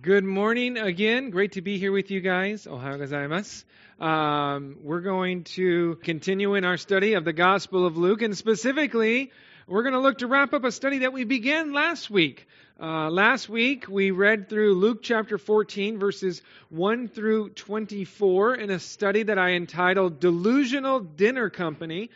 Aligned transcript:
Good 0.00 0.24
morning 0.24 0.78
again. 0.78 1.30
Great 1.30 1.52
to 1.52 1.60
be 1.60 1.76
here 1.76 1.92
with 1.92 2.10
you 2.10 2.20
guys. 2.20 2.66
Ohayo 2.66 2.98
gozaimasu. 2.98 3.64
Um, 4.02 4.78
we're 4.80 5.00
going 5.00 5.44
to 5.56 5.96
continue 5.96 6.54
in 6.54 6.64
our 6.64 6.76
study 6.76 7.14
of 7.14 7.24
the 7.24 7.32
Gospel 7.32 7.84
of 7.84 7.96
Luke, 7.96 8.22
and 8.22 8.36
specifically, 8.36 9.32
we're 9.66 9.82
going 9.82 9.92
to 9.94 10.00
look 10.00 10.18
to 10.18 10.28
wrap 10.28 10.54
up 10.54 10.64
a 10.64 10.72
study 10.72 10.98
that 10.98 11.12
we 11.12 11.24
began 11.24 11.72
last 11.72 12.10
week. 12.10 12.46
Uh, 12.80 13.10
last 13.10 13.48
week, 13.48 13.86
we 13.88 14.12
read 14.12 14.48
through 14.48 14.74
Luke 14.74 15.02
chapter 15.02 15.36
14, 15.36 15.98
verses 15.98 16.42
1 16.70 17.08
through 17.08 17.50
24, 17.50 18.54
in 18.54 18.70
a 18.70 18.78
study 18.78 19.24
that 19.24 19.38
I 19.38 19.50
entitled 19.50 20.20
Delusional 20.20 21.00
Dinner 21.00 21.50
Company. 21.50 22.08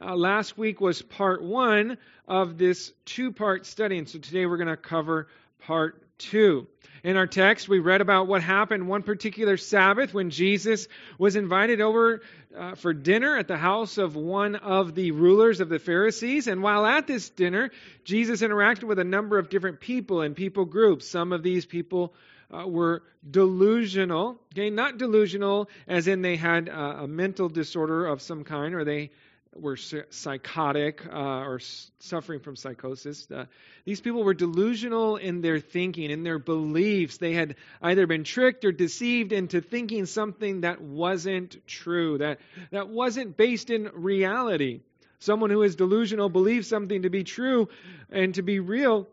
Uh, 0.00 0.16
last 0.16 0.58
week 0.58 0.80
was 0.80 1.00
part 1.00 1.42
one 1.42 1.96
of 2.28 2.58
this 2.58 2.92
two 3.06 3.32
part 3.32 3.64
study, 3.64 3.96
and 3.96 4.08
so 4.08 4.18
today 4.18 4.44
we're 4.44 4.58
going 4.58 4.68
to 4.68 4.76
cover 4.76 5.28
part 5.60 6.02
two. 6.22 6.66
In 7.04 7.16
our 7.16 7.26
text, 7.26 7.68
we 7.68 7.80
read 7.80 8.00
about 8.00 8.28
what 8.28 8.42
happened 8.42 8.86
one 8.86 9.02
particular 9.02 9.56
Sabbath 9.56 10.14
when 10.14 10.30
Jesus 10.30 10.86
was 11.18 11.34
invited 11.34 11.80
over 11.80 12.22
uh, 12.56 12.76
for 12.76 12.92
dinner 12.92 13.36
at 13.36 13.48
the 13.48 13.56
house 13.56 13.98
of 13.98 14.14
one 14.14 14.54
of 14.54 14.94
the 14.94 15.10
rulers 15.10 15.60
of 15.60 15.68
the 15.68 15.80
Pharisees. 15.80 16.46
And 16.46 16.62
while 16.62 16.86
at 16.86 17.08
this 17.08 17.28
dinner, 17.30 17.70
Jesus 18.04 18.40
interacted 18.40 18.84
with 18.84 19.00
a 19.00 19.04
number 19.04 19.38
of 19.38 19.50
different 19.50 19.80
people 19.80 20.20
and 20.20 20.36
people 20.36 20.64
groups. 20.64 21.08
Some 21.08 21.32
of 21.32 21.42
these 21.42 21.66
people 21.66 22.14
uh, 22.52 22.68
were 22.68 23.02
delusional. 23.28 24.38
Okay, 24.52 24.70
not 24.70 24.96
delusional 24.96 25.68
as 25.88 26.06
in 26.06 26.22
they 26.22 26.36
had 26.36 26.68
uh, 26.68 26.98
a 27.00 27.08
mental 27.08 27.48
disorder 27.48 28.06
of 28.06 28.22
some 28.22 28.44
kind 28.44 28.74
or 28.74 28.84
they 28.84 29.10
were 29.54 29.76
psychotic 29.76 31.06
uh, 31.06 31.44
or 31.44 31.60
suffering 31.98 32.40
from 32.40 32.56
psychosis. 32.56 33.30
Uh, 33.30 33.44
these 33.84 34.00
people 34.00 34.24
were 34.24 34.34
delusional 34.34 35.16
in 35.16 35.40
their 35.40 35.60
thinking, 35.60 36.10
in 36.10 36.22
their 36.22 36.38
beliefs. 36.38 37.18
They 37.18 37.34
had 37.34 37.56
either 37.80 38.06
been 38.06 38.24
tricked 38.24 38.64
or 38.64 38.72
deceived 38.72 39.32
into 39.32 39.60
thinking 39.60 40.06
something 40.06 40.62
that 40.62 40.80
wasn't 40.80 41.66
true, 41.66 42.18
that, 42.18 42.40
that 42.70 42.88
wasn't 42.88 43.36
based 43.36 43.70
in 43.70 43.90
reality. 43.92 44.80
Someone 45.18 45.50
who 45.50 45.62
is 45.62 45.76
delusional 45.76 46.28
believes 46.28 46.66
something 46.66 47.02
to 47.02 47.10
be 47.10 47.22
true 47.22 47.68
and 48.10 48.34
to 48.34 48.42
be 48.42 48.58
real, 48.58 49.06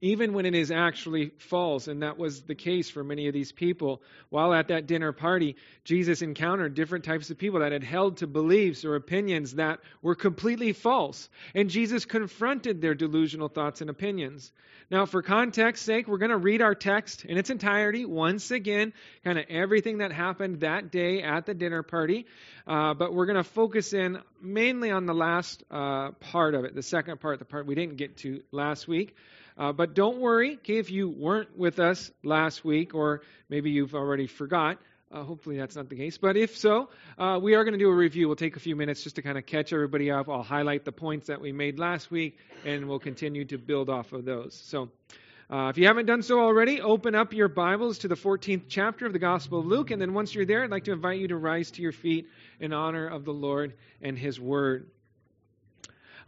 even 0.00 0.32
when 0.32 0.46
it 0.46 0.54
is 0.54 0.70
actually 0.70 1.32
false. 1.38 1.88
And 1.88 2.02
that 2.02 2.18
was 2.18 2.42
the 2.42 2.54
case 2.54 2.88
for 2.88 3.02
many 3.02 3.26
of 3.26 3.34
these 3.34 3.52
people. 3.52 4.00
While 4.28 4.54
at 4.54 4.68
that 4.68 4.86
dinner 4.86 5.12
party, 5.12 5.56
Jesus 5.84 6.22
encountered 6.22 6.74
different 6.74 7.04
types 7.04 7.30
of 7.30 7.38
people 7.38 7.60
that 7.60 7.72
had 7.72 7.82
held 7.82 8.18
to 8.18 8.26
beliefs 8.26 8.84
or 8.84 8.94
opinions 8.94 9.54
that 9.54 9.80
were 10.02 10.14
completely 10.14 10.72
false. 10.72 11.28
And 11.54 11.70
Jesus 11.70 12.04
confronted 12.04 12.80
their 12.80 12.94
delusional 12.94 13.48
thoughts 13.48 13.80
and 13.80 13.90
opinions. 13.90 14.52
Now, 14.90 15.04
for 15.04 15.20
context 15.20 15.84
sake, 15.84 16.08
we're 16.08 16.18
going 16.18 16.30
to 16.30 16.38
read 16.38 16.62
our 16.62 16.74
text 16.74 17.26
in 17.26 17.36
its 17.36 17.50
entirety 17.50 18.06
once 18.06 18.50
again, 18.50 18.94
kind 19.22 19.38
of 19.38 19.44
everything 19.50 19.98
that 19.98 20.12
happened 20.12 20.60
that 20.60 20.90
day 20.90 21.22
at 21.22 21.44
the 21.44 21.52
dinner 21.52 21.82
party. 21.82 22.24
Uh, 22.66 22.94
but 22.94 23.12
we're 23.12 23.26
going 23.26 23.36
to 23.36 23.44
focus 23.44 23.92
in 23.92 24.18
mainly 24.40 24.90
on 24.90 25.04
the 25.04 25.12
last 25.12 25.62
uh, 25.70 26.12
part 26.12 26.54
of 26.54 26.64
it, 26.64 26.74
the 26.74 26.82
second 26.82 27.20
part, 27.20 27.38
the 27.38 27.44
part 27.44 27.66
we 27.66 27.74
didn't 27.74 27.96
get 27.96 28.16
to 28.18 28.42
last 28.50 28.88
week. 28.88 29.14
Uh, 29.58 29.72
but 29.72 29.94
don't 29.94 30.18
worry, 30.18 30.54
okay, 30.54 30.78
if 30.78 30.90
you 30.90 31.10
weren't 31.10 31.58
with 31.58 31.80
us 31.80 32.10
last 32.22 32.64
week, 32.64 32.94
or 32.94 33.22
maybe 33.48 33.70
you've 33.70 33.94
already 33.94 34.26
forgot. 34.26 34.78
Uh, 35.10 35.22
hopefully 35.24 35.56
that's 35.56 35.74
not 35.74 35.88
the 35.88 35.96
case. 35.96 36.18
But 36.18 36.36
if 36.36 36.58
so, 36.58 36.90
uh, 37.18 37.40
we 37.42 37.54
are 37.54 37.64
going 37.64 37.72
to 37.72 37.78
do 37.78 37.88
a 37.88 37.94
review. 37.94 38.28
We'll 38.28 38.36
take 38.36 38.56
a 38.56 38.60
few 38.60 38.76
minutes 38.76 39.02
just 39.02 39.16
to 39.16 39.22
kind 39.22 39.38
of 39.38 39.46
catch 39.46 39.72
everybody 39.72 40.10
up. 40.10 40.28
I'll 40.28 40.42
highlight 40.42 40.84
the 40.84 40.92
points 40.92 41.28
that 41.28 41.40
we 41.40 41.50
made 41.50 41.78
last 41.78 42.10
week, 42.10 42.38
and 42.64 42.88
we'll 42.88 42.98
continue 42.98 43.44
to 43.46 43.58
build 43.58 43.88
off 43.88 44.12
of 44.12 44.24
those. 44.26 44.54
So, 44.54 44.90
uh, 45.50 45.68
if 45.70 45.78
you 45.78 45.86
haven't 45.86 46.04
done 46.04 46.22
so 46.22 46.40
already, 46.40 46.82
open 46.82 47.14
up 47.14 47.32
your 47.32 47.48
Bibles 47.48 47.98
to 48.00 48.08
the 48.08 48.16
14th 48.16 48.64
chapter 48.68 49.06
of 49.06 49.14
the 49.14 49.18
Gospel 49.18 49.60
of 49.60 49.66
Luke. 49.66 49.90
And 49.90 50.00
then 50.00 50.12
once 50.12 50.34
you're 50.34 50.44
there, 50.44 50.62
I'd 50.62 50.70
like 50.70 50.84
to 50.84 50.92
invite 50.92 51.20
you 51.20 51.28
to 51.28 51.36
rise 51.38 51.70
to 51.72 51.82
your 51.82 51.92
feet 51.92 52.28
in 52.60 52.74
honor 52.74 53.08
of 53.08 53.24
the 53.24 53.32
Lord 53.32 53.72
and 54.02 54.18
His 54.18 54.38
Word. 54.38 54.90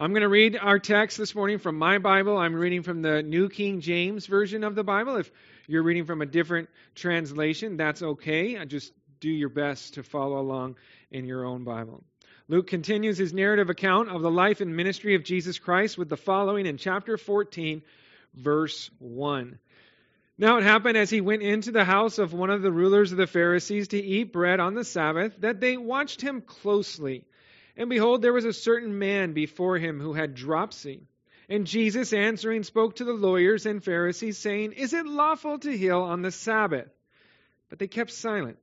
I'm 0.03 0.13
going 0.13 0.23
to 0.23 0.31
read 0.31 0.57
our 0.57 0.79
text 0.79 1.19
this 1.19 1.35
morning 1.35 1.59
from 1.59 1.77
my 1.77 1.99
Bible. 1.99 2.39
I'm 2.39 2.55
reading 2.55 2.83
from 2.83 3.03
the 3.03 3.23
New 3.23 3.51
King 3.51 3.83
James 3.83 4.25
Version 4.25 4.65
of 4.65 4.75
the 4.75 4.83
Bible. 4.83 5.17
If 5.17 5.31
you're 5.67 5.83
reading 5.83 6.07
from 6.07 6.23
a 6.23 6.27
different 6.27 6.71
translation, 6.95 7.77
that's 7.77 8.01
okay. 8.01 8.57
I 8.57 8.65
just 8.65 8.95
do 9.21 9.29
your 9.29 9.51
best 9.51 9.95
to 9.95 10.03
follow 10.03 10.39
along 10.39 10.77
in 11.11 11.27
your 11.27 11.45
own 11.45 11.65
Bible. 11.65 12.03
Luke 12.49 12.67
continues 12.67 13.19
his 13.19 13.35
narrative 13.35 13.69
account 13.69 14.09
of 14.09 14.23
the 14.23 14.31
life 14.31 14.63
and 14.63 14.75
ministry 14.75 15.17
of 15.17 15.23
Jesus 15.23 15.59
Christ 15.59 15.99
with 15.99 16.09
the 16.09 16.17
following 16.17 16.65
in 16.65 16.79
chapter 16.79 17.19
14, 17.19 17.83
verse 18.33 18.91
1. 19.01 19.59
Now 20.39 20.57
it 20.57 20.63
happened 20.63 20.97
as 20.97 21.11
he 21.11 21.21
went 21.21 21.43
into 21.43 21.73
the 21.73 21.85
house 21.85 22.19
of 22.19 22.33
one 22.33 22.49
of 22.49 22.63
the 22.63 22.73
rulers 22.73 23.13
of 23.13 23.19
the 23.19 23.27
Pharisees 23.27 23.89
to 23.89 24.03
eat 24.03 24.33
bread 24.33 24.61
on 24.61 24.73
the 24.73 24.83
Sabbath 24.83 25.37
that 25.41 25.61
they 25.61 25.77
watched 25.77 26.23
him 26.23 26.41
closely. 26.41 27.27
And 27.77 27.89
behold, 27.89 28.23
there 28.23 28.33
was 28.33 28.45
a 28.45 28.53
certain 28.53 28.99
man 28.99 29.33
before 29.33 29.79
him 29.79 30.01
who 30.01 30.13
had 30.13 30.35
dropsy. 30.35 31.07
And 31.49 31.67
Jesus 31.67 32.13
answering 32.13 32.63
spoke 32.63 32.97
to 32.97 33.05
the 33.05 33.13
lawyers 33.13 33.67
and 33.67 33.83
Pharisees, 33.83 34.39
saying, 34.39 34.73
Is 34.73 34.93
it 34.93 35.07
lawful 35.07 35.59
to 35.59 35.77
heal 35.77 36.01
on 36.01 36.23
the 36.23 36.31
Sabbath? 36.31 36.89
But 37.69 37.79
they 37.79 37.89
kept 37.89 38.13
silent. 38.13 38.59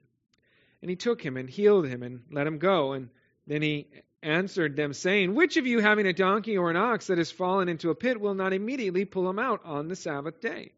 And 0.82 0.90
he 0.90 0.96
took 0.96 1.22
him 1.22 1.38
and 1.38 1.50
healed 1.50 1.88
him 1.88 2.04
and 2.04 2.24
let 2.32 2.48
him 2.48 2.60
go. 2.60 2.94
And 2.94 3.10
then 3.46 3.62
he 3.62 3.88
answered 4.22 4.76
them, 4.76 4.94
saying, 4.94 5.34
Which 5.34 5.58
of 5.58 5.68
you, 5.68 5.80
having 5.80 6.08
a 6.08 6.14
donkey 6.14 6.58
or 6.58 6.70
an 6.70 6.78
ox 6.78 7.08
that 7.08 7.18
has 7.18 7.32
fallen 7.32 7.70
into 7.70 7.90
a 7.90 7.96
pit, 7.96 8.20
will 8.20 8.36
not 8.36 8.54
immediately 8.54 9.06
pull 9.06 9.30
him 9.30 9.40
out 9.40 9.62
on 9.66 9.88
the 9.88 9.96
Sabbath 9.96 10.40
day? 10.40 10.74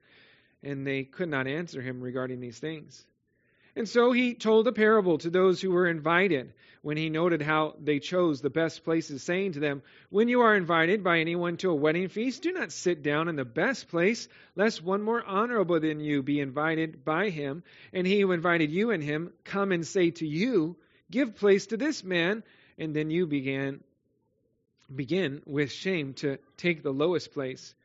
And 0.64 0.86
they 0.86 1.04
could 1.04 1.30
not 1.30 1.48
answer 1.48 1.82
him 1.82 2.02
regarding 2.02 2.40
these 2.40 2.60
things. 2.60 3.06
And 3.75 3.88
so 3.88 4.12
he 4.12 4.34
told 4.34 4.68
a 4.68 4.72
parable 4.72 5.18
to 5.19 5.30
those 5.30 5.62
who 5.62 5.72
were 5.72 5.88
invited 5.88 6.53
when 6.81 6.97
he 6.97 7.09
noted 7.09 7.41
how 7.41 7.75
they 7.81 8.00
chose 8.00 8.41
the 8.41 8.50
best 8.50 8.84
places, 8.84 9.22
saying 9.22 9.53
to 9.53 9.59
them, 9.59 9.81
When 10.09 10.28
you 10.30 10.41
are 10.41 10.56
invited 10.56 11.03
by 11.03 11.19
anyone 11.19 11.57
to 11.57 11.69
a 11.69 11.75
wedding 11.75 12.07
feast, 12.07 12.41
do 12.44 12.52
not 12.52 12.72
sit 12.72 13.03
down 13.03 13.28
in 13.28 13.35
the 13.35 13.46
best 13.46 13.90
place, 13.90 14.28
lest 14.56 14.84
one 14.84 15.02
more 15.02 15.24
honorable 15.24 15.80
than 15.80 16.00
you 16.00 16.24
be 16.24 16.40
invited 16.40 17.03
by 17.03 17.30
him, 17.30 17.63
and 17.91 18.07
he 18.07 18.22
who 18.22 18.31
invited 18.31 18.72
you 18.72 18.91
and 18.91 19.03
him 19.03 19.34
come 19.44 19.72
and 19.72 19.86
say 19.86 20.12
to 20.12 20.28
you, 20.28 20.78
Give 21.12 21.36
place 21.36 21.68
to 21.68 21.78
this 21.78 22.03
man, 22.03 22.44
and 22.78 22.96
then 22.96 23.09
you 23.09 23.28
began 23.28 23.84
begin 24.94 25.41
with 25.46 25.72
shame 25.72 26.13
to 26.16 26.38
take 26.57 26.81
the 26.81 26.94
lowest 26.94 27.34
place. 27.34 27.75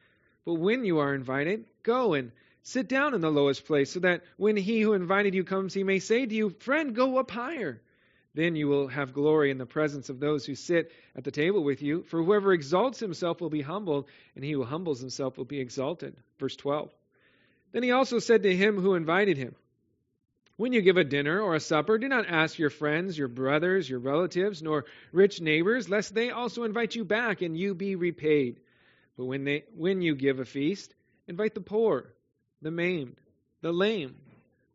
But 0.44 0.54
when 0.54 0.84
you 0.84 0.98
are 0.98 1.14
invited, 1.14 1.64
go 1.82 2.14
and 2.14 2.32
Sit 2.66 2.88
down 2.88 3.12
in 3.12 3.20
the 3.20 3.30
lowest 3.30 3.66
place, 3.66 3.90
so 3.90 4.00
that 4.00 4.24
when 4.38 4.56
he 4.56 4.80
who 4.80 4.94
invited 4.94 5.34
you 5.34 5.44
comes, 5.44 5.74
he 5.74 5.84
may 5.84 5.98
say 5.98 6.24
to 6.24 6.34
you, 6.34 6.48
Friend, 6.48 6.94
go 6.94 7.18
up 7.18 7.30
higher. 7.30 7.82
Then 8.32 8.56
you 8.56 8.68
will 8.68 8.88
have 8.88 9.12
glory 9.12 9.50
in 9.50 9.58
the 9.58 9.66
presence 9.66 10.08
of 10.08 10.18
those 10.18 10.46
who 10.46 10.54
sit 10.54 10.90
at 11.14 11.24
the 11.24 11.30
table 11.30 11.62
with 11.62 11.82
you. 11.82 12.04
For 12.04 12.22
whoever 12.22 12.54
exalts 12.54 12.98
himself 13.00 13.42
will 13.42 13.50
be 13.50 13.60
humbled, 13.60 14.08
and 14.34 14.42
he 14.42 14.52
who 14.52 14.64
humbles 14.64 14.98
himself 14.98 15.36
will 15.36 15.44
be 15.44 15.60
exalted. 15.60 16.16
Verse 16.38 16.56
12. 16.56 16.90
Then 17.72 17.82
he 17.82 17.90
also 17.90 18.18
said 18.18 18.44
to 18.44 18.56
him 18.56 18.80
who 18.80 18.94
invited 18.94 19.36
him, 19.36 19.54
When 20.56 20.72
you 20.72 20.80
give 20.80 20.96
a 20.96 21.04
dinner 21.04 21.42
or 21.42 21.54
a 21.54 21.60
supper, 21.60 21.98
do 21.98 22.08
not 22.08 22.26
ask 22.26 22.58
your 22.58 22.70
friends, 22.70 23.18
your 23.18 23.28
brothers, 23.28 23.90
your 23.90 23.98
relatives, 23.98 24.62
nor 24.62 24.86
rich 25.12 25.38
neighbors, 25.38 25.90
lest 25.90 26.14
they 26.14 26.30
also 26.30 26.64
invite 26.64 26.94
you 26.94 27.04
back 27.04 27.42
and 27.42 27.58
you 27.58 27.74
be 27.74 27.94
repaid. 27.94 28.58
But 29.18 29.26
when, 29.26 29.44
they, 29.44 29.64
when 29.76 30.00
you 30.00 30.14
give 30.14 30.40
a 30.40 30.46
feast, 30.46 30.94
invite 31.28 31.54
the 31.54 31.60
poor 31.60 32.14
the 32.62 32.70
maimed, 32.70 33.16
the 33.60 33.72
lame, 33.72 34.16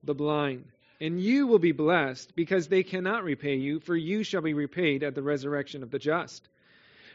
the 0.03 0.13
blind. 0.13 0.65
And 1.01 1.19
you 1.19 1.47
will 1.47 1.59
be 1.59 1.71
blessed, 1.71 2.35
because 2.35 2.67
they 2.67 2.83
cannot 2.83 3.23
repay 3.23 3.55
you, 3.55 3.79
for 3.79 3.95
you 3.95 4.23
shall 4.23 4.41
be 4.41 4.53
repaid 4.53 5.03
at 5.03 5.15
the 5.15 5.23
resurrection 5.23 5.81
of 5.81 5.91
the 5.91 5.99
just. 5.99 6.47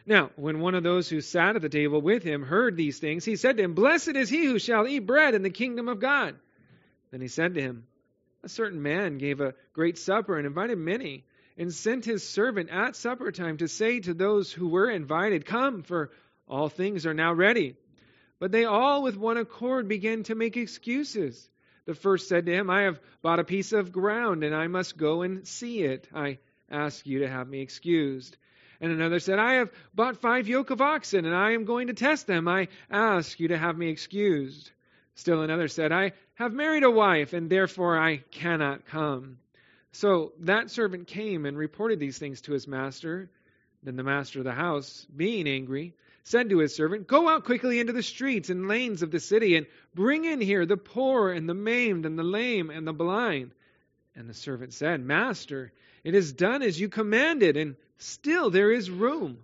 Now, 0.07 0.31
when 0.37 0.61
one 0.61 0.75
of 0.75 0.83
those 0.83 1.09
who 1.09 1.21
sat 1.21 1.57
at 1.57 1.63
the 1.63 1.69
table 1.69 2.01
with 2.01 2.23
him 2.23 2.43
heard 2.43 2.77
these 2.77 2.99
things, 2.99 3.25
he 3.25 3.37
said 3.37 3.57
to 3.57 3.63
him, 3.63 3.75
Blessed 3.75 4.17
is 4.17 4.29
he 4.29 4.45
who 4.45 4.59
shall 4.59 4.87
eat 4.87 5.01
bread 5.01 5.35
in 5.35 5.43
the 5.43 5.51
kingdom 5.51 5.89
of 5.89 6.01
God. 6.01 6.37
Then 7.11 7.21
he 7.21 7.29
said 7.29 7.55
to 7.55 7.61
him, 7.61 7.87
A 8.43 8.49
certain 8.49 8.83
man 8.83 9.19
gave 9.19 9.41
a 9.41 9.55
great 9.73 9.99
supper 9.99 10.37
and 10.37 10.47
invited 10.47 10.79
many, 10.79 11.25
and 11.57 11.73
sent 11.73 12.05
his 12.05 12.29
servant 12.29 12.71
at 12.71 12.97
supper 12.97 13.33
time 13.33 13.59
to 13.59 13.69
say 13.69 14.01
to 14.01 14.13
those 14.13 14.53
who 14.53 14.69
were 14.69 14.91
invited, 14.91 15.47
Come, 15.47 15.83
for 15.83 16.11
all 16.49 16.69
things 16.69 17.07
are 17.07 17.15
now 17.15 17.33
ready. 17.33 17.77
But 18.45 18.53
they 18.53 18.67
all 18.67 19.03
with 19.03 19.17
one 19.17 19.39
accord 19.39 19.89
began 19.89 20.23
to 20.25 20.35
make 20.35 20.59
excuses. 20.59 21.49
The 21.87 21.95
first 21.95 22.29
said 22.29 22.45
to 22.45 22.53
him, 22.53 22.69
I 22.69 22.83
have 22.83 23.01
bought 23.23 23.39
a 23.39 23.45
piece 23.45 23.73
of 23.73 23.91
ground, 23.91 24.45
and 24.45 24.55
I 24.55 24.67
must 24.67 24.99
go 24.99 25.23
and 25.23 25.49
see 25.49 25.83
it. 25.83 26.07
I 26.15 26.37
ask 26.71 27.07
you 27.07 27.21
to 27.21 27.27
have 27.27 27.49
me 27.49 27.63
excused. 27.63 28.37
And 28.83 28.93
another 28.93 29.19
said, 29.19 29.39
I 29.39 29.55
have 29.55 29.71
bought 29.95 30.19
five 30.19 30.47
yoke 30.47 30.69
of 30.69 30.83
oxen, 30.83 31.25
and 31.25 31.35
I 31.35 31.53
am 31.53 31.65
going 31.65 31.87
to 31.87 31.95
test 31.95 32.27
them. 32.27 32.47
I 32.47 32.69
ask 32.91 33.41
you 33.41 33.49
to 33.49 33.57
have 33.57 33.79
me 33.79 33.89
excused. 33.89 34.71
Still 35.15 35.41
another 35.41 35.69
said, 35.69 35.91
I 35.91 36.13
have 36.35 36.53
married 36.53 36.83
a 36.83 36.91
wife, 36.91 37.33
and 37.33 37.49
therefore 37.49 37.99
I 37.99 38.19
cannot 38.31 38.85
come. 38.85 39.39
So 39.93 40.35
that 40.41 40.71
servant 40.71 41.07
came 41.07 41.47
and 41.47 41.57
reported 41.57 41.99
these 41.99 42.19
things 42.19 42.43
to 42.43 42.53
his 42.53 42.69
master. 42.69 43.31
Then 43.83 43.97
the 43.97 44.03
master 44.03 44.41
of 44.41 44.45
the 44.45 44.53
house, 44.53 45.07
being 45.17 45.49
angry, 45.49 45.95
said 46.25 46.49
to 46.51 46.59
his 46.59 46.75
servant, 46.75 47.07
Go 47.07 47.29
out 47.29 47.45
quickly 47.45 47.79
into 47.79 47.93
the 47.93 48.03
streets 48.03 48.51
and 48.51 48.67
lanes 48.67 49.03
of 49.03 49.11
the 49.11 49.21
city, 49.21 49.57
and 49.57 49.67
bring 49.95 50.25
in 50.25 50.41
here 50.41 50.67
the 50.67 50.77
poor 50.77 51.31
and 51.31 51.49
the 51.49 51.55
maimed 51.55 52.07
and 52.07 52.19
the 52.19 52.25
lame 52.25 52.71
and 52.71 52.87
the 52.87 52.93
blind. 52.93 53.53
And 54.17 54.29
the 54.29 54.35
servant 54.35 54.73
said, 54.73 55.01
Master, 55.01 55.73
it 56.03 56.15
is 56.15 56.33
done 56.33 56.63
as 56.63 56.81
you 56.81 56.89
commanded, 56.89 57.57
and 57.57 57.77
still 57.99 58.51
there 58.51 58.73
is 58.73 58.91
room. 58.91 59.39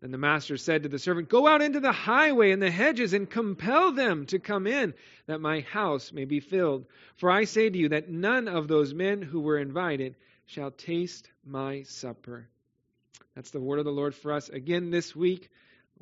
Then 0.00 0.10
the 0.10 0.18
master 0.18 0.56
said 0.56 0.82
to 0.82 0.88
the 0.88 0.98
servant, 0.98 1.28
Go 1.28 1.46
out 1.46 1.62
into 1.62 1.80
the 1.80 1.92
highway 1.92 2.50
and 2.50 2.60
the 2.60 2.70
hedges 2.70 3.12
and 3.12 3.30
compel 3.30 3.92
them 3.92 4.26
to 4.26 4.38
come 4.40 4.66
in, 4.66 4.94
that 5.26 5.40
my 5.40 5.60
house 5.60 6.12
may 6.12 6.24
be 6.24 6.40
filled. 6.40 6.86
For 7.16 7.30
I 7.30 7.44
say 7.44 7.70
to 7.70 7.78
you 7.78 7.90
that 7.90 8.10
none 8.10 8.48
of 8.48 8.66
those 8.66 8.92
men 8.92 9.22
who 9.22 9.40
were 9.40 9.58
invited 9.58 10.16
shall 10.46 10.72
taste 10.72 11.30
my 11.44 11.82
supper. 11.84 12.48
That's 13.34 13.50
the 13.50 13.60
word 13.60 13.78
of 13.78 13.84
the 13.84 13.92
Lord 13.92 14.14
for 14.14 14.32
us 14.32 14.48
again 14.48 14.90
this 14.90 15.14
week. 15.14 15.50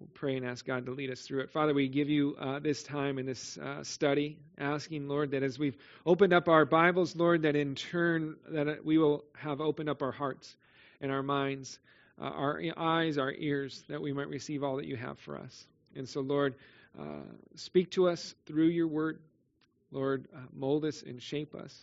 We'll 0.00 0.08
pray 0.14 0.36
and 0.36 0.46
ask 0.46 0.64
God 0.64 0.86
to 0.86 0.92
lead 0.92 1.10
us 1.10 1.20
through 1.20 1.40
it. 1.40 1.50
Father, 1.50 1.74
we 1.74 1.86
give 1.86 2.08
you 2.08 2.34
uh, 2.40 2.58
this 2.58 2.82
time 2.82 3.18
in 3.18 3.26
this 3.26 3.58
uh, 3.58 3.84
study, 3.84 4.38
asking, 4.56 5.08
Lord, 5.08 5.32
that 5.32 5.42
as 5.42 5.58
we've 5.58 5.76
opened 6.06 6.32
up 6.32 6.48
our 6.48 6.64
Bibles, 6.64 7.14
Lord, 7.14 7.42
that 7.42 7.54
in 7.54 7.74
turn 7.74 8.36
that 8.48 8.82
we 8.82 8.96
will 8.96 9.24
have 9.36 9.60
opened 9.60 9.90
up 9.90 10.00
our 10.00 10.10
hearts 10.10 10.56
and 11.02 11.12
our 11.12 11.22
minds 11.22 11.78
uh, 12.20 12.24
our 12.24 12.62
eyes, 12.76 13.18
our 13.18 13.32
ears, 13.32 13.82
that 13.88 14.00
we 14.00 14.12
might 14.12 14.28
receive 14.28 14.62
all 14.62 14.76
that 14.76 14.86
you 14.86 14.96
have 14.96 15.18
for 15.18 15.38
us. 15.38 15.66
And 15.96 16.08
so, 16.08 16.20
Lord, 16.20 16.54
uh, 16.98 17.22
speak 17.56 17.90
to 17.92 18.08
us 18.08 18.34
through 18.46 18.68
your 18.68 18.88
word. 18.88 19.18
Lord, 19.90 20.28
uh, 20.34 20.40
mold 20.52 20.84
us 20.84 21.02
and 21.02 21.22
shape 21.22 21.54
us. 21.54 21.74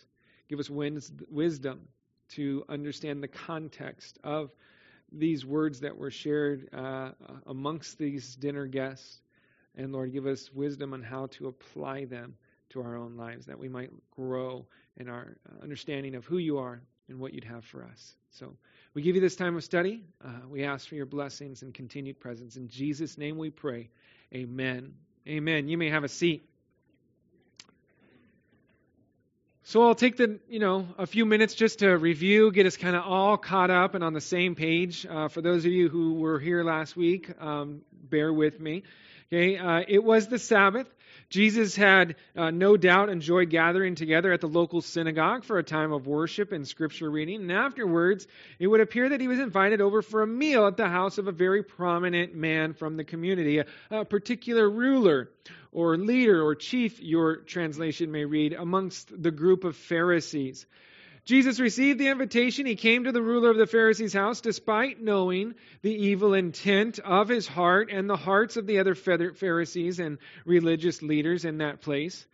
Give 0.48 0.58
us 0.58 0.70
wisdom 0.70 1.80
to 2.30 2.64
understand 2.68 3.22
the 3.22 3.28
context 3.28 4.18
of 4.24 4.50
these 5.12 5.44
words 5.44 5.80
that 5.80 5.96
were 5.96 6.10
shared 6.10 6.68
uh, 6.72 7.10
amongst 7.46 7.98
these 7.98 8.34
dinner 8.36 8.66
guests. 8.66 9.20
And 9.76 9.92
Lord, 9.92 10.12
give 10.12 10.26
us 10.26 10.52
wisdom 10.52 10.92
on 10.92 11.02
how 11.02 11.26
to 11.32 11.48
apply 11.48 12.06
them 12.06 12.34
to 12.70 12.82
our 12.82 12.96
own 12.96 13.16
lives, 13.16 13.46
that 13.46 13.58
we 13.58 13.68
might 13.68 13.90
grow 14.10 14.66
in 14.96 15.08
our 15.08 15.36
understanding 15.62 16.14
of 16.14 16.24
who 16.24 16.38
you 16.38 16.58
are 16.58 16.82
and 17.08 17.18
what 17.18 17.32
you'd 17.32 17.44
have 17.44 17.64
for 17.64 17.84
us. 17.84 18.14
So 18.30 18.54
we 18.94 19.02
give 19.02 19.14
you 19.14 19.20
this 19.20 19.36
time 19.36 19.56
of 19.56 19.64
study. 19.64 20.04
Uh, 20.22 20.46
we 20.48 20.64
ask 20.64 20.88
for 20.88 20.94
your 20.94 21.06
blessings 21.06 21.62
and 21.62 21.72
continued 21.72 22.20
presence. 22.20 22.56
In 22.56 22.68
Jesus' 22.68 23.16
name 23.16 23.38
we 23.38 23.50
pray. 23.50 23.88
Amen. 24.34 24.94
Amen. 25.26 25.68
You 25.68 25.78
may 25.78 25.90
have 25.90 26.04
a 26.04 26.08
seat. 26.08 26.47
So 29.68 29.82
I'll 29.82 29.94
take 29.94 30.16
the, 30.16 30.38
you 30.48 30.60
know, 30.60 30.88
a 30.96 31.06
few 31.06 31.26
minutes 31.26 31.52
just 31.52 31.80
to 31.80 31.90
review, 31.90 32.50
get 32.50 32.64
us 32.64 32.78
kind 32.78 32.96
of 32.96 33.04
all 33.04 33.36
caught 33.36 33.68
up 33.68 33.94
and 33.94 34.02
on 34.02 34.14
the 34.14 34.20
same 34.22 34.54
page. 34.54 35.04
Uh, 35.04 35.28
for 35.28 35.42
those 35.42 35.66
of 35.66 35.72
you 35.72 35.90
who 35.90 36.14
were 36.14 36.38
here 36.38 36.64
last 36.64 36.96
week, 36.96 37.30
um, 37.38 37.82
bear 37.92 38.32
with 38.32 38.58
me. 38.58 38.82
Okay, 39.30 39.58
uh, 39.58 39.82
it 39.86 40.02
was 40.02 40.26
the 40.28 40.38
Sabbath. 40.38 40.86
Jesus 41.30 41.76
had 41.76 42.16
uh, 42.34 42.50
no 42.50 42.78
doubt 42.78 43.10
enjoyed 43.10 43.50
gathering 43.50 43.94
together 43.94 44.32
at 44.32 44.40
the 44.40 44.48
local 44.48 44.80
synagogue 44.80 45.44
for 45.44 45.58
a 45.58 45.62
time 45.62 45.92
of 45.92 46.06
worship 46.06 46.52
and 46.52 46.66
scripture 46.66 47.10
reading. 47.10 47.42
And 47.42 47.52
afterwards, 47.52 48.26
it 48.58 48.66
would 48.66 48.80
appear 48.80 49.10
that 49.10 49.20
he 49.20 49.28
was 49.28 49.38
invited 49.38 49.82
over 49.82 50.00
for 50.00 50.22
a 50.22 50.26
meal 50.26 50.66
at 50.66 50.78
the 50.78 50.88
house 50.88 51.18
of 51.18 51.28
a 51.28 51.32
very 51.32 51.62
prominent 51.62 52.34
man 52.34 52.72
from 52.72 52.96
the 52.96 53.04
community, 53.04 53.58
a, 53.58 53.66
a 53.90 54.04
particular 54.06 54.68
ruler 54.68 55.30
or 55.70 55.98
leader 55.98 56.42
or 56.42 56.54
chief, 56.54 57.00
your 57.00 57.36
translation 57.36 58.10
may 58.10 58.24
read, 58.24 58.54
amongst 58.54 59.10
the 59.22 59.30
group 59.30 59.64
of 59.64 59.76
Pharisees. 59.76 60.66
Jesus 61.28 61.60
received 61.60 62.00
the 62.00 62.08
invitation. 62.08 62.64
He 62.64 62.74
came 62.74 63.04
to 63.04 63.12
the 63.12 63.20
ruler 63.20 63.50
of 63.50 63.58
the 63.58 63.66
Pharisees' 63.66 64.14
house 64.14 64.40
despite 64.40 65.02
knowing 65.02 65.56
the 65.82 65.92
evil 65.92 66.32
intent 66.32 67.00
of 67.00 67.28
his 67.28 67.46
heart 67.46 67.90
and 67.92 68.08
the 68.08 68.16
hearts 68.16 68.56
of 68.56 68.66
the 68.66 68.78
other 68.78 68.94
Pharisees 68.94 69.98
and 69.98 70.16
religious 70.46 71.02
leaders 71.02 71.44
in 71.44 71.58
that 71.58 71.82
place. 71.82 72.26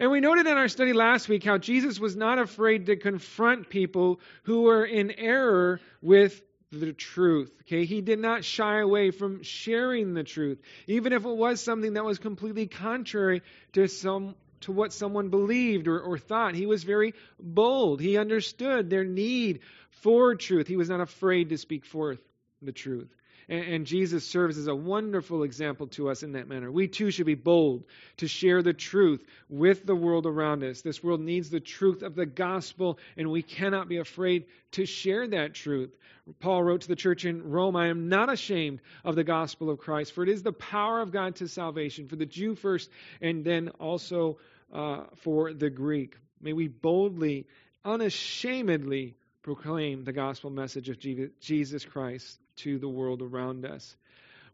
And 0.00 0.10
we 0.10 0.18
noted 0.18 0.48
in 0.48 0.56
our 0.56 0.66
study 0.66 0.92
last 0.92 1.28
week 1.28 1.44
how 1.44 1.58
Jesus 1.58 2.00
was 2.00 2.16
not 2.16 2.40
afraid 2.40 2.86
to 2.86 2.96
confront 2.96 3.68
people 3.68 4.18
who 4.42 4.62
were 4.62 4.84
in 4.84 5.12
error 5.12 5.80
with 6.02 6.42
the 6.72 6.92
truth. 6.92 7.52
Okay, 7.62 7.84
he 7.84 8.00
did 8.00 8.18
not 8.18 8.42
shy 8.42 8.80
away 8.80 9.12
from 9.12 9.44
sharing 9.44 10.12
the 10.12 10.24
truth, 10.24 10.60
even 10.88 11.12
if 11.12 11.24
it 11.24 11.36
was 11.36 11.60
something 11.60 11.92
that 11.92 12.04
was 12.04 12.18
completely 12.18 12.66
contrary 12.66 13.42
to 13.74 13.86
some 13.86 14.34
to 14.60 14.72
what 14.72 14.92
someone 14.92 15.28
believed 15.28 15.88
or, 15.88 16.00
or 16.00 16.18
thought. 16.18 16.54
He 16.54 16.66
was 16.66 16.84
very 16.84 17.14
bold. 17.38 18.00
He 18.00 18.16
understood 18.16 18.90
their 18.90 19.04
need 19.04 19.60
for 19.90 20.34
truth. 20.34 20.66
He 20.66 20.76
was 20.76 20.88
not 20.88 21.00
afraid 21.00 21.48
to 21.50 21.58
speak 21.58 21.84
forth 21.84 22.20
the 22.62 22.72
truth. 22.72 23.08
And, 23.50 23.64
and 23.64 23.86
Jesus 23.86 24.24
serves 24.24 24.56
as 24.56 24.68
a 24.68 24.74
wonderful 24.74 25.42
example 25.42 25.88
to 25.88 26.08
us 26.08 26.22
in 26.22 26.32
that 26.32 26.48
manner. 26.48 26.70
We 26.70 26.88
too 26.88 27.10
should 27.10 27.26
be 27.26 27.34
bold 27.34 27.84
to 28.18 28.28
share 28.28 28.62
the 28.62 28.72
truth 28.72 29.22
with 29.50 29.84
the 29.84 29.96
world 29.96 30.24
around 30.24 30.62
us. 30.62 30.80
This 30.80 31.02
world 31.02 31.20
needs 31.20 31.50
the 31.50 31.60
truth 31.60 32.02
of 32.02 32.14
the 32.14 32.24
gospel, 32.24 32.98
and 33.16 33.30
we 33.30 33.42
cannot 33.42 33.88
be 33.88 33.98
afraid 33.98 34.46
to 34.72 34.86
share 34.86 35.26
that 35.28 35.54
truth. 35.54 35.94
Paul 36.38 36.62
wrote 36.62 36.82
to 36.82 36.88
the 36.88 36.96
church 36.96 37.24
in 37.24 37.50
Rome, 37.50 37.74
I 37.74 37.88
am 37.88 38.08
not 38.08 38.32
ashamed 38.32 38.80
of 39.04 39.16
the 39.16 39.24
gospel 39.24 39.68
of 39.68 39.80
Christ, 39.80 40.12
for 40.12 40.22
it 40.22 40.28
is 40.28 40.44
the 40.44 40.52
power 40.52 41.00
of 41.00 41.10
God 41.10 41.36
to 41.36 41.48
salvation, 41.48 42.06
for 42.06 42.16
the 42.16 42.26
Jew 42.26 42.54
first, 42.54 42.88
and 43.20 43.44
then 43.44 43.70
also 43.80 44.38
uh, 44.72 45.04
for 45.16 45.52
the 45.52 45.70
Greek. 45.70 46.16
May 46.40 46.52
we 46.52 46.68
boldly, 46.68 47.46
unashamedly 47.84 49.16
proclaim 49.42 50.04
the 50.04 50.12
gospel 50.12 50.50
message 50.50 50.88
of 50.88 50.98
Jesus 51.40 51.84
Christ 51.84 52.38
to 52.60 52.78
the 52.78 52.88
world 52.88 53.22
around 53.22 53.64
us. 53.64 53.96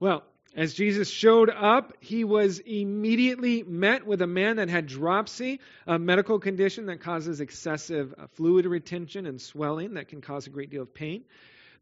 Well, 0.00 0.25
as 0.56 0.73
Jesus 0.73 1.11
showed 1.11 1.50
up, 1.50 1.93
he 2.00 2.25
was 2.25 2.61
immediately 2.61 3.62
met 3.62 4.06
with 4.06 4.23
a 4.23 4.26
man 4.26 4.56
that 4.56 4.70
had 4.70 4.87
dropsy, 4.87 5.61
a 5.87 5.99
medical 5.99 6.38
condition 6.38 6.87
that 6.87 7.00
causes 7.00 7.41
excessive 7.41 8.14
uh, 8.19 8.26
fluid 8.35 8.64
retention 8.64 9.26
and 9.26 9.38
swelling 9.38 9.94
that 9.94 10.08
can 10.08 10.23
cause 10.23 10.47
a 10.47 10.50
great 10.50 10.70
deal 10.70 10.82
of 10.82 10.94
pain. 10.94 11.25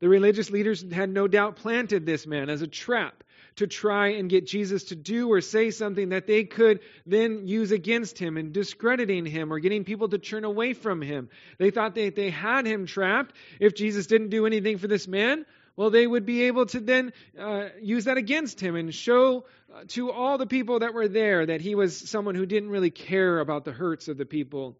The 0.01 0.09
religious 0.09 0.51
leaders 0.51 0.85
had 0.93 1.09
no 1.09 1.29
doubt 1.29 1.57
planted 1.57 2.05
this 2.05 2.27
man 2.27 2.51
as 2.51 2.63
a 2.63 2.67
trap 2.67 3.23
to 3.57 3.69
try 3.69 4.09
and 4.15 4.29
get 4.29 4.47
Jesus 4.47 4.85
to 4.85 4.97
do 4.97 5.31
or 5.31 5.41
say 5.41 5.71
something 5.71 6.09
that 6.09 6.27
they 6.27 6.43
could 6.43 6.81
then 7.07 7.47
use 7.47 7.71
against 7.71 8.19
him 8.19 8.37
and 8.37 8.53
discrediting 8.53 9.25
him 9.25 9.53
or 9.53 9.61
getting 9.61 9.85
people 9.85 10.09
to 10.09 10.19
turn 10.19 10.45
away 10.45 10.73
from 10.73 11.01
him. 11.01 11.29
They 11.59 11.71
thought 11.71 11.95
that 11.95 12.17
they 12.17 12.31
had 12.31 12.67
him 12.67 12.87
trapped. 12.87 13.37
If 13.61 13.77
Jesus 13.77 14.09
didn't 14.09 14.31
do 14.31 14.47
anything 14.47 14.79
for 14.79 14.89
this 14.89 15.07
man, 15.07 15.47
well, 15.77 15.91
they 15.91 16.07
would 16.07 16.25
be 16.25 16.45
able 16.45 16.67
to 16.67 16.81
then 16.81 17.13
uh, 17.39 17.69
use 17.81 18.05
that 18.05 18.17
against 18.17 18.61
him 18.61 18.77
and 18.77 18.95
show 18.95 19.47
uh, 19.75 19.83
to 19.89 20.13
all 20.13 20.39
the 20.39 20.47
people 20.47 20.81
that 20.81 20.95
were 20.95 21.09
there 21.09 21.47
that 21.47 21.61
he 21.61 21.75
was 21.75 21.97
someone 21.97 22.35
who 22.35 22.47
didn't 22.47 22.71
really 22.71 22.91
care 22.91 23.41
about 23.41 23.65
the 23.65 23.73
hurts 23.73 24.09
of 24.09 24.17
the 24.17 24.27
people. 24.27 24.77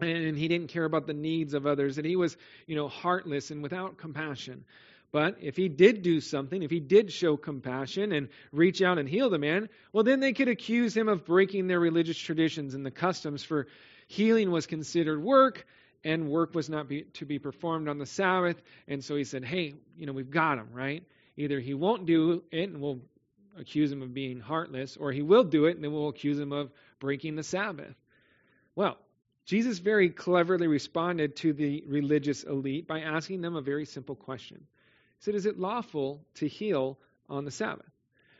And 0.00 0.36
he 0.36 0.46
didn't 0.46 0.68
care 0.68 0.84
about 0.84 1.06
the 1.06 1.14
needs 1.14 1.54
of 1.54 1.66
others. 1.66 1.96
That 1.96 2.04
he 2.04 2.14
was 2.14 2.36
you 2.66 2.76
know 2.76 2.88
heartless 2.88 3.50
and 3.50 3.62
without 3.62 3.98
compassion. 3.98 4.64
But 5.10 5.38
if 5.40 5.56
he 5.56 5.68
did 5.68 6.02
do 6.02 6.20
something, 6.20 6.62
if 6.62 6.70
he 6.70 6.80
did 6.80 7.12
show 7.12 7.36
compassion 7.36 8.12
and 8.12 8.28
reach 8.52 8.82
out 8.82 8.98
and 8.98 9.08
heal 9.08 9.30
the 9.30 9.38
man, 9.38 9.70
well, 9.92 10.04
then 10.04 10.20
they 10.20 10.34
could 10.34 10.48
accuse 10.48 10.94
him 10.94 11.08
of 11.08 11.24
breaking 11.24 11.66
their 11.66 11.80
religious 11.80 12.18
traditions 12.18 12.74
and 12.74 12.84
the 12.84 12.90
customs, 12.90 13.42
for 13.42 13.68
healing 14.06 14.50
was 14.50 14.66
considered 14.66 15.22
work, 15.22 15.66
and 16.08 16.30
work 16.30 16.54
was 16.54 16.70
not 16.70 16.88
be, 16.88 17.02
to 17.02 17.26
be 17.26 17.38
performed 17.38 17.86
on 17.86 17.98
the 17.98 18.06
Sabbath. 18.06 18.60
And 18.88 19.04
so 19.04 19.14
he 19.14 19.24
said, 19.24 19.44
hey, 19.44 19.74
you 19.94 20.06
know, 20.06 20.14
we've 20.14 20.30
got 20.30 20.56
him, 20.56 20.68
right? 20.72 21.04
Either 21.36 21.60
he 21.60 21.74
won't 21.74 22.06
do 22.06 22.42
it 22.50 22.70
and 22.70 22.80
we'll 22.80 23.00
accuse 23.58 23.92
him 23.92 24.00
of 24.00 24.14
being 24.14 24.40
heartless, 24.40 24.96
or 24.96 25.12
he 25.12 25.20
will 25.20 25.44
do 25.44 25.66
it 25.66 25.74
and 25.74 25.84
then 25.84 25.92
we'll 25.92 26.08
accuse 26.08 26.38
him 26.38 26.52
of 26.52 26.70
breaking 26.98 27.36
the 27.36 27.42
Sabbath. 27.42 27.94
Well, 28.74 28.96
Jesus 29.44 29.80
very 29.80 30.08
cleverly 30.08 30.66
responded 30.66 31.36
to 31.36 31.52
the 31.52 31.84
religious 31.86 32.42
elite 32.42 32.86
by 32.86 33.00
asking 33.00 33.42
them 33.42 33.56
a 33.56 33.60
very 33.60 33.84
simple 33.84 34.14
question. 34.14 34.58
He 35.18 35.24
said, 35.24 35.34
Is 35.34 35.44
it 35.44 35.58
lawful 35.58 36.24
to 36.36 36.48
heal 36.48 36.98
on 37.28 37.44
the 37.44 37.50
Sabbath? 37.50 37.90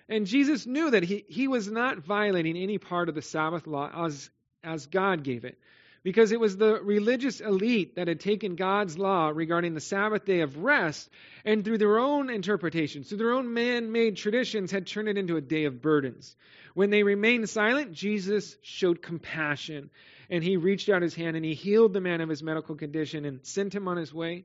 And 0.09 0.27
Jesus 0.27 0.67
knew 0.67 0.91
that 0.91 1.03
he, 1.03 1.25
he 1.29 1.49
was 1.49 1.71
not 1.71 1.99
violating 1.99 2.57
any 2.57 2.79
part 2.79 3.11
of 3.11 3.15
the 3.15 3.23
Sabbath 3.23 3.67
law 3.67 3.91
as, 4.07 4.31
as 4.65 4.87
God 4.87 5.23
gave 5.23 5.45
it. 5.45 5.59
Because 6.03 6.33
it 6.33 6.41
was 6.41 6.57
the 6.57 6.81
religious 6.81 7.41
elite 7.41 7.97
that 7.97 8.09
had 8.09 8.21
taken 8.21 8.55
God's 8.55 8.97
law 8.97 9.31
regarding 9.35 9.75
the 9.75 9.81
Sabbath 9.81 10.25
day 10.25 10.41
of 10.41 10.57
rest 10.59 11.11
and 11.45 11.65
through 11.65 11.79
their 11.79 11.99
own 11.99 12.31
interpretations, 12.31 13.09
through 13.09 13.19
their 13.19 13.33
own 13.33 13.53
man 13.53 13.91
made 13.91 14.17
traditions, 14.17 14.71
had 14.71 14.87
turned 14.87 15.09
it 15.09 15.19
into 15.19 15.37
a 15.37 15.41
day 15.41 15.65
of 15.65 15.83
burdens. 15.83 16.37
When 16.75 16.91
they 16.91 17.03
remained 17.03 17.49
silent, 17.49 17.93
Jesus 17.93 18.57
showed 18.63 19.03
compassion 19.03 19.91
and 20.31 20.45
he 20.45 20.57
reached 20.57 20.89
out 20.89 21.03
his 21.03 21.15
hand 21.15 21.37
and 21.37 21.45
he 21.45 21.55
healed 21.55 21.93
the 21.93 22.01
man 22.01 22.21
of 22.21 22.29
his 22.29 22.43
medical 22.43 22.77
condition 22.77 23.25
and 23.25 23.45
sent 23.45 23.75
him 23.75 23.89
on 23.89 23.97
his 23.97 24.15
way. 24.15 24.45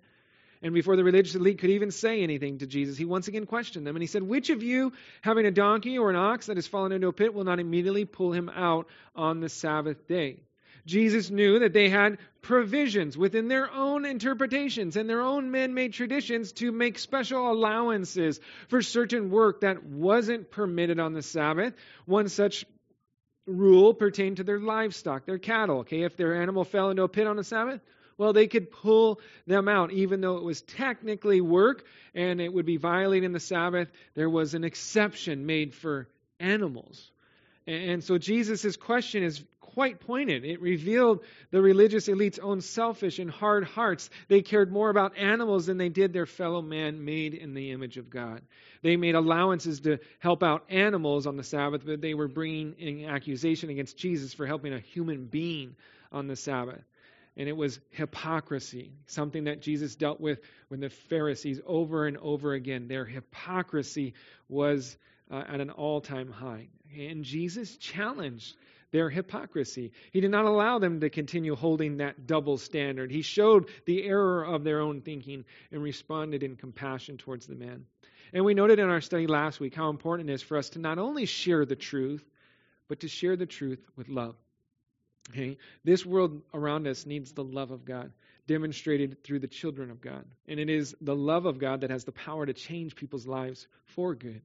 And 0.63 0.73
before 0.73 0.95
the 0.95 1.03
religious 1.03 1.35
elite 1.35 1.59
could 1.59 1.71
even 1.71 1.91
say 1.91 2.23
anything 2.23 2.59
to 2.59 2.67
Jesus, 2.67 2.97
he 2.97 3.03
once 3.03 3.27
again 3.27 3.45
questioned 3.45 3.85
them. 3.85 3.97
And 3.97 4.01
he 4.01 4.07
said, 4.07 4.23
Which 4.23 4.49
of 4.49 4.63
you, 4.63 4.93
having 5.21 5.45
a 5.45 5.51
donkey 5.51 5.97
or 5.97 6.09
an 6.09 6.15
ox 6.15 6.45
that 6.45 6.55
has 6.55 6.67
fallen 6.67 6.93
into 6.93 7.09
a 7.09 7.13
pit, 7.13 7.33
will 7.33 7.43
not 7.43 7.59
immediately 7.59 8.05
pull 8.05 8.31
him 8.31 8.47
out 8.47 8.87
on 9.13 9.41
the 9.41 9.49
Sabbath 9.49 10.07
day? 10.07 10.39
Jesus 10.85 11.29
knew 11.29 11.59
that 11.59 11.73
they 11.73 11.89
had 11.89 12.17
provisions 12.41 13.17
within 13.17 13.47
their 13.47 13.71
own 13.71 14.05
interpretations 14.05 14.97
and 14.97 15.09
their 15.09 15.21
own 15.21 15.49
man 15.49 15.73
made 15.73 15.93
traditions 15.93 16.51
to 16.53 16.71
make 16.71 16.99
special 16.99 17.49
allowances 17.49 18.39
for 18.67 18.81
certain 18.81 19.29
work 19.29 19.61
that 19.61 19.83
wasn't 19.83 20.51
permitted 20.51 20.99
on 20.99 21.13
the 21.13 21.21
Sabbath. 21.21 21.73
One 22.05 22.27
such 22.27 22.65
rule 23.45 23.93
pertained 23.93 24.37
to 24.37 24.43
their 24.43 24.59
livestock, 24.59 25.25
their 25.25 25.37
cattle. 25.37 25.79
Okay, 25.79 26.03
if 26.03 26.17
their 26.17 26.41
animal 26.41 26.65
fell 26.65 26.89
into 26.89 27.03
a 27.03 27.09
pit 27.09 27.27
on 27.27 27.37
the 27.37 27.43
Sabbath, 27.43 27.81
well, 28.17 28.33
they 28.33 28.47
could 28.47 28.69
pull 28.69 29.19
them 29.47 29.67
out, 29.67 29.91
even 29.91 30.21
though 30.21 30.37
it 30.37 30.43
was 30.43 30.61
technically 30.61 31.41
work 31.41 31.85
and 32.13 32.39
it 32.39 32.53
would 32.53 32.65
be 32.65 32.77
violating 32.77 33.31
the 33.31 33.39
Sabbath. 33.39 33.89
There 34.15 34.29
was 34.29 34.53
an 34.53 34.63
exception 34.63 35.45
made 35.45 35.73
for 35.73 36.07
animals. 36.39 37.11
And 37.65 38.03
so 38.03 38.17
Jesus' 38.17 38.75
question 38.75 39.23
is 39.23 39.43
quite 39.73 39.99
pointed. 39.99 40.45
It 40.45 40.61
revealed 40.61 41.23
the 41.51 41.61
religious 41.61 42.07
elite's 42.07 42.39
own 42.39 42.61
selfish 42.61 43.19
and 43.19 43.29
hard 43.29 43.63
hearts. 43.63 44.09
They 44.27 44.41
cared 44.41 44.71
more 44.71 44.89
about 44.89 45.17
animals 45.17 45.65
than 45.65 45.77
they 45.77 45.89
did 45.89 46.13
their 46.13 46.25
fellow 46.25 46.61
man 46.61 47.03
made 47.03 47.33
in 47.33 47.53
the 47.53 47.71
image 47.71 47.97
of 47.97 48.09
God. 48.09 48.41
They 48.81 48.97
made 48.97 49.15
allowances 49.15 49.81
to 49.81 49.99
help 50.19 50.43
out 50.43 50.65
animals 50.69 51.25
on 51.25 51.37
the 51.37 51.43
Sabbath, 51.43 51.83
but 51.85 52.01
they 52.01 52.13
were 52.13 52.27
bringing 52.27 52.75
an 52.79 53.09
accusation 53.09 53.69
against 53.69 53.97
Jesus 53.97 54.33
for 54.33 54.45
helping 54.45 54.73
a 54.73 54.79
human 54.79 55.25
being 55.25 55.75
on 56.11 56.27
the 56.27 56.35
Sabbath. 56.35 56.83
And 57.35 57.49
it 57.49 57.57
was 57.57 57.79
hypocrisy, 57.89 58.91
something 59.07 59.45
that 59.45 59.59
Jesus 59.59 59.95
dealt 59.95 60.21
with 60.21 60.39
when 60.67 60.81
the 60.81 60.89
Pharisees 60.89 61.59
over 61.65 62.05
and 62.05 62.17
over 62.17 62.53
again. 62.53 62.87
Their 62.87 63.05
hypocrisy 63.05 64.13
was 64.47 64.95
uh, 65.31 65.43
at 65.47 65.59
an 65.59 65.71
all 65.71 65.99
time 65.99 66.31
high. 66.31 66.67
And 66.95 67.23
Jesus 67.23 67.75
challenged 67.77 68.55
their 68.93 69.09
hypocrisy. 69.09 69.91
He 70.11 70.21
did 70.21 70.31
not 70.31 70.45
allow 70.45 70.79
them 70.79 71.01
to 71.01 71.09
continue 71.09 71.55
holding 71.55 71.97
that 71.97 72.27
double 72.27 72.57
standard. 72.57 73.11
He 73.11 73.23
showed 73.23 73.69
the 73.85 74.03
error 74.03 74.45
of 74.45 74.63
their 74.63 74.79
own 74.79 75.01
thinking 75.01 75.43
and 75.71 75.81
responded 75.81 76.43
in 76.43 76.55
compassion 76.55 77.17
towards 77.17 77.47
the 77.47 77.55
man. 77.55 77.85
And 78.31 78.45
we 78.45 78.53
noted 78.53 78.79
in 78.79 78.89
our 78.89 79.01
study 79.01 79.27
last 79.27 79.59
week 79.59 79.73
how 79.73 79.89
important 79.89 80.29
it 80.29 80.33
is 80.33 80.43
for 80.43 80.57
us 80.57 80.69
to 80.69 80.79
not 80.79 80.99
only 80.99 81.25
share 81.25 81.65
the 81.65 81.75
truth, 81.75 82.23
but 82.87 82.99
to 82.99 83.07
share 83.07 83.35
the 83.35 83.47
truth 83.47 83.83
with 83.97 84.09
love. 84.09 84.35
Okay? 85.31 85.57
This 85.83 86.05
world 86.05 86.43
around 86.53 86.87
us 86.87 87.05
needs 87.07 87.31
the 87.31 87.43
love 87.43 87.71
of 87.71 87.85
God 87.85 88.11
demonstrated 88.45 89.23
through 89.23 89.39
the 89.39 89.47
children 89.47 89.89
of 89.89 90.01
God. 90.01 90.25
And 90.47 90.59
it 90.59 90.69
is 90.69 90.95
the 91.01 91.15
love 91.15 91.45
of 91.45 91.59
God 91.59 91.81
that 91.81 91.89
has 91.89 92.03
the 92.03 92.11
power 92.11 92.45
to 92.45 92.53
change 92.53 92.95
people's 92.95 93.25
lives 93.25 93.67
for 93.85 94.13
good. 94.13 94.41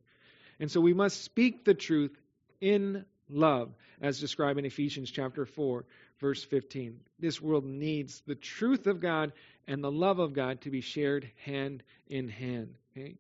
And 0.60 0.70
so 0.70 0.80
we 0.80 0.94
must 0.94 1.22
speak 1.22 1.64
the 1.64 1.74
truth 1.74 2.16
in 2.60 3.04
love, 3.30 3.70
as 4.00 4.20
described 4.20 4.58
in 4.58 4.64
Ephesians 4.64 5.10
chapter 5.10 5.44
4, 5.44 5.84
verse 6.20 6.44
15. 6.44 6.98
This 7.18 7.40
world 7.40 7.64
needs 7.64 8.22
the 8.26 8.34
truth 8.34 8.86
of 8.86 9.00
God 9.00 9.32
and 9.66 9.82
the 9.82 9.90
love 9.90 10.18
of 10.18 10.32
God 10.32 10.60
to 10.62 10.70
be 10.70 10.80
shared 10.80 11.30
hand 11.44 11.82
in 12.08 12.28
hand. 12.28 12.74
Okay? 12.96 13.16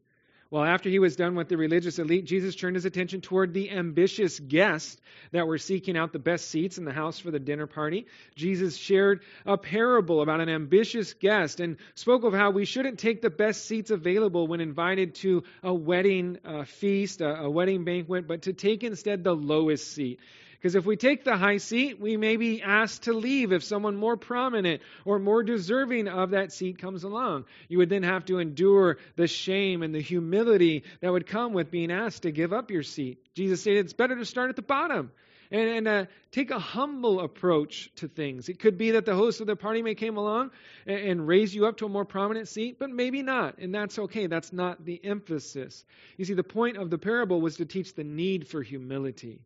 Well, 0.50 0.64
after 0.64 0.88
he 0.88 0.98
was 0.98 1.14
done 1.14 1.34
with 1.34 1.50
the 1.50 1.58
religious 1.58 1.98
elite, 1.98 2.24
Jesus 2.24 2.54
turned 2.54 2.76
his 2.76 2.86
attention 2.86 3.20
toward 3.20 3.52
the 3.52 3.70
ambitious 3.70 4.40
guests 4.40 4.98
that 5.32 5.46
were 5.46 5.58
seeking 5.58 5.94
out 5.94 6.14
the 6.14 6.18
best 6.18 6.48
seats 6.48 6.78
in 6.78 6.86
the 6.86 6.92
house 6.92 7.18
for 7.18 7.30
the 7.30 7.38
dinner 7.38 7.66
party. 7.66 8.06
Jesus 8.34 8.74
shared 8.74 9.22
a 9.44 9.58
parable 9.58 10.22
about 10.22 10.40
an 10.40 10.48
ambitious 10.48 11.12
guest 11.12 11.60
and 11.60 11.76
spoke 11.94 12.24
of 12.24 12.32
how 12.32 12.50
we 12.50 12.64
shouldn't 12.64 12.98
take 12.98 13.20
the 13.20 13.28
best 13.28 13.66
seats 13.66 13.90
available 13.90 14.46
when 14.46 14.62
invited 14.62 15.16
to 15.16 15.42
a 15.62 15.74
wedding 15.74 16.38
uh, 16.46 16.64
feast, 16.64 17.20
a, 17.20 17.40
a 17.40 17.50
wedding 17.50 17.84
banquet, 17.84 18.26
but 18.26 18.42
to 18.42 18.54
take 18.54 18.82
instead 18.82 19.24
the 19.24 19.36
lowest 19.36 19.92
seat. 19.92 20.18
Because 20.58 20.74
if 20.74 20.84
we 20.84 20.96
take 20.96 21.22
the 21.22 21.36
high 21.36 21.58
seat, 21.58 22.00
we 22.00 22.16
may 22.16 22.36
be 22.36 22.62
asked 22.62 23.04
to 23.04 23.12
leave 23.12 23.52
if 23.52 23.62
someone 23.62 23.96
more 23.96 24.16
prominent 24.16 24.82
or 25.04 25.20
more 25.20 25.44
deserving 25.44 26.08
of 26.08 26.30
that 26.30 26.52
seat 26.52 26.78
comes 26.78 27.04
along. 27.04 27.44
You 27.68 27.78
would 27.78 27.90
then 27.90 28.02
have 28.02 28.24
to 28.24 28.38
endure 28.38 28.98
the 29.14 29.28
shame 29.28 29.84
and 29.84 29.94
the 29.94 30.00
humility 30.00 30.82
that 31.00 31.12
would 31.12 31.28
come 31.28 31.52
with 31.52 31.70
being 31.70 31.92
asked 31.92 32.24
to 32.24 32.32
give 32.32 32.52
up 32.52 32.72
your 32.72 32.82
seat. 32.82 33.18
Jesus 33.34 33.62
said 33.62 33.74
it's 33.74 33.92
better 33.92 34.16
to 34.16 34.24
start 34.24 34.50
at 34.50 34.56
the 34.56 34.62
bottom 34.62 35.12
and, 35.52 35.68
and 35.68 35.88
uh, 35.88 36.04
take 36.32 36.50
a 36.50 36.58
humble 36.58 37.20
approach 37.20 37.92
to 37.96 38.08
things. 38.08 38.48
It 38.48 38.58
could 38.58 38.76
be 38.76 38.92
that 38.92 39.06
the 39.06 39.14
host 39.14 39.40
of 39.40 39.46
the 39.46 39.54
party 39.54 39.82
may 39.82 39.94
come 39.94 40.16
along 40.16 40.50
and, 40.86 40.98
and 40.98 41.28
raise 41.28 41.54
you 41.54 41.66
up 41.66 41.76
to 41.78 41.86
a 41.86 41.88
more 41.88 42.04
prominent 42.04 42.48
seat, 42.48 42.80
but 42.80 42.90
maybe 42.90 43.22
not, 43.22 43.58
and 43.58 43.72
that's 43.72 43.98
okay. 43.98 44.26
That's 44.26 44.52
not 44.52 44.84
the 44.84 45.00
emphasis. 45.04 45.84
You 46.16 46.24
see, 46.24 46.34
the 46.34 46.42
point 46.42 46.76
of 46.78 46.90
the 46.90 46.98
parable 46.98 47.40
was 47.40 47.56
to 47.56 47.64
teach 47.64 47.94
the 47.94 48.04
need 48.04 48.48
for 48.48 48.60
humility. 48.60 49.40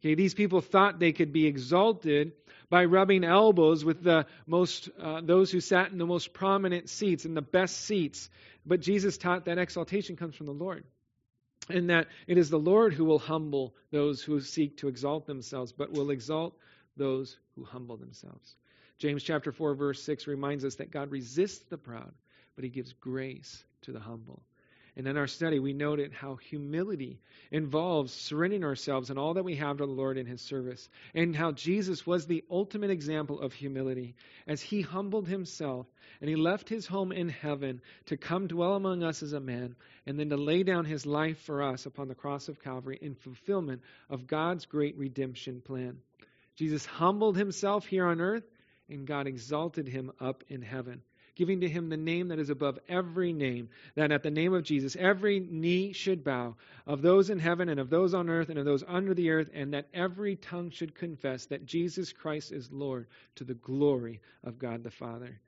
Okay, 0.00 0.14
these 0.14 0.34
people 0.34 0.60
thought 0.60 0.98
they 0.98 1.12
could 1.12 1.32
be 1.32 1.46
exalted 1.46 2.32
by 2.68 2.84
rubbing 2.84 3.24
elbows 3.24 3.84
with 3.84 4.02
the 4.02 4.26
most, 4.46 4.88
uh, 5.00 5.20
those 5.22 5.50
who 5.50 5.60
sat 5.60 5.92
in 5.92 5.98
the 5.98 6.06
most 6.06 6.32
prominent 6.32 6.88
seats, 6.88 7.24
in 7.24 7.34
the 7.34 7.42
best 7.42 7.78
seats. 7.78 8.28
But 8.64 8.80
Jesus 8.80 9.16
taught 9.16 9.44
that 9.44 9.58
exaltation 9.58 10.16
comes 10.16 10.34
from 10.34 10.46
the 10.46 10.52
Lord. 10.52 10.84
And 11.68 11.90
that 11.90 12.08
it 12.26 12.38
is 12.38 12.50
the 12.50 12.58
Lord 12.58 12.92
who 12.92 13.04
will 13.04 13.18
humble 13.18 13.74
those 13.90 14.22
who 14.22 14.40
seek 14.40 14.78
to 14.78 14.88
exalt 14.88 15.26
themselves, 15.26 15.72
but 15.72 15.92
will 15.92 16.10
exalt 16.10 16.56
those 16.96 17.36
who 17.54 17.64
humble 17.64 17.96
themselves. 17.96 18.56
James 18.98 19.22
chapter 19.22 19.52
4, 19.52 19.74
verse 19.74 20.02
6 20.02 20.26
reminds 20.26 20.64
us 20.64 20.76
that 20.76 20.90
God 20.90 21.10
resists 21.10 21.64
the 21.68 21.76
proud, 21.76 22.12
but 22.54 22.64
he 22.64 22.70
gives 22.70 22.92
grace 22.92 23.64
to 23.82 23.92
the 23.92 24.00
humble. 24.00 24.42
And 24.96 25.06
in 25.06 25.18
our 25.18 25.26
study, 25.26 25.58
we 25.58 25.74
noted 25.74 26.12
how 26.14 26.36
humility 26.36 27.20
involves 27.50 28.14
surrendering 28.14 28.64
ourselves 28.64 29.10
and 29.10 29.18
all 29.18 29.34
that 29.34 29.44
we 29.44 29.56
have 29.56 29.76
to 29.76 29.84
the 29.84 29.92
Lord 29.92 30.16
in 30.16 30.24
His 30.24 30.40
service, 30.40 30.88
and 31.14 31.36
how 31.36 31.52
Jesus 31.52 32.06
was 32.06 32.26
the 32.26 32.44
ultimate 32.50 32.88
example 32.90 33.38
of 33.40 33.52
humility 33.52 34.14
as 34.46 34.62
He 34.62 34.80
humbled 34.80 35.28
Himself 35.28 35.86
and 36.22 36.30
He 36.30 36.36
left 36.36 36.70
His 36.70 36.86
home 36.86 37.12
in 37.12 37.28
heaven 37.28 37.82
to 38.06 38.16
come 38.16 38.46
dwell 38.46 38.74
among 38.74 39.02
us 39.02 39.22
as 39.22 39.34
a 39.34 39.40
man, 39.40 39.76
and 40.06 40.18
then 40.18 40.30
to 40.30 40.36
lay 40.38 40.62
down 40.62 40.86
His 40.86 41.04
life 41.04 41.40
for 41.40 41.62
us 41.62 41.84
upon 41.84 42.08
the 42.08 42.14
cross 42.14 42.48
of 42.48 42.62
Calvary 42.62 42.98
in 43.02 43.16
fulfillment 43.16 43.82
of 44.08 44.26
God's 44.26 44.64
great 44.64 44.96
redemption 44.96 45.60
plan. 45.60 45.98
Jesus 46.56 46.86
humbled 46.86 47.36
Himself 47.36 47.84
here 47.84 48.06
on 48.06 48.22
earth, 48.22 48.44
and 48.88 49.06
God 49.06 49.26
exalted 49.26 49.88
Him 49.88 50.10
up 50.20 50.42
in 50.48 50.62
heaven 50.62 51.02
giving 51.36 51.60
to 51.60 51.68
him 51.68 51.88
the 51.88 51.96
name 51.96 52.28
that 52.28 52.38
is 52.38 52.50
above 52.50 52.78
every 52.88 53.32
name, 53.32 53.68
that 53.94 54.10
at 54.10 54.22
the 54.22 54.30
name 54.30 54.52
of 54.54 54.64
Jesus 54.64 54.96
every 54.98 55.38
knee 55.38 55.92
should 55.92 56.24
bow, 56.24 56.56
of 56.86 57.02
those 57.02 57.30
in 57.30 57.38
heaven 57.38 57.68
and 57.68 57.78
of 57.78 57.90
those 57.90 58.14
on 58.14 58.28
earth 58.28 58.48
and 58.48 58.58
of 58.58 58.64
those 58.64 58.82
under 58.88 59.14
the 59.14 59.30
earth, 59.30 59.48
and 59.54 59.74
that 59.74 59.86
every 59.94 60.36
tongue 60.36 60.70
should 60.70 60.94
confess 60.94 61.46
that 61.46 61.66
Jesus 61.66 62.12
Christ 62.12 62.52
is 62.52 62.72
Lord 62.72 63.06
to 63.36 63.44
the 63.44 63.54
glory 63.54 64.20
of 64.42 64.58
God 64.58 64.82
the 64.82 64.90
Father. 64.90 65.38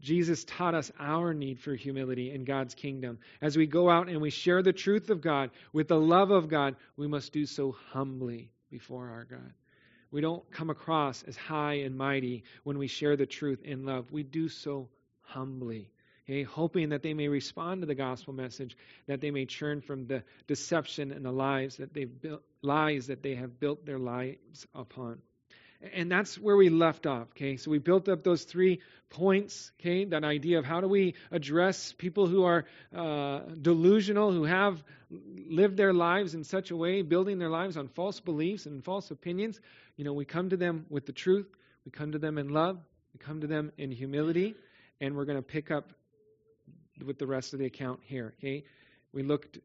Jesus 0.00 0.44
taught 0.44 0.74
us 0.74 0.92
our 0.98 1.32
need 1.32 1.58
for 1.58 1.74
humility 1.74 2.30
in 2.30 2.44
God's 2.44 2.74
kingdom. 2.74 3.18
As 3.40 3.56
we 3.56 3.66
go 3.66 3.88
out 3.88 4.08
and 4.08 4.20
we 4.20 4.30
share 4.30 4.62
the 4.62 4.72
truth 4.72 5.08
of 5.10 5.22
God 5.22 5.50
with 5.72 5.88
the 5.88 6.00
love 6.00 6.30
of 6.30 6.48
God, 6.48 6.76
we 6.96 7.06
must 7.06 7.32
do 7.32 7.46
so 7.46 7.72
humbly 7.92 8.50
before 8.70 9.08
our 9.08 9.24
God. 9.24 9.52
We 10.10 10.20
don't 10.20 10.48
come 10.50 10.70
across 10.70 11.22
as 11.24 11.36
high 11.36 11.74
and 11.74 11.96
mighty 11.96 12.44
when 12.62 12.78
we 12.78 12.86
share 12.86 13.16
the 13.16 13.26
truth 13.26 13.62
in 13.62 13.84
love. 13.84 14.12
We 14.12 14.22
do 14.22 14.48
so 14.48 14.88
humbly. 15.26 15.90
Okay, 16.28 16.42
hoping 16.42 16.88
that 16.88 17.02
they 17.02 17.14
may 17.14 17.28
respond 17.28 17.82
to 17.82 17.86
the 17.86 17.94
gospel 17.94 18.32
message, 18.32 18.76
that 19.06 19.20
they 19.20 19.30
may 19.30 19.46
turn 19.46 19.80
from 19.80 20.08
the 20.08 20.24
deception 20.48 21.12
and 21.12 21.24
the 21.24 21.30
lies 21.30 21.76
that 21.76 21.94
they've 21.94 22.20
built, 22.20 22.42
lies 22.62 23.06
that 23.06 23.22
they 23.22 23.36
have 23.36 23.60
built 23.60 23.86
their 23.86 23.98
lives 23.98 24.66
upon. 24.74 25.20
And 25.94 26.10
that's 26.10 26.36
where 26.36 26.56
we 26.56 26.68
left 26.68 27.06
off. 27.06 27.28
Okay, 27.30 27.58
so 27.58 27.70
we 27.70 27.78
built 27.78 28.08
up 28.08 28.24
those 28.24 28.42
three 28.42 28.80
points. 29.10 29.70
Okay, 29.78 30.04
that 30.06 30.24
idea 30.24 30.58
of 30.58 30.64
how 30.64 30.80
do 30.80 30.88
we 30.88 31.14
address 31.30 31.92
people 31.92 32.26
who 32.26 32.42
are 32.42 32.64
uh, 32.92 33.40
delusional, 33.60 34.32
who 34.32 34.44
have 34.44 34.82
lived 35.10 35.76
their 35.76 35.92
lives 35.92 36.34
in 36.34 36.42
such 36.42 36.72
a 36.72 36.76
way, 36.76 37.02
building 37.02 37.38
their 37.38 37.50
lives 37.50 37.76
on 37.76 37.86
false 37.86 38.18
beliefs 38.18 38.66
and 38.66 38.82
false 38.82 39.12
opinions. 39.12 39.60
You 39.96 40.04
know, 40.04 40.12
we 40.12 40.24
come 40.24 40.50
to 40.50 40.56
them 40.56 40.86
with 40.88 41.06
the 41.06 41.12
truth. 41.12 41.46
We 41.84 41.92
come 41.92 42.12
to 42.12 42.18
them 42.18 42.36
in 42.36 42.48
love. 42.48 42.80
We 43.12 43.24
come 43.24 43.42
to 43.42 43.46
them 43.46 43.70
in 43.78 43.92
humility 43.92 44.56
and 45.00 45.16
we're 45.16 45.24
going 45.24 45.38
to 45.38 45.42
pick 45.42 45.70
up 45.70 45.92
with 47.04 47.18
the 47.18 47.26
rest 47.26 47.52
of 47.52 47.58
the 47.58 47.66
account 47.66 48.00
here. 48.04 48.34
Okay, 48.38 48.64
we 49.12 49.22
looked 49.22 49.58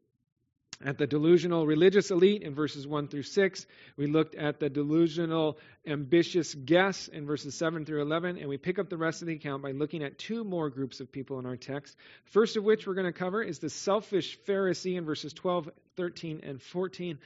at 0.84 0.98
the 0.98 1.06
delusional 1.06 1.66
religious 1.66 2.10
elite 2.10 2.42
in 2.42 2.54
verses 2.54 2.86
1 2.86 3.08
through 3.08 3.22
6. 3.22 3.66
We 3.96 4.06
looked 4.06 4.34
at 4.34 4.58
the 4.58 4.68
delusional 4.68 5.58
ambitious 5.86 6.54
guests 6.54 7.08
in 7.08 7.26
verses 7.26 7.54
7 7.54 7.84
through 7.84 8.02
11. 8.02 8.38
And 8.38 8.48
we 8.48 8.58
pick 8.58 8.78
up 8.78 8.88
the 8.88 8.96
rest 8.96 9.22
of 9.22 9.28
the 9.28 9.34
account 9.34 9.62
by 9.62 9.72
looking 9.72 10.02
at 10.02 10.18
two 10.18 10.44
more 10.44 10.70
groups 10.70 11.00
of 11.00 11.12
people 11.12 11.38
in 11.38 11.46
our 11.46 11.56
text. 11.56 11.96
First 12.24 12.56
of 12.56 12.64
which 12.64 12.86
we're 12.86 12.94
going 12.94 13.06
to 13.06 13.12
cover 13.12 13.42
is 13.42 13.58
the 13.58 13.70
selfish 13.70 14.38
Pharisee 14.46 14.96
in 14.96 15.04
verses 15.04 15.32
12, 15.32 15.70
13, 15.96 16.40
and 16.42 16.60
14. 16.60 17.18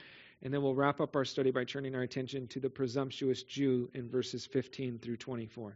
And 0.43 0.53
then 0.53 0.61
we'll 0.61 0.75
wrap 0.75 1.01
up 1.01 1.15
our 1.15 1.25
study 1.25 1.49
by 1.49 1.63
turning 1.63 1.95
our 1.95 2.03
attention 2.03 2.47
to 2.49 2.59
the 2.59 2.69
presumptuous 2.69 3.41
Jew 3.41 3.89
in 3.93 4.07
verses 4.07 4.45
15 4.45 4.99
through 4.99 5.17
24. 5.17 5.75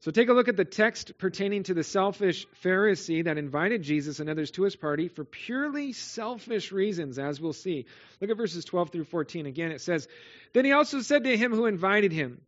So 0.00 0.10
take 0.10 0.30
a 0.30 0.32
look 0.32 0.48
at 0.48 0.56
the 0.56 0.64
text 0.64 1.18
pertaining 1.18 1.64
to 1.64 1.74
the 1.74 1.84
selfish 1.84 2.46
Pharisee 2.64 3.24
that 3.24 3.36
invited 3.36 3.82
Jesus 3.82 4.18
and 4.18 4.30
others 4.30 4.50
to 4.52 4.62
his 4.62 4.74
party 4.74 5.08
for 5.08 5.24
purely 5.24 5.92
selfish 5.92 6.72
reasons, 6.72 7.18
as 7.18 7.38
we'll 7.38 7.52
see. 7.52 7.84
Look 8.18 8.30
at 8.30 8.36
verses 8.38 8.64
12 8.64 8.90
through 8.90 9.04
14. 9.04 9.44
Again, 9.44 9.72
it 9.72 9.82
says, 9.82 10.08
Then 10.54 10.64
he 10.64 10.72
also 10.72 11.00
said 11.00 11.24
to 11.24 11.36
him 11.36 11.52
who 11.52 11.66
invited 11.66 12.12
him, 12.12 12.40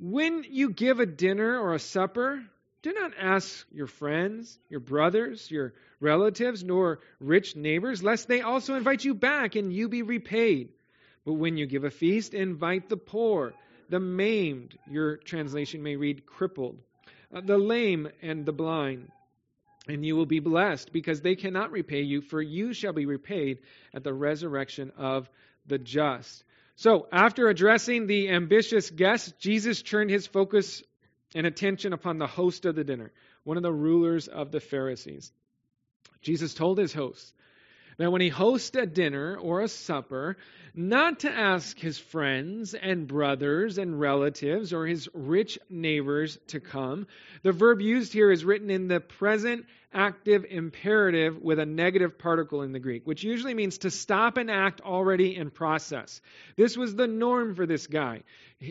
When 0.00 0.44
you 0.50 0.70
give 0.70 0.98
a 0.98 1.06
dinner 1.06 1.60
or 1.60 1.74
a 1.74 1.78
supper, 1.78 2.42
do 2.82 2.92
not 2.92 3.12
ask 3.20 3.64
your 3.70 3.86
friends, 3.86 4.58
your 4.68 4.80
brothers, 4.80 5.48
your 5.48 5.74
relatives, 6.00 6.64
nor 6.64 6.98
rich 7.20 7.54
neighbors, 7.54 8.02
lest 8.02 8.26
they 8.26 8.40
also 8.40 8.74
invite 8.74 9.04
you 9.04 9.14
back 9.14 9.54
and 9.54 9.72
you 9.72 9.88
be 9.88 10.02
repaid. 10.02 10.70
But 11.24 11.34
when 11.34 11.56
you 11.56 11.66
give 11.66 11.84
a 11.84 11.90
feast, 11.90 12.34
invite 12.34 12.88
the 12.88 12.96
poor, 12.96 13.54
the 13.88 14.00
maimed, 14.00 14.76
your 14.88 15.16
translation 15.16 15.82
may 15.82 15.96
read 15.96 16.26
crippled, 16.26 16.78
uh, 17.34 17.40
the 17.40 17.58
lame 17.58 18.08
and 18.22 18.44
the 18.46 18.52
blind. 18.52 19.10
And 19.86 20.04
you 20.04 20.16
will 20.16 20.26
be 20.26 20.40
blessed, 20.40 20.92
because 20.92 21.20
they 21.20 21.36
cannot 21.36 21.70
repay 21.70 22.02
you, 22.02 22.22
for 22.22 22.40
you 22.40 22.72
shall 22.72 22.94
be 22.94 23.04
repaid 23.04 23.58
at 23.92 24.02
the 24.02 24.14
resurrection 24.14 24.92
of 24.96 25.28
the 25.66 25.78
just. 25.78 26.44
So, 26.76 27.06
after 27.12 27.48
addressing 27.48 28.06
the 28.06 28.30
ambitious 28.30 28.90
guests, 28.90 29.32
Jesus 29.38 29.82
turned 29.82 30.10
his 30.10 30.26
focus 30.26 30.82
and 31.34 31.46
attention 31.46 31.92
upon 31.92 32.18
the 32.18 32.26
host 32.26 32.64
of 32.64 32.74
the 32.74 32.84
dinner, 32.84 33.12
one 33.44 33.56
of 33.56 33.62
the 33.62 33.72
rulers 33.72 34.26
of 34.26 34.50
the 34.50 34.60
Pharisees. 34.60 35.32
Jesus 36.22 36.54
told 36.54 36.78
his 36.78 36.92
hosts 36.92 37.32
that 37.98 38.10
when 38.10 38.20
he 38.20 38.28
hosts 38.28 38.76
a 38.76 38.86
dinner 38.86 39.36
or 39.36 39.60
a 39.60 39.68
supper, 39.68 40.36
not 40.74 41.20
to 41.20 41.30
ask 41.30 41.78
his 41.78 41.98
friends 41.98 42.74
and 42.74 43.06
brothers 43.06 43.78
and 43.78 44.00
relatives 44.00 44.72
or 44.72 44.86
his 44.86 45.08
rich 45.14 45.58
neighbors 45.70 46.38
to 46.48 46.60
come. 46.60 47.06
The 47.42 47.52
verb 47.52 47.80
used 47.80 48.12
here 48.12 48.30
is 48.30 48.44
written 48.44 48.70
in 48.70 48.88
the 48.88 49.00
present 49.00 49.66
active 49.94 50.44
imperative 50.48 51.40
with 51.40 51.58
a 51.58 51.66
negative 51.66 52.18
particle 52.18 52.62
in 52.62 52.72
the 52.72 52.78
Greek, 52.78 53.06
which 53.06 53.22
usually 53.22 53.54
means 53.54 53.78
to 53.78 53.90
stop 53.90 54.36
an 54.36 54.50
act 54.50 54.80
already 54.80 55.36
in 55.36 55.50
process. 55.50 56.20
This 56.56 56.76
was 56.76 56.94
the 56.94 57.06
norm 57.06 57.54
for 57.54 57.66
this 57.66 57.86
guy. 57.86 58.22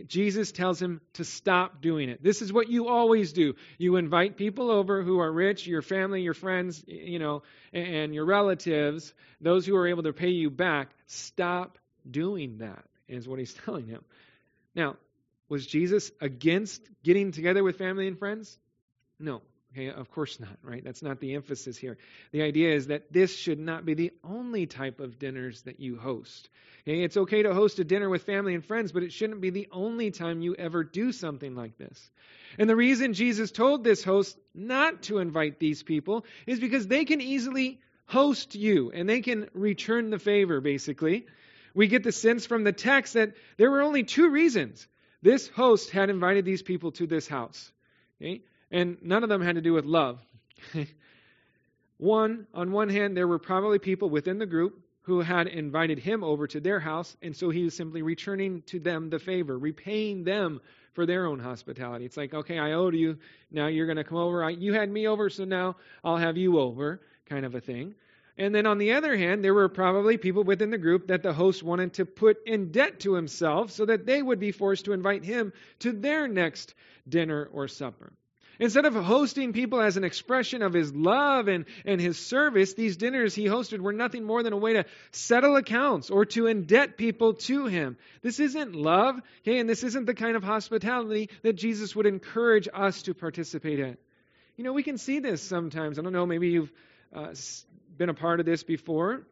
Jesus 0.07 0.51
tells 0.51 0.81
him 0.81 1.01
to 1.13 1.23
stop 1.23 1.81
doing 1.81 2.09
it. 2.09 2.21
This 2.21 2.41
is 2.41 2.51
what 2.51 2.69
you 2.69 2.87
always 2.87 3.33
do. 3.33 3.55
You 3.77 3.95
invite 3.95 4.37
people 4.37 4.69
over 4.69 5.01
who 5.01 5.19
are 5.19 5.31
rich, 5.31 5.65
your 5.65 5.81
family, 5.81 6.21
your 6.21 6.33
friends, 6.33 6.83
you 6.87 7.19
know, 7.19 7.43
and 7.71 8.13
your 8.13 8.25
relatives, 8.25 9.13
those 9.41 9.65
who 9.65 9.75
are 9.75 9.87
able 9.87 10.03
to 10.03 10.13
pay 10.13 10.29
you 10.29 10.49
back. 10.49 10.89
Stop 11.07 11.77
doing 12.09 12.59
that, 12.59 12.83
is 13.07 13.27
what 13.27 13.39
he's 13.39 13.53
telling 13.65 13.87
him. 13.87 14.03
Now, 14.75 14.97
was 15.49 15.67
Jesus 15.67 16.11
against 16.19 16.81
getting 17.03 17.31
together 17.31 17.63
with 17.63 17.77
family 17.77 18.07
and 18.07 18.17
friends? 18.17 18.57
No. 19.19 19.41
Okay, 19.73 19.89
of 19.89 20.11
course 20.11 20.39
not, 20.39 20.55
right? 20.61 20.83
That's 20.83 21.01
not 21.01 21.19
the 21.19 21.33
emphasis 21.33 21.77
here. 21.77 21.97
The 22.31 22.43
idea 22.43 22.75
is 22.75 22.87
that 22.87 23.11
this 23.11 23.35
should 23.35 23.57
not 23.57 23.85
be 23.85 23.95
the 23.95 24.11
only 24.23 24.67
type 24.67 24.99
of 24.99 25.17
dinners 25.17 25.63
that 25.63 25.79
you 25.79 25.97
host. 25.97 26.47
Okay, 26.81 27.01
it's 27.01 27.17
okay 27.17 27.41
to 27.41 27.55
host 27.55 27.79
a 27.79 27.83
dinner 27.83 28.07
with 28.07 28.23
family 28.23 28.53
and 28.53 28.63
friends, 28.63 28.91
but 28.91 29.01
it 29.01 29.11
shouldn't 29.11 29.41
be 29.41 29.49
the 29.49 29.67
only 29.71 30.11
time 30.11 30.41
you 30.41 30.53
ever 30.53 30.83
do 30.83 31.11
something 31.11 31.55
like 31.55 31.77
this. 31.79 32.11
And 32.59 32.69
the 32.69 32.75
reason 32.75 33.13
Jesus 33.13 33.49
told 33.49 33.83
this 33.83 34.03
host 34.03 34.37
not 34.53 35.03
to 35.03 35.17
invite 35.17 35.57
these 35.57 35.81
people 35.81 36.23
is 36.45 36.59
because 36.59 36.85
they 36.85 37.03
can 37.03 37.19
easily 37.19 37.79
host 38.05 38.53
you 38.53 38.91
and 38.91 39.09
they 39.09 39.21
can 39.21 39.49
return 39.55 40.11
the 40.11 40.19
favor, 40.19 40.61
basically. 40.61 41.25
We 41.73 41.87
get 41.87 42.03
the 42.03 42.11
sense 42.11 42.45
from 42.45 42.63
the 42.63 42.73
text 42.73 43.15
that 43.15 43.33
there 43.57 43.71
were 43.71 43.81
only 43.81 44.03
two 44.03 44.29
reasons 44.29 44.87
this 45.23 45.47
host 45.47 45.89
had 45.89 46.11
invited 46.11 46.45
these 46.45 46.61
people 46.61 46.91
to 46.91 47.07
this 47.07 47.27
house. 47.27 47.71
Okay? 48.21 48.43
And 48.73 48.97
none 49.03 49.21
of 49.21 49.29
them 49.29 49.41
had 49.41 49.55
to 49.55 49.61
do 49.61 49.73
with 49.73 49.85
love. 49.85 50.19
one, 51.97 52.47
on 52.55 52.71
one 52.71 52.89
hand, 52.89 53.15
there 53.15 53.27
were 53.27 53.37
probably 53.37 53.77
people 53.77 54.09
within 54.09 54.39
the 54.39 54.47
group 54.47 54.81
who 55.03 55.21
had 55.21 55.47
invited 55.47 55.99
him 55.99 56.23
over 56.23 56.47
to 56.47 56.59
their 56.59 56.79
house, 56.79 57.15
and 57.21 57.35
so 57.35 57.51
he 57.51 57.63
was 57.65 57.75
simply 57.75 58.01
returning 58.01 58.63
to 58.63 58.79
them 58.79 59.11
the 59.11 59.19
favor, 59.19 59.59
repaying 59.59 60.23
them 60.23 60.59
for 60.93 61.05
their 61.05 61.27
own 61.27 61.37
hospitality. 61.37 62.05
It's 62.05 62.17
like, 62.17 62.33
okay, 62.33 62.57
I 62.57 62.71
owed 62.71 62.95
you, 62.95 63.19
now 63.51 63.67
you're 63.67 63.85
going 63.85 63.97
to 63.97 64.03
come 64.03 64.17
over. 64.17 64.43
I, 64.43 64.49
you 64.49 64.73
had 64.73 64.89
me 64.89 65.07
over, 65.07 65.29
so 65.29 65.45
now 65.45 65.75
I'll 66.03 66.17
have 66.17 66.37
you 66.37 66.57
over, 66.57 66.99
kind 67.27 67.45
of 67.45 67.53
a 67.53 67.61
thing. 67.61 67.93
And 68.39 68.55
then 68.55 68.65
on 68.65 68.79
the 68.79 68.93
other 68.93 69.15
hand, 69.15 69.43
there 69.43 69.53
were 69.53 69.69
probably 69.69 70.17
people 70.17 70.43
within 70.43 70.71
the 70.71 70.79
group 70.79 71.07
that 71.07 71.21
the 71.21 71.33
host 71.33 71.61
wanted 71.61 71.93
to 71.95 72.05
put 72.05 72.37
in 72.47 72.71
debt 72.71 73.01
to 73.01 73.13
himself 73.13 73.69
so 73.69 73.85
that 73.85 74.07
they 74.07 74.23
would 74.23 74.39
be 74.39 74.51
forced 74.51 74.85
to 74.85 74.93
invite 74.93 75.23
him 75.23 75.53
to 75.79 75.91
their 75.91 76.27
next 76.27 76.73
dinner 77.07 77.47
or 77.53 77.67
supper. 77.67 78.13
Instead 78.59 78.85
of 78.85 78.93
hosting 78.93 79.53
people 79.53 79.81
as 79.81 79.97
an 79.97 80.03
expression 80.03 80.61
of 80.61 80.73
his 80.73 80.93
love 80.93 81.47
and, 81.47 81.65
and 81.85 81.99
his 81.99 82.17
service, 82.17 82.73
these 82.73 82.97
dinners 82.97 83.33
he 83.33 83.45
hosted 83.45 83.79
were 83.79 83.93
nothing 83.93 84.23
more 84.23 84.43
than 84.43 84.53
a 84.53 84.57
way 84.57 84.73
to 84.73 84.85
settle 85.11 85.55
accounts 85.55 86.09
or 86.09 86.25
to 86.25 86.43
indebt 86.43 86.95
people 86.95 87.33
to 87.33 87.65
him. 87.65 87.97
This 88.21 88.39
isn't 88.39 88.75
love, 88.75 89.19
okay, 89.41 89.59
and 89.59 89.67
this 89.67 89.83
isn't 89.83 90.05
the 90.05 90.13
kind 90.13 90.35
of 90.35 90.43
hospitality 90.43 91.29
that 91.41 91.53
Jesus 91.53 91.95
would 91.95 92.05
encourage 92.05 92.67
us 92.73 93.01
to 93.03 93.13
participate 93.13 93.79
in. 93.79 93.97
You 94.55 94.63
know, 94.63 94.73
we 94.73 94.83
can 94.83 94.97
see 94.97 95.19
this 95.19 95.41
sometimes. 95.41 95.97
I 95.97 96.03
don't 96.03 96.13
know, 96.13 96.27
maybe 96.27 96.49
you've 96.49 96.71
uh, 97.13 97.33
been 97.97 98.09
a 98.09 98.13
part 98.13 98.39
of 98.39 98.45
this 98.45 98.63
before 98.63 99.25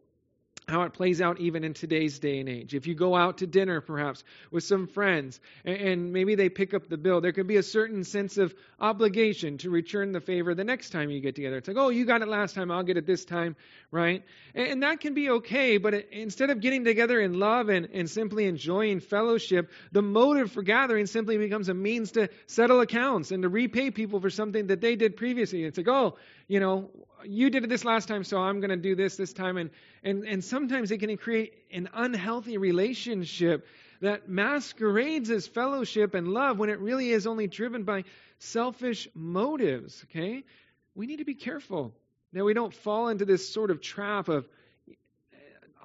how 0.72 0.84
it 0.84 0.94
plays 0.94 1.22
out 1.22 1.40
even 1.40 1.64
in 1.64 1.74
today's 1.74 2.20
day 2.20 2.40
and 2.40 2.50
age. 2.50 2.74
If 2.74 2.88
you 2.88 2.96
go 2.96 3.16
out 3.16 3.40
to 3.40 3.48
dinner, 3.48 3.82
perhaps, 3.82 4.24
with 4.50 4.64
some 4.64 4.88
friends, 4.88 5.40
and, 5.66 6.12
maybe 6.14 6.36
they 6.36 6.50
pick 6.50 6.74
up 6.74 6.88
the 6.88 6.98
bill, 6.98 7.22
there 7.22 7.32
could 7.32 7.48
be 7.48 7.58
a 7.58 7.64
certain 7.64 8.04
sense 8.04 8.38
of 8.38 8.54
obligation 8.80 9.58
to 9.60 9.70
return 9.70 10.12
the 10.12 10.20
favor 10.20 10.56
the 10.56 10.64
next 10.64 10.90
time 10.92 11.10
you 11.10 11.20
get 11.20 11.36
together. 11.36 11.58
It's 11.58 11.68
like, 11.68 11.78
oh, 11.78 11.90
you 11.90 12.06
got 12.06 12.22
it 12.22 12.28
last 12.28 12.56
time, 12.56 12.72
I'll 12.72 12.84
get 12.84 12.98
it 12.98 13.06
this 13.06 13.26
time, 13.26 13.56
right? 13.92 14.24
And, 14.56 14.82
that 14.82 15.00
can 15.00 15.14
be 15.14 15.30
okay, 15.30 15.78
but 15.78 15.94
instead 16.12 16.50
of 16.50 16.60
getting 16.60 16.84
together 16.84 17.20
in 17.20 17.38
love 17.38 17.70
and, 17.70 17.90
and 17.94 18.10
simply 18.10 18.46
enjoying 18.46 19.00
fellowship, 19.00 19.70
the 19.92 20.02
motive 20.02 20.52
for 20.52 20.64
gathering 20.64 21.06
simply 21.06 21.38
becomes 21.38 21.70
a 21.70 21.74
means 21.74 22.14
to 22.14 22.30
settle 22.48 22.80
accounts 22.80 23.32
and 23.32 23.44
to 23.44 23.50
repay 23.50 23.92
people 23.92 24.20
for 24.20 24.30
something 24.30 24.68
that 24.68 24.82
they 24.82 24.96
did 24.96 25.18
previously. 25.18 25.64
It's 25.64 25.78
like, 25.78 25.88
oh, 25.88 26.16
you 26.52 26.60
know, 26.60 26.90
you 27.24 27.50
did 27.50 27.64
it 27.64 27.70
this 27.70 27.86
last 27.86 28.10
time, 28.10 28.26
so 28.26 28.38
I'm 28.38 28.60
going 28.60 28.72
to 28.72 28.76
do 28.76 28.94
this 28.94 29.16
this 29.16 29.32
time. 29.32 29.56
And, 29.56 29.70
and, 30.04 30.26
and 30.26 30.44
sometimes 30.44 30.92
it 30.92 30.98
can 30.98 31.16
create 31.16 31.54
an 31.72 31.88
unhealthy 31.94 32.58
relationship 32.58 33.66
that 34.02 34.28
masquerades 34.28 35.30
as 35.30 35.48
fellowship 35.48 36.14
and 36.14 36.28
love 36.28 36.60
when 36.60 36.70
it 36.70 36.80
really 36.80 37.10
is 37.10 37.26
only 37.26 37.48
driven 37.48 37.84
by 37.84 38.04
selfish 38.40 39.08
motives. 39.16 40.04
Okay? 40.10 40.44
We 40.94 41.08
need 41.08 41.20
to 41.20 41.26
be 41.26 41.36
careful 41.36 41.94
that 42.34 42.44
we 42.44 42.54
don't 42.54 42.74
fall 42.74 43.08
into 43.08 43.24
this 43.24 43.48
sort 43.48 43.72
of 43.72 43.80
trap 43.80 44.28
of 44.28 44.46
eh, 44.90 44.96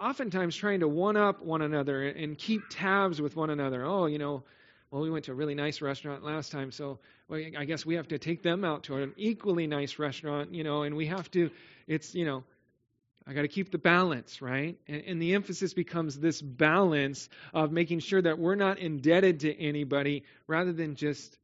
oftentimes 0.01 0.57
trying 0.57 0.81
to 0.81 0.89
one 0.89 1.17
up 1.17 1.45
one 1.45 1.63
another 1.63 2.09
and 2.09 2.37
keep 2.37 2.63
tabs 2.71 3.23
with 3.23 3.37
one 3.37 3.51
another. 3.51 3.85
Oh, 3.85 4.07
you 4.07 4.19
know, 4.19 4.43
well, 4.91 5.03
we 5.03 5.11
went 5.11 5.25
to 5.25 5.33
a 5.33 5.35
really 5.35 5.55
nice 5.55 5.81
restaurant 5.83 6.25
last 6.25 6.53
time, 6.53 6.71
so 6.71 6.99
well, 7.29 7.41
I 7.59 7.65
guess 7.65 7.85
we 7.85 7.97
have 7.97 8.09
to 8.09 8.19
take 8.19 8.43
them 8.43 8.65
out 8.65 8.85
to 8.85 8.97
an 8.97 9.13
equally 9.17 9.67
nice 9.67 9.99
restaurant, 9.99 10.55
you 10.55 10.65
know, 10.65 10.83
and 10.83 10.97
we 10.97 11.07
have 11.07 11.31
to, 11.33 11.51
it's, 11.87 12.15
you 12.15 12.25
know, 12.25 12.45
I 13.27 13.33
got 13.33 13.43
to 13.43 13.49
keep 13.49 13.73
the 13.73 13.79
balance, 13.79 14.41
right? 14.41 14.79
And, 14.87 15.03
and, 15.05 15.23
the 15.23 15.35
emphasis 15.35 15.75
becomes 15.75 16.17
this 16.17 16.41
balance 16.41 17.29
of 17.53 17.73
making 17.73 17.99
sure 17.99 18.23
that 18.23 18.39
we're 18.39 18.55
not 18.55 18.79
indebted 18.79 19.41
to 19.41 19.61
anybody 19.61 20.23
rather 20.47 20.73
than 20.73 20.95
just 20.95 21.37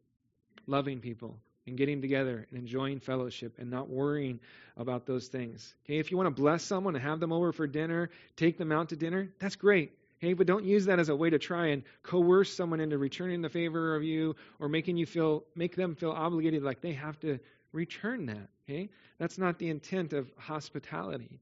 loving 0.68 1.00
people 1.00 1.36
and 1.66 1.76
getting 1.76 2.00
together 2.00 2.46
and 2.48 2.58
enjoying 2.58 3.00
fellowship 3.00 3.56
and 3.58 3.68
not 3.68 3.88
worrying 3.88 4.38
about 4.76 5.06
those 5.06 5.26
things. 5.26 5.74
Okay, 5.84 5.98
if 5.98 6.12
you 6.12 6.16
want 6.16 6.28
to 6.28 6.42
bless 6.42 6.62
someone 6.62 6.94
and 6.94 7.02
have 7.02 7.18
them 7.18 7.32
over 7.32 7.52
for 7.52 7.66
dinner, 7.66 8.10
take 8.36 8.58
them 8.58 8.70
out 8.70 8.90
to 8.90 8.96
dinner, 8.96 9.28
that's 9.40 9.56
great. 9.56 9.92
But 10.22 10.46
don't 10.46 10.64
use 10.64 10.86
that 10.86 11.00
as 11.00 11.08
a 11.08 11.16
way 11.16 11.30
to 11.30 11.38
try 11.38 11.68
and 11.68 11.82
coerce 12.02 12.54
someone 12.54 12.80
into 12.80 12.96
returning 12.96 13.42
the 13.42 13.48
favor 13.48 13.96
of 13.96 14.04
you 14.04 14.36
or 14.60 14.68
making 14.68 14.96
you 14.96 15.06
feel 15.06 15.44
make 15.56 15.74
them 15.74 15.96
feel 15.96 16.12
obligated 16.12 16.62
like 16.62 16.80
they 16.80 16.92
have 16.92 17.18
to 17.20 17.40
return 17.72 18.26
that. 18.26 18.48
Okay? 18.68 18.90
That's 19.18 19.38
not 19.38 19.58
the 19.58 19.68
intent 19.68 20.12
of 20.12 20.30
hospitality. 20.38 21.40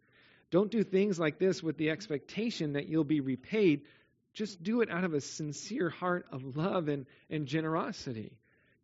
Don't 0.50 0.70
do 0.70 0.82
things 0.82 1.18
like 1.18 1.38
this 1.38 1.62
with 1.62 1.76
the 1.76 1.90
expectation 1.90 2.72
that 2.72 2.88
you'll 2.88 3.04
be 3.04 3.20
repaid. 3.20 3.82
Just 4.32 4.62
do 4.62 4.80
it 4.80 4.90
out 4.90 5.04
of 5.04 5.14
a 5.14 5.20
sincere 5.20 5.90
heart 5.90 6.26
of 6.32 6.56
love 6.56 6.88
and, 6.88 7.06
and 7.28 7.46
generosity. 7.46 8.32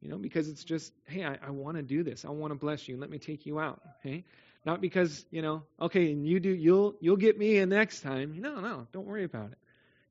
You 0.00 0.10
know, 0.10 0.18
because 0.18 0.48
it's 0.48 0.62
just, 0.62 0.92
hey, 1.06 1.24
I, 1.24 1.38
I 1.44 1.50
want 1.50 1.78
to 1.78 1.82
do 1.82 2.04
this. 2.04 2.24
I 2.24 2.30
want 2.30 2.52
to 2.52 2.58
bless 2.58 2.86
you. 2.86 2.96
Let 2.98 3.10
me 3.10 3.18
take 3.18 3.46
you 3.46 3.58
out. 3.58 3.80
Okay? 4.00 4.24
Not 4.66 4.80
because, 4.80 5.24
you 5.30 5.42
know, 5.42 5.62
okay, 5.80 6.10
and 6.10 6.26
you 6.26 6.40
do 6.40 6.50
you'll 6.50 6.96
you'll 7.00 7.16
get 7.16 7.38
me 7.38 7.56
in 7.56 7.68
next 7.68 8.00
time. 8.00 8.40
No, 8.40 8.60
no, 8.60 8.88
don't 8.92 9.06
worry 9.06 9.22
about 9.22 9.52
it. 9.52 9.58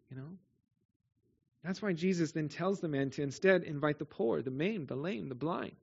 You 0.09 0.17
know? 0.17 0.29
That's 1.63 1.81
why 1.81 1.93
Jesus 1.93 2.31
then 2.31 2.47
tells 2.47 2.79
the 2.79 2.87
man 2.87 3.09
to 3.11 3.23
instead 3.23 3.63
invite 3.63 3.97
the 3.97 4.05
poor, 4.05 4.41
the 4.41 4.51
maimed, 4.51 4.87
the 4.87 4.95
lame, 4.95 5.29
the 5.29 5.35
blind. 5.35 5.75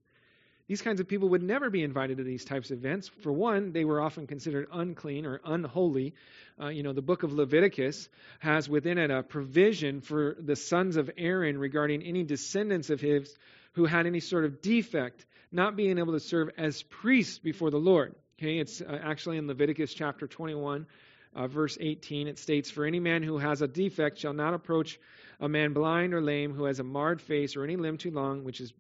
These 0.69 0.81
kinds 0.81 1.01
of 1.01 1.09
people 1.09 1.31
would 1.31 1.43
never 1.43 1.71
be 1.71 1.83
invited 1.83 2.19
to 2.19 2.23
these 2.23 2.45
types 2.45 2.71
of 2.71 2.79
events. 2.79 3.09
For 3.09 3.33
one, 3.33 3.73
they 3.73 3.85
were 3.85 4.01
often 4.01 4.29
considered 4.29 4.69
unclean 4.73 5.27
or 5.27 5.41
unholy. 5.45 6.15
Uh, 6.61 6.69
you 6.69 6.85
know, 6.85 6.93
the 6.93 7.03
book 7.03 7.25
of 7.25 7.33
Leviticus 7.33 8.09
has 8.39 8.69
within 8.69 8.97
it 8.97 9.11
a 9.11 9.25
provision 9.25 10.01
for 10.01 10.37
the 10.39 10.55
sons 10.55 10.97
of 10.97 11.11
Aaron 11.19 11.59
regarding 11.59 12.03
any 12.03 12.23
descendants 12.23 12.91
of 12.91 13.01
his 13.01 13.37
who 13.73 13.87
had 13.87 14.07
any 14.07 14.21
sort 14.21 14.45
of 14.45 14.63
defect, 14.63 15.27
not 15.51 15.75
being 15.77 15.99
able 15.99 16.13
to 16.13 16.21
serve 16.21 16.51
as 16.57 16.83
priests 16.85 17.39
before 17.39 17.71
the 17.71 17.79
Lord. 17.79 18.15
Okay, 18.39 18.59
it's 18.59 18.81
uh, 18.81 18.99
actually 19.03 19.39
in 19.39 19.49
Leviticus 19.49 19.93
chapter 19.93 20.27
21, 20.27 20.87
uh, 21.35 21.47
verse 21.47 21.79
18, 21.81 22.29
it 22.29 22.39
states, 22.39 22.71
For 22.71 22.85
any 22.85 23.01
man 23.01 23.23
who 23.23 23.39
has 23.39 23.63
a 23.63 23.69
defect 23.69 24.19
shall 24.19 24.33
not 24.33 24.55
approach 24.55 24.99
a 25.41 25.49
man 25.49 25.73
blind 25.73 26.15
or 26.15 26.21
lame 26.21 26.55
who 26.55 26.65
has 26.65 26.79
a 26.79 26.85
marred 26.85 27.21
face 27.21 27.57
or 27.57 27.65
any 27.65 27.77
limb 27.77 27.99
too 27.99 28.11
long, 28.11 28.45
which 28.45 28.61
is 28.61 28.73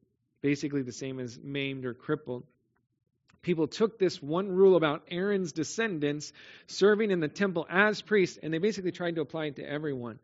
basically 0.42 0.82
the 0.82 0.92
same 0.92 1.18
as 1.18 1.38
maimed 1.42 1.84
or 1.84 1.94
crippled. 1.94 2.44
People 3.42 3.66
took 3.66 3.98
this 3.98 4.22
one 4.22 4.52
rule 4.52 4.76
about 4.76 5.02
Aaron's 5.10 5.52
descendants 5.52 6.32
serving 6.66 7.10
in 7.10 7.20
the 7.20 7.28
temple 7.28 7.66
as 7.68 8.00
priests, 8.00 8.38
and 8.40 8.54
they 8.54 8.58
basically 8.58 8.92
tried 8.92 9.16
to 9.16 9.20
apply 9.20 9.46
it 9.46 9.56
to 9.56 9.68
everyone. 9.68 10.20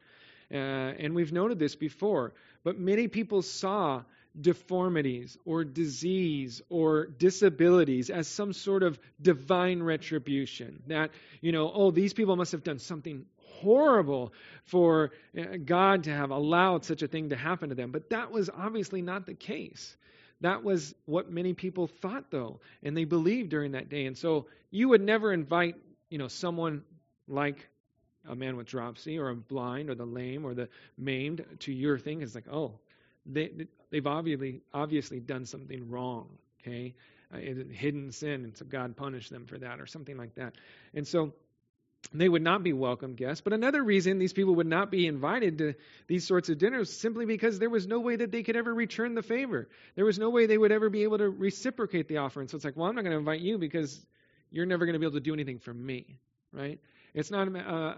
Uh, 0.50 0.54
and 0.54 1.14
we've 1.14 1.32
noted 1.32 1.58
this 1.58 1.74
before, 1.74 2.32
but 2.62 2.78
many 2.78 3.08
people 3.08 3.42
saw 3.42 4.02
deformities 4.40 5.36
or 5.44 5.64
disease 5.64 6.62
or 6.68 7.06
disabilities 7.06 8.10
as 8.10 8.28
some 8.28 8.52
sort 8.52 8.82
of 8.82 8.98
divine 9.20 9.82
retribution. 9.82 10.82
That, 10.86 11.10
you 11.40 11.52
know, 11.52 11.70
oh, 11.72 11.90
these 11.90 12.12
people 12.14 12.36
must 12.36 12.52
have 12.52 12.64
done 12.64 12.78
something 12.78 13.26
horrible 13.60 14.32
for 14.64 15.10
uh, 15.36 15.56
God 15.64 16.04
to 16.04 16.10
have 16.10 16.30
allowed 16.30 16.84
such 16.84 17.02
a 17.02 17.08
thing 17.08 17.30
to 17.30 17.36
happen 17.36 17.70
to 17.70 17.74
them. 17.74 17.90
But 17.90 18.10
that 18.10 18.30
was 18.30 18.50
obviously 18.50 19.02
not 19.02 19.26
the 19.26 19.34
case. 19.34 19.96
That 20.40 20.62
was 20.62 20.94
what 21.04 21.30
many 21.30 21.52
people 21.54 21.88
thought, 21.88 22.30
though, 22.30 22.60
and 22.82 22.96
they 22.96 23.04
believed 23.04 23.50
during 23.50 23.72
that 23.72 23.88
day. 23.88 24.06
And 24.06 24.16
so 24.16 24.46
you 24.70 24.88
would 24.90 25.02
never 25.02 25.32
invite, 25.32 25.74
you 26.10 26.18
know, 26.18 26.28
someone 26.28 26.82
like 27.26 27.68
a 28.28 28.36
man 28.36 28.56
with 28.56 28.66
dropsy 28.66 29.18
or 29.18 29.30
a 29.30 29.34
blind 29.34 29.90
or 29.90 29.94
the 29.94 30.06
lame 30.06 30.44
or 30.44 30.54
the 30.54 30.68
maimed 30.96 31.44
to 31.60 31.72
your 31.72 31.98
thing. 31.98 32.22
It's 32.22 32.34
like, 32.34 32.48
oh, 32.50 32.78
they, 33.26 33.50
they've 33.90 34.06
obviously 34.06 34.62
obviously 34.72 35.20
done 35.20 35.46
something 35.46 35.90
wrong. 35.90 36.28
Okay, 36.62 36.94
uh, 37.32 37.38
hidden 37.38 38.12
sin, 38.12 38.44
and 38.44 38.56
so 38.56 38.64
God 38.64 38.96
punished 38.96 39.30
them 39.30 39.46
for 39.46 39.58
that 39.58 39.80
or 39.80 39.86
something 39.86 40.16
like 40.16 40.34
that. 40.36 40.54
And 40.94 41.06
so 41.06 41.32
they 42.12 42.28
would 42.28 42.42
not 42.42 42.62
be 42.62 42.72
welcome 42.72 43.14
guests. 43.14 43.42
But 43.42 43.52
another 43.52 43.82
reason 43.82 44.18
these 44.18 44.32
people 44.32 44.54
would 44.56 44.66
not 44.66 44.90
be 44.90 45.06
invited 45.06 45.58
to 45.58 45.74
these 46.06 46.26
sorts 46.26 46.48
of 46.48 46.58
dinners 46.58 46.92
simply 46.92 47.26
because 47.26 47.58
there 47.58 47.70
was 47.70 47.86
no 47.86 48.00
way 48.00 48.16
that 48.16 48.32
they 48.32 48.42
could 48.42 48.56
ever 48.56 48.72
return 48.72 49.14
the 49.14 49.22
favor. 49.22 49.68
There 49.94 50.04
was 50.04 50.18
no 50.18 50.30
way 50.30 50.46
they 50.46 50.56
would 50.56 50.72
ever 50.72 50.88
be 50.88 51.02
able 51.02 51.18
to 51.18 51.28
reciprocate 51.28 52.08
the 52.08 52.18
offering. 52.18 52.48
So 52.48 52.56
it's 52.56 52.64
like, 52.64 52.76
well, 52.76 52.88
I'm 52.88 52.94
not 52.94 53.02
going 53.02 53.12
to 53.12 53.18
invite 53.18 53.40
you 53.40 53.58
because 53.58 54.00
you're 54.50 54.66
never 54.66 54.86
going 54.86 54.94
to 54.94 54.98
be 54.98 55.06
able 55.06 55.18
to 55.18 55.20
do 55.20 55.34
anything 55.34 55.58
for 55.58 55.74
me, 55.74 56.18
right? 56.52 56.78
It's 57.14 57.30
not. 57.30 57.54
Uh, 57.54 57.94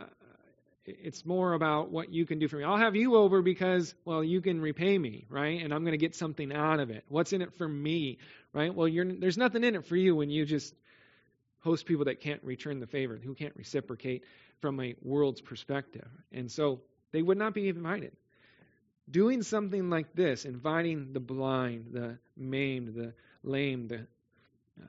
it's 1.03 1.25
more 1.25 1.53
about 1.53 1.91
what 1.91 2.13
you 2.13 2.27
can 2.27 2.39
do 2.39 2.49
for 2.49 2.57
me. 2.57 2.65
I'll 2.65 2.77
have 2.77 2.97
you 2.97 3.17
over 3.17 3.43
because, 3.43 3.95
well, 4.05 4.23
you 4.23 4.41
can 4.41 4.61
repay 4.61 4.99
me, 4.99 5.27
right? 5.29 5.63
And 5.63 5.73
I'm 5.73 5.83
going 5.83 5.93
to 5.93 5.99
get 5.99 6.15
something 6.15 6.53
out 6.53 6.81
of 6.81 6.91
it. 6.91 7.05
What's 7.09 7.33
in 7.33 7.43
it 7.43 7.55
for 7.55 7.69
me, 7.69 8.19
right? 8.53 8.75
Well, 8.75 8.89
there's 9.19 9.39
nothing 9.39 9.65
in 9.65 9.75
it 9.75 9.87
for 9.87 9.97
you 9.97 10.17
when 10.17 10.31
you 10.31 10.45
just 10.45 10.75
host 11.61 11.87
people 11.87 12.07
that 12.07 12.21
can't 12.21 12.43
return 12.43 12.81
the 12.81 12.87
favor, 12.87 13.21
who 13.23 13.35
can't 13.35 13.55
reciprocate 13.57 14.25
from 14.61 14.81
a 14.81 14.95
world's 15.03 15.41
perspective. 15.41 16.09
And 16.33 16.51
so 16.51 16.81
they 17.13 17.23
would 17.23 17.39
not 17.39 17.55
be 17.55 17.69
invited. 17.69 18.13
Doing 19.11 19.43
something 19.43 19.91
like 19.91 20.15
this, 20.15 20.45
inviting 20.45 21.13
the 21.13 21.21
blind, 21.21 21.87
the 21.93 22.19
maimed, 22.37 22.95
the 22.95 23.13
lame, 23.43 23.89
the, 23.89 24.07
uh, 24.81 24.87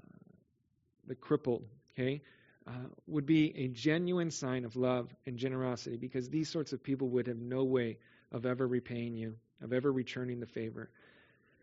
the 1.07 1.15
crippled, 1.15 1.63
okay, 1.93 2.21
uh, 2.67 2.71
would 3.07 3.25
be 3.25 3.53
a 3.57 3.67
genuine 3.67 4.31
sign 4.31 4.65
of 4.65 4.75
love 4.75 5.13
and 5.25 5.37
generosity 5.37 5.97
because 5.97 6.29
these 6.29 6.49
sorts 6.49 6.73
of 6.73 6.83
people 6.83 7.09
would 7.09 7.27
have 7.27 7.39
no 7.39 7.63
way 7.63 7.97
of 8.31 8.45
ever 8.45 8.67
repaying 8.67 9.15
you, 9.15 9.35
of 9.61 9.73
ever 9.73 9.91
returning 9.91 10.39
the 10.39 10.45
favor. 10.45 10.89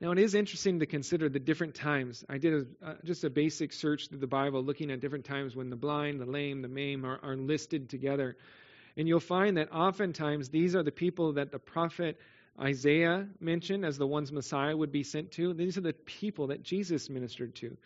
Now, 0.01 0.13
it 0.13 0.19
is 0.19 0.35
interesting 0.35 0.79
to 0.79 0.87
consider 0.87 1.29
the 1.29 1.41
different 1.41 1.75
times. 1.75 2.25
I 2.29 2.39
did 2.39 2.55
a, 2.83 2.87
uh, 2.87 2.95
just 3.05 3.25
a 3.25 3.31
basic 3.31 3.73
search 3.73 4.09
through 4.09 4.19
the 4.19 4.29
Bible 4.29 4.63
looking 4.63 4.91
at 4.93 5.01
different 5.01 5.25
times 5.25 5.57
when 5.57 5.71
the 5.71 5.77
blind, 5.77 6.21
the 6.21 6.27
lame, 6.27 6.63
the 6.63 6.69
maimed 6.69 7.05
are, 7.05 7.19
are 7.23 7.37
listed 7.37 7.89
together. 7.89 8.37
And 8.97 9.09
you'll 9.09 9.21
find 9.21 9.57
that 9.57 9.73
oftentimes 9.73 10.51
these 10.51 10.77
are 10.77 10.85
the 10.85 10.93
people 10.93 11.33
that 11.35 11.51
the 11.51 11.59
prophet 11.59 12.19
Isaiah 12.61 13.29
mentioned 13.41 13.85
as 13.85 13.99
the 13.99 14.07
ones 14.07 14.33
Messiah 14.33 14.77
would 14.77 14.93
be 14.93 15.03
sent 15.03 15.33
to. 15.33 15.53
These 15.55 15.79
are 15.79 15.83
the 15.83 15.93
people 15.93 16.49
that 16.49 16.63
Jesus 16.63 17.09
ministered 17.09 17.55
to. 17.57 17.77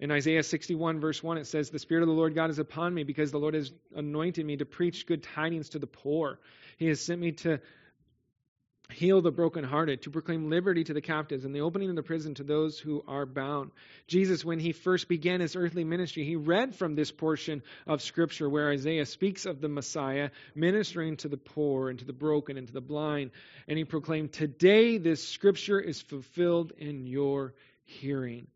In 0.00 0.12
Isaiah 0.12 0.44
61, 0.44 1.00
verse 1.00 1.22
1, 1.22 1.38
it 1.38 1.46
says, 1.46 1.70
The 1.70 1.78
Spirit 1.78 2.02
of 2.02 2.08
the 2.08 2.14
Lord 2.14 2.34
God 2.34 2.50
is 2.50 2.60
upon 2.60 2.94
me 2.94 3.02
because 3.02 3.32
the 3.32 3.38
Lord 3.38 3.54
has 3.54 3.72
anointed 3.96 4.46
me 4.46 4.56
to 4.58 4.64
preach 4.64 5.06
good 5.06 5.24
tidings 5.24 5.70
to 5.70 5.80
the 5.80 5.88
poor. 5.88 6.38
He 6.76 6.86
has 6.86 7.00
sent 7.00 7.20
me 7.20 7.32
to 7.32 7.60
heal 8.92 9.20
the 9.20 9.30
brokenhearted, 9.30 10.02
to 10.02 10.10
proclaim 10.10 10.48
liberty 10.48 10.84
to 10.84 10.94
the 10.94 11.00
captives, 11.00 11.44
and 11.44 11.54
the 11.54 11.60
opening 11.60 11.90
of 11.90 11.96
the 11.96 12.02
prison 12.02 12.34
to 12.34 12.44
those 12.44 12.78
who 12.78 13.04
are 13.06 13.26
bound. 13.26 13.70
Jesus, 14.06 14.44
when 14.44 14.60
he 14.60 14.72
first 14.72 15.08
began 15.08 15.40
his 15.40 15.56
earthly 15.56 15.84
ministry, 15.84 16.24
he 16.24 16.36
read 16.36 16.74
from 16.74 16.94
this 16.94 17.10
portion 17.10 17.62
of 17.86 18.00
Scripture 18.00 18.48
where 18.48 18.70
Isaiah 18.70 19.04
speaks 19.04 19.46
of 19.46 19.60
the 19.60 19.68
Messiah 19.68 20.30
ministering 20.54 21.16
to 21.18 21.28
the 21.28 21.36
poor 21.36 21.90
and 21.90 21.98
to 21.98 22.06
the 22.06 22.12
broken 22.12 22.56
and 22.56 22.66
to 22.66 22.72
the 22.72 22.80
blind, 22.80 23.32
and 23.66 23.76
he 23.76 23.84
proclaimed, 23.84 24.32
Today 24.32 24.96
this 24.96 25.26
Scripture 25.26 25.80
is 25.80 26.00
fulfilled 26.00 26.72
in 26.78 27.06
your 27.06 27.54
hearing. 27.84 28.46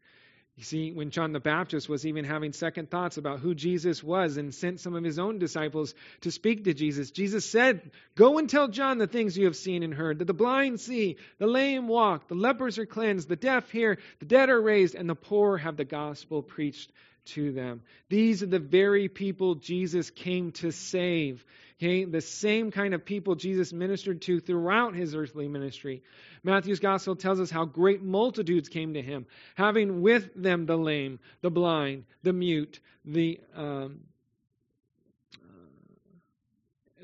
You 0.63 0.67
see, 0.67 0.93
when 0.93 1.11
John 1.11 1.33
the 1.33 1.41
Baptist 1.41 1.89
was 1.89 2.07
even 2.07 2.25
having 2.25 2.53
second 2.53 2.89
thoughts 2.89 3.17
about 3.17 3.41
who 3.41 3.53
Jesus 3.53 4.01
was 4.01 4.37
and 4.37 4.55
sent 4.55 4.79
some 4.79 4.95
of 4.95 5.03
his 5.03 5.19
own 5.19 5.41
disciples 5.41 5.93
to 6.21 6.31
speak 6.31 6.63
to 6.63 6.73
Jesus, 6.73 7.11
Jesus 7.11 7.45
said, 7.45 7.91
Go 8.15 8.39
and 8.39 8.49
tell 8.49 8.69
John 8.69 8.99
the 8.99 9.09
things 9.09 9.37
you 9.37 9.47
have 9.47 9.57
seen 9.57 9.83
and 9.83 9.93
heard 9.93 10.21
that 10.21 10.27
the 10.27 10.33
blind 10.33 10.79
see, 10.79 11.17
the 11.39 11.49
lame 11.49 11.89
walk, 11.89 12.29
the 12.29 12.37
lepers 12.37 12.79
are 12.79 12.87
cleansed, 12.87 13.29
the 13.29 13.35
deaf 13.35 13.73
hear, 13.73 13.99
the 14.21 14.25
dead 14.25 14.51
are 14.51 14.63
raised, 14.63 14.95
and 14.95 15.11
the 15.11 15.17
poor 15.17 15.57
have 15.57 15.77
the 15.77 15.85
gospel 15.85 16.43
preached 16.43 16.93
to 17.25 17.51
them. 17.51 17.83
These 18.09 18.45
are 18.45 18.47
the 18.47 18.61
very 18.61 19.09
people 19.09 19.57
Jesus 19.57 20.11
came 20.11 20.53
to 20.53 20.71
save. 20.71 21.45
Okay, 21.83 22.05
the 22.05 22.21
same 22.21 22.71
kind 22.71 22.95
of 22.95 23.05
people 23.05 23.35
Jesus 23.35 23.73
ministered 23.73 24.23
to 24.23 24.39
throughout 24.39 24.95
his 24.95 25.17
earthly 25.17 25.49
ministry. 25.49 26.05
Matthew's 26.45 26.79
gospel 26.79 27.17
tells 27.17 27.41
us 27.41 27.51
how 27.51 27.65
great 27.65 28.01
multitudes 28.01 28.69
came 28.69 28.95
to 28.95 29.03
him, 29.03 29.27
having 29.57 30.01
with 30.01 30.31
them 30.37 30.65
the 30.67 30.77
lame, 30.77 31.19
the 31.41 31.51
blind, 31.51 32.05
the 32.23 32.33
mute, 32.33 32.79
the 33.05 33.41
um, 33.57 34.03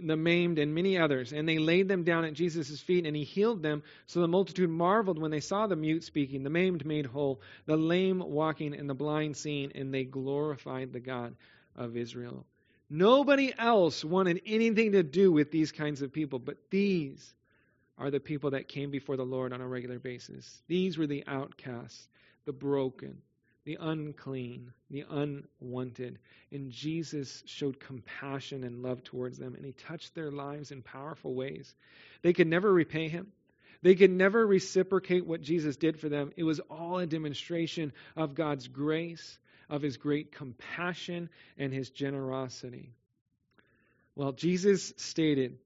the 0.00 0.16
maimed, 0.16 0.60
and 0.60 0.72
many 0.72 0.96
others. 0.96 1.32
And 1.32 1.48
they 1.48 1.58
laid 1.58 1.88
them 1.88 2.04
down 2.04 2.24
at 2.24 2.34
Jesus' 2.34 2.80
feet, 2.80 3.04
and 3.04 3.16
he 3.16 3.24
healed 3.24 3.64
them. 3.64 3.82
So 4.06 4.20
the 4.20 4.28
multitude 4.28 4.70
marveled 4.70 5.18
when 5.18 5.32
they 5.32 5.40
saw 5.40 5.66
the 5.66 5.74
mute 5.74 6.04
speaking, 6.04 6.44
the 6.44 6.50
maimed 6.50 6.86
made 6.86 7.06
whole, 7.06 7.40
the 7.66 7.76
lame 7.76 8.20
walking, 8.24 8.76
and 8.76 8.88
the 8.88 8.94
blind 8.94 9.36
seeing, 9.36 9.72
and 9.74 9.92
they 9.92 10.04
glorified 10.04 10.92
the 10.92 11.00
God 11.00 11.34
of 11.74 11.96
Israel. 11.96 12.46
Nobody 12.90 13.52
else 13.56 14.04
wanted 14.04 14.42
anything 14.46 14.92
to 14.92 15.02
do 15.02 15.30
with 15.30 15.50
these 15.50 15.72
kinds 15.72 16.00
of 16.02 16.12
people, 16.12 16.38
but 16.38 16.56
these 16.70 17.34
are 17.98 18.10
the 18.10 18.20
people 18.20 18.52
that 18.52 18.68
came 18.68 18.90
before 18.90 19.16
the 19.16 19.24
Lord 19.24 19.52
on 19.52 19.60
a 19.60 19.68
regular 19.68 19.98
basis. 19.98 20.62
These 20.68 20.96
were 20.96 21.06
the 21.06 21.24
outcasts, 21.26 22.08
the 22.46 22.52
broken, 22.52 23.18
the 23.64 23.76
unclean, 23.78 24.72
the 24.90 25.04
unwanted. 25.10 26.18
And 26.50 26.70
Jesus 26.70 27.42
showed 27.44 27.78
compassion 27.78 28.64
and 28.64 28.82
love 28.82 29.04
towards 29.04 29.36
them, 29.36 29.54
and 29.54 29.64
he 29.66 29.72
touched 29.72 30.14
their 30.14 30.30
lives 30.30 30.70
in 30.70 30.80
powerful 30.80 31.34
ways. 31.34 31.74
They 32.22 32.32
could 32.32 32.46
never 32.46 32.72
repay 32.72 33.08
him. 33.08 33.26
They 33.82 33.94
could 33.94 34.10
never 34.10 34.46
reciprocate 34.46 35.26
what 35.26 35.42
Jesus 35.42 35.76
did 35.76 36.00
for 36.00 36.08
them. 36.08 36.32
It 36.36 36.44
was 36.44 36.60
all 36.70 36.98
a 36.98 37.06
demonstration 37.06 37.92
of 38.16 38.34
God's 38.34 38.66
grace, 38.66 39.38
of 39.70 39.82
his 39.82 39.96
great 39.96 40.32
compassion, 40.32 41.28
and 41.56 41.72
his 41.72 41.90
generosity. 41.90 42.92
Well, 44.14 44.32
Jesus 44.32 44.92
stated 44.96 45.58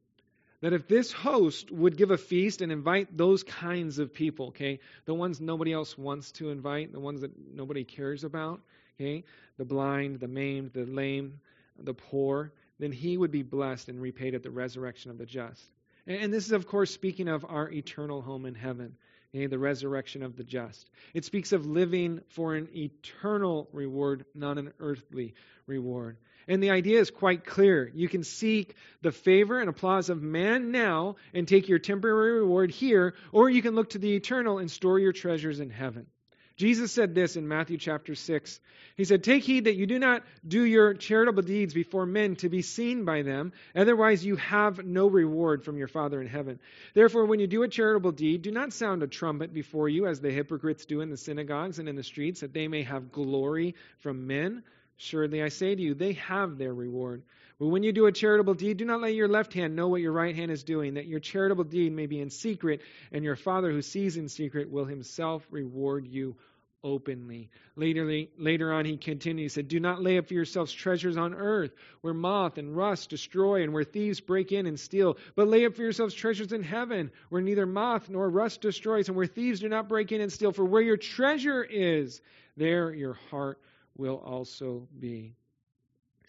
that 0.60 0.72
if 0.72 0.86
this 0.86 1.10
host 1.12 1.70
would 1.70 1.96
give 1.96 2.10
a 2.10 2.18
feast 2.18 2.62
and 2.62 2.70
invite 2.70 3.16
those 3.16 3.42
kinds 3.42 3.98
of 3.98 4.14
people, 4.14 4.48
okay, 4.48 4.78
the 5.06 5.14
ones 5.14 5.40
nobody 5.40 5.72
else 5.72 5.98
wants 5.98 6.32
to 6.32 6.50
invite, 6.50 6.92
the 6.92 7.00
ones 7.00 7.22
that 7.22 7.32
nobody 7.52 7.84
cares 7.84 8.24
about, 8.24 8.60
okay, 9.00 9.24
the 9.58 9.64
blind, 9.64 10.20
the 10.20 10.28
maimed, 10.28 10.72
the 10.72 10.84
lame, 10.84 11.40
the 11.78 11.94
poor, 11.94 12.52
then 12.78 12.92
he 12.92 13.16
would 13.16 13.30
be 13.30 13.42
blessed 13.42 13.88
and 13.88 14.00
repaid 14.00 14.34
at 14.34 14.42
the 14.42 14.50
resurrection 14.50 15.10
of 15.10 15.18
the 15.18 15.26
just. 15.26 15.62
And, 16.06 16.32
this 16.32 16.46
is, 16.46 16.52
of 16.52 16.66
course, 16.66 16.90
speaking 16.90 17.28
of 17.28 17.44
our 17.44 17.70
eternal 17.70 18.22
home 18.22 18.44
in 18.44 18.54
heaven, 18.54 18.96
okay, 19.34 19.46
the 19.46 19.58
resurrection 19.58 20.22
of 20.22 20.36
the 20.36 20.44
just. 20.44 20.90
It 21.14 21.24
speaks 21.24 21.52
of 21.52 21.66
living 21.66 22.20
for 22.28 22.54
an 22.54 22.68
eternal 22.74 23.68
reward, 23.72 24.24
not 24.34 24.58
an 24.58 24.72
earthly 24.78 25.34
reward. 25.66 26.16
And 26.48 26.62
the 26.62 26.70
idea 26.70 27.00
is 27.00 27.10
quite 27.10 27.44
clear. 27.44 27.90
You 27.94 28.08
can 28.08 28.24
seek 28.24 28.74
the 29.00 29.12
favor 29.12 29.60
and 29.60 29.70
applause 29.70 30.10
of 30.10 30.22
man 30.22 30.72
now 30.72 31.16
and 31.32 31.46
take 31.46 31.68
your 31.68 31.78
temporary 31.78 32.40
reward 32.40 32.70
here, 32.70 33.14
or 33.30 33.48
you 33.48 33.62
can 33.62 33.74
look 33.74 33.90
to 33.90 33.98
the 33.98 34.14
eternal 34.16 34.58
and 34.58 34.70
store 34.70 34.98
your 34.98 35.12
treasures 35.12 35.60
in 35.60 35.70
heaven. 35.70 36.06
Jesus 36.56 36.92
said 36.92 37.14
this 37.14 37.36
in 37.36 37.48
Matthew 37.48 37.78
chapter 37.78 38.14
6. 38.14 38.60
He 38.96 39.04
said, 39.04 39.24
Take 39.24 39.42
heed 39.42 39.64
that 39.64 39.76
you 39.76 39.86
do 39.86 39.98
not 39.98 40.22
do 40.46 40.64
your 40.64 40.94
charitable 40.94 41.42
deeds 41.42 41.72
before 41.72 42.06
men 42.06 42.36
to 42.36 42.48
be 42.48 42.62
seen 42.62 43.04
by 43.04 43.22
them, 43.22 43.52
otherwise 43.74 44.24
you 44.24 44.36
have 44.36 44.84
no 44.84 45.06
reward 45.06 45.64
from 45.64 45.78
your 45.78 45.88
Father 45.88 46.20
in 46.20 46.26
heaven. 46.26 46.58
Therefore, 46.94 47.26
when 47.26 47.40
you 47.40 47.46
do 47.46 47.62
a 47.62 47.68
charitable 47.68 48.12
deed, 48.12 48.42
do 48.42 48.50
not 48.50 48.72
sound 48.72 49.02
a 49.02 49.06
trumpet 49.06 49.52
before 49.52 49.88
you, 49.88 50.06
as 50.06 50.20
the 50.20 50.30
hypocrites 50.30 50.84
do 50.84 51.00
in 51.00 51.10
the 51.10 51.16
synagogues 51.16 51.78
and 51.78 51.88
in 51.88 51.96
the 51.96 52.02
streets, 52.02 52.40
that 52.40 52.52
they 52.52 52.68
may 52.68 52.82
have 52.82 53.12
glory 53.12 53.74
from 54.00 54.26
men. 54.26 54.62
Surely 54.96 55.42
I 55.42 55.48
say 55.48 55.74
to 55.74 55.82
you, 55.82 55.94
they 55.94 56.12
have 56.12 56.58
their 56.58 56.74
reward. 56.74 57.22
But 57.62 57.68
when 57.68 57.84
you 57.84 57.92
do 57.92 58.06
a 58.06 58.12
charitable 58.12 58.54
deed, 58.54 58.78
do 58.78 58.84
not 58.84 59.00
let 59.00 59.14
your 59.14 59.28
left 59.28 59.52
hand 59.52 59.76
know 59.76 59.86
what 59.86 60.00
your 60.00 60.10
right 60.10 60.34
hand 60.34 60.50
is 60.50 60.64
doing, 60.64 60.94
that 60.94 61.06
your 61.06 61.20
charitable 61.20 61.62
deed 61.62 61.92
may 61.92 62.06
be 62.06 62.20
in 62.20 62.28
secret, 62.28 62.80
and 63.12 63.22
your 63.22 63.36
Father 63.36 63.70
who 63.70 63.82
sees 63.82 64.16
in 64.16 64.28
secret 64.28 64.68
will 64.68 64.84
himself 64.84 65.46
reward 65.48 66.08
you 66.08 66.34
openly. 66.82 67.50
Later, 67.76 68.24
later 68.36 68.72
on, 68.72 68.84
he 68.84 68.96
continued, 68.96 69.44
he 69.44 69.48
said, 69.48 69.68
Do 69.68 69.78
not 69.78 70.02
lay 70.02 70.18
up 70.18 70.26
for 70.26 70.34
yourselves 70.34 70.72
treasures 70.72 71.16
on 71.16 71.34
earth, 71.34 71.70
where 72.00 72.12
moth 72.12 72.58
and 72.58 72.76
rust 72.76 73.10
destroy, 73.10 73.62
and 73.62 73.72
where 73.72 73.84
thieves 73.84 74.18
break 74.18 74.50
in 74.50 74.66
and 74.66 74.80
steal, 74.80 75.16
but 75.36 75.46
lay 75.46 75.64
up 75.64 75.76
for 75.76 75.82
yourselves 75.82 76.14
treasures 76.14 76.52
in 76.52 76.64
heaven, 76.64 77.12
where 77.28 77.42
neither 77.42 77.64
moth 77.64 78.10
nor 78.10 78.28
rust 78.28 78.60
destroys, 78.60 79.06
and 79.06 79.16
where 79.16 79.26
thieves 79.26 79.60
do 79.60 79.68
not 79.68 79.88
break 79.88 80.10
in 80.10 80.20
and 80.20 80.32
steal. 80.32 80.50
For 80.50 80.64
where 80.64 80.82
your 80.82 80.96
treasure 80.96 81.62
is, 81.62 82.22
there 82.56 82.92
your 82.92 83.14
heart 83.30 83.60
will 83.96 84.16
also 84.16 84.88
be. 84.98 85.36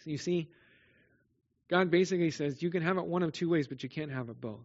So 0.03 0.11
you 0.11 0.19
see, 0.19 0.51
God 1.73 1.89
basically 1.89 2.29
says 2.29 2.61
you 2.61 2.69
can 2.69 2.83
have 2.83 2.99
it 2.99 3.05
one 3.07 3.23
of 3.23 3.31
two 3.31 3.49
ways, 3.49 3.67
but 3.67 3.81
you 3.81 3.89
can't 3.89 4.11
have 4.11 4.29
it 4.29 4.39
both. 4.39 4.59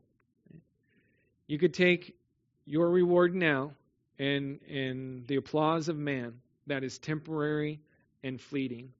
You 1.46 1.58
could 1.58 1.72
take 1.72 2.14
your 2.66 2.90
reward 2.90 3.34
now 3.34 3.72
and, 4.18 4.60
and 4.68 5.26
the 5.26 5.36
applause 5.36 5.88
of 5.88 5.96
man 5.96 6.34
that 6.66 6.84
is 6.84 6.98
temporary 6.98 7.80
and 8.22 8.38
fleeting, 8.38 8.92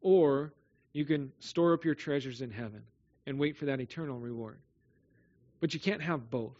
or 0.00 0.52
you 0.92 1.04
can 1.04 1.32
store 1.40 1.74
up 1.74 1.84
your 1.84 1.96
treasures 1.96 2.42
in 2.42 2.52
heaven 2.52 2.84
and 3.26 3.40
wait 3.40 3.56
for 3.56 3.64
that 3.64 3.80
eternal 3.80 4.20
reward. 4.20 4.60
But 5.58 5.74
you 5.74 5.80
can't 5.80 6.02
have 6.02 6.30
both. 6.30 6.56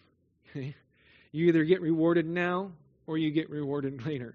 You 1.30 1.48
either 1.48 1.62
get 1.64 1.82
rewarded 1.82 2.26
now 2.26 2.72
or 3.06 3.18
you 3.18 3.30
get 3.30 3.50
rewarded 3.50 4.04
later. 4.06 4.34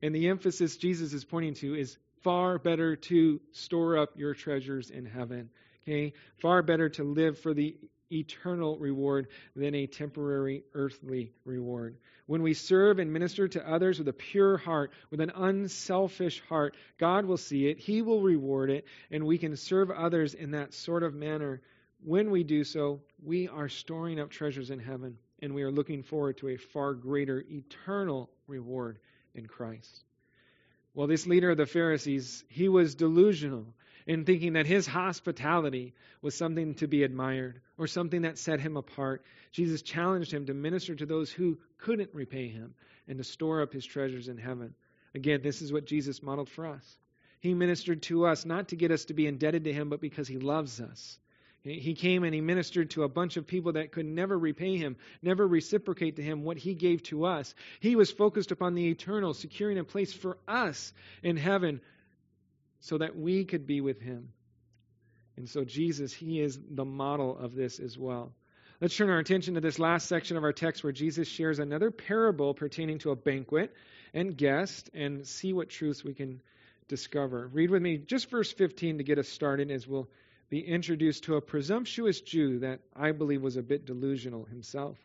And 0.00 0.14
the 0.14 0.28
emphasis 0.28 0.76
Jesus 0.76 1.12
is 1.12 1.24
pointing 1.24 1.54
to 1.54 1.74
is 1.74 1.98
far 2.22 2.58
better 2.60 2.94
to 2.94 3.40
store 3.50 3.98
up 3.98 4.10
your 4.16 4.32
treasures 4.32 4.88
in 4.88 5.04
heaven 5.04 5.50
Okay? 5.82 6.12
Far 6.38 6.62
better 6.62 6.88
to 6.90 7.04
live 7.04 7.38
for 7.38 7.54
the 7.54 7.76
eternal 8.12 8.78
reward 8.78 9.28
than 9.56 9.74
a 9.74 9.86
temporary 9.86 10.64
earthly 10.74 11.32
reward. 11.44 11.96
When 12.26 12.42
we 12.42 12.54
serve 12.54 12.98
and 12.98 13.12
minister 13.12 13.48
to 13.48 13.68
others 13.68 13.98
with 13.98 14.08
a 14.08 14.12
pure 14.12 14.56
heart, 14.56 14.92
with 15.10 15.20
an 15.20 15.32
unselfish 15.34 16.40
heart, 16.48 16.76
God 16.98 17.24
will 17.24 17.36
see 17.36 17.68
it, 17.68 17.78
He 17.78 18.02
will 18.02 18.22
reward 18.22 18.70
it, 18.70 18.84
and 19.10 19.26
we 19.26 19.38
can 19.38 19.56
serve 19.56 19.90
others 19.90 20.34
in 20.34 20.52
that 20.52 20.74
sort 20.74 21.02
of 21.02 21.14
manner. 21.14 21.60
When 22.04 22.30
we 22.30 22.44
do 22.44 22.64
so, 22.64 23.00
we 23.24 23.48
are 23.48 23.68
storing 23.68 24.20
up 24.20 24.30
treasures 24.30 24.70
in 24.70 24.78
heaven, 24.78 25.18
and 25.40 25.54
we 25.54 25.62
are 25.62 25.72
looking 25.72 26.02
forward 26.02 26.38
to 26.38 26.48
a 26.48 26.56
far 26.56 26.94
greater 26.94 27.42
eternal 27.50 28.30
reward 28.46 28.98
in 29.34 29.46
Christ. 29.46 30.04
Well, 30.94 31.06
this 31.06 31.26
leader 31.26 31.50
of 31.50 31.56
the 31.56 31.66
Pharisees, 31.66 32.44
he 32.48 32.68
was 32.68 32.94
delusional 32.94 33.74
in 34.06 34.24
thinking 34.24 34.54
that 34.54 34.66
his 34.66 34.86
hospitality 34.86 35.94
was 36.20 36.34
something 36.34 36.74
to 36.74 36.86
be 36.86 37.02
admired 37.02 37.60
or 37.78 37.86
something 37.86 38.22
that 38.22 38.38
set 38.38 38.60
him 38.60 38.76
apart. 38.76 39.24
Jesus 39.52 39.82
challenged 39.82 40.32
him 40.32 40.46
to 40.46 40.54
minister 40.54 40.94
to 40.94 41.06
those 41.06 41.30
who 41.30 41.58
couldn't 41.78 42.10
repay 42.14 42.48
him 42.48 42.74
and 43.08 43.18
to 43.18 43.24
store 43.24 43.62
up 43.62 43.72
his 43.72 43.84
treasures 43.84 44.28
in 44.28 44.38
heaven. 44.38 44.74
Again, 45.14 45.40
this 45.42 45.62
is 45.62 45.72
what 45.72 45.86
Jesus 45.86 46.22
modeled 46.22 46.48
for 46.48 46.66
us. 46.66 46.98
He 47.40 47.54
ministered 47.54 48.02
to 48.02 48.26
us 48.26 48.46
not 48.46 48.68
to 48.68 48.76
get 48.76 48.92
us 48.92 49.06
to 49.06 49.14
be 49.14 49.26
indebted 49.26 49.64
to 49.64 49.72
him, 49.72 49.88
but 49.88 50.00
because 50.00 50.28
he 50.28 50.38
loves 50.38 50.80
us. 50.80 51.18
He 51.64 51.94
came 51.94 52.24
and 52.24 52.34
he 52.34 52.40
ministered 52.40 52.90
to 52.90 53.04
a 53.04 53.08
bunch 53.08 53.36
of 53.36 53.46
people 53.46 53.74
that 53.74 53.92
could 53.92 54.06
never 54.06 54.36
repay 54.36 54.76
him, 54.76 54.96
never 55.22 55.46
reciprocate 55.46 56.16
to 56.16 56.22
him 56.22 56.42
what 56.42 56.56
he 56.56 56.74
gave 56.74 57.04
to 57.04 57.24
us. 57.24 57.54
He 57.78 57.94
was 57.94 58.10
focused 58.10 58.50
upon 58.50 58.74
the 58.74 58.88
eternal, 58.88 59.32
securing 59.32 59.78
a 59.78 59.84
place 59.84 60.12
for 60.12 60.38
us 60.48 60.92
in 61.22 61.36
heaven 61.36 61.80
so 62.82 62.98
that 62.98 63.16
we 63.16 63.44
could 63.44 63.66
be 63.66 63.80
with 63.80 64.00
him. 64.00 64.28
And 65.36 65.48
so, 65.48 65.64
Jesus, 65.64 66.12
he 66.12 66.40
is 66.40 66.58
the 66.70 66.84
model 66.84 67.38
of 67.38 67.54
this 67.54 67.78
as 67.78 67.96
well. 67.96 68.32
Let's 68.80 68.96
turn 68.96 69.08
our 69.08 69.18
attention 69.18 69.54
to 69.54 69.60
this 69.60 69.78
last 69.78 70.08
section 70.08 70.36
of 70.36 70.42
our 70.42 70.52
text 70.52 70.82
where 70.82 70.92
Jesus 70.92 71.28
shares 71.28 71.60
another 71.60 71.92
parable 71.92 72.52
pertaining 72.52 72.98
to 72.98 73.12
a 73.12 73.16
banquet 73.16 73.72
and 74.12 74.36
guest 74.36 74.90
and 74.92 75.26
see 75.26 75.52
what 75.52 75.70
truths 75.70 76.02
we 76.02 76.12
can 76.12 76.42
discover. 76.88 77.48
Read 77.52 77.70
with 77.70 77.80
me 77.80 77.98
just 77.98 78.28
verse 78.28 78.52
15 78.52 78.98
to 78.98 79.04
get 79.04 79.18
us 79.18 79.28
started 79.28 79.70
as 79.70 79.86
we'll 79.86 80.08
be 80.50 80.60
introduced 80.60 81.24
to 81.24 81.36
a 81.36 81.40
presumptuous 81.40 82.20
Jew 82.20 82.58
that 82.58 82.80
I 82.94 83.12
believe 83.12 83.40
was 83.40 83.56
a 83.56 83.62
bit 83.62 83.86
delusional 83.86 84.44
himself. 84.44 84.98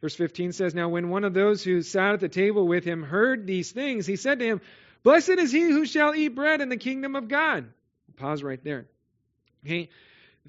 Verse 0.00 0.16
15 0.16 0.52
says, 0.52 0.74
Now 0.74 0.88
when 0.88 1.10
one 1.10 1.24
of 1.24 1.34
those 1.34 1.62
who 1.62 1.82
sat 1.82 2.14
at 2.14 2.20
the 2.20 2.28
table 2.28 2.66
with 2.66 2.84
him 2.84 3.02
heard 3.02 3.46
these 3.46 3.70
things, 3.70 4.06
he 4.06 4.16
said 4.16 4.38
to 4.38 4.44
him, 4.46 4.60
Blessed 5.04 5.38
is 5.38 5.52
he 5.52 5.62
who 5.62 5.84
shall 5.84 6.14
eat 6.14 6.28
bread 6.28 6.60
in 6.60 6.70
the 6.70 6.76
kingdom 6.78 7.14
of 7.14 7.28
God. 7.28 7.66
Pause 8.16 8.42
right 8.42 8.64
there. 8.64 8.86
Okay. 9.64 9.90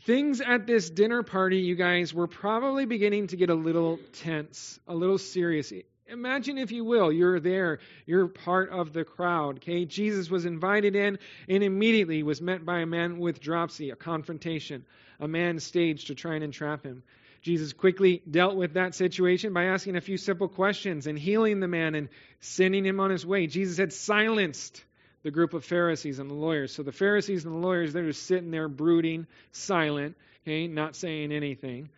Things 0.02 0.42
at 0.42 0.66
this 0.66 0.90
dinner 0.90 1.24
party, 1.24 1.58
you 1.58 1.76
guys, 1.76 2.14
were 2.14 2.28
probably 2.28 2.86
beginning 2.86 3.28
to 3.28 3.38
get 3.38 3.50
a 3.50 3.56
little 3.56 4.00
tense, 4.14 4.80
a 4.88 4.96
little 4.96 5.18
serious. 5.18 5.72
Imagine, 6.08 6.58
if 6.58 6.72
you 6.72 6.84
will, 6.84 7.12
you're 7.12 7.40
there, 7.40 7.80
you're 8.06 8.28
part 8.28 8.70
of 8.70 8.94
the 8.94 9.04
crowd. 9.04 9.58
Okay, 9.58 9.86
Jesus 9.86 10.30
was 10.30 10.46
invited 10.46 10.96
in 10.96 11.18
and 11.50 11.64
immediately 11.64 12.24
was 12.24 12.42
met 12.42 12.66
by 12.66 12.80
a 12.80 12.86
man 12.86 13.20
with 13.20 13.40
dropsy, 13.40 13.90
a 13.90 13.96
confrontation, 13.96 14.86
a 15.20 15.28
man 15.28 15.60
staged 15.60 16.08
to 16.08 16.16
try 16.16 16.36
and 16.36 16.44
entrap 16.44 16.84
him. 16.84 17.04
Jesus 17.46 17.74
quickly 17.74 18.24
dealt 18.28 18.56
with 18.56 18.74
that 18.74 18.96
situation 18.96 19.54
by 19.54 19.66
asking 19.66 19.96
a 19.96 20.02
few 20.02 20.18
simple 20.18 20.48
questions 20.48 21.06
and 21.06 21.16
healing 21.16 21.60
the 21.60 21.68
man 21.68 21.94
and 21.94 22.10
sending 22.40 22.84
him 22.84 23.00
on 23.00 23.12
his 23.12 23.24
way. 23.24 23.46
Jesus 23.46 23.78
had 23.78 23.94
silenced 23.94 24.84
the 25.22 25.30
group 25.30 25.54
of 25.54 25.64
Pharisees 25.64 26.18
and 26.18 26.28
the 26.28 26.34
lawyers. 26.34 26.74
So 26.74 26.82
the 26.82 26.92
Pharisees 26.92 27.46
and 27.46 27.54
the 27.54 27.60
lawyers, 27.60 27.94
they're 27.94 28.08
just 28.08 28.26
sitting 28.26 28.50
there 28.50 28.68
brooding, 28.68 29.28
silent, 29.52 30.18
okay, 30.42 30.66
not 30.66 30.96
saying 30.96 31.32
anything. 31.32 31.90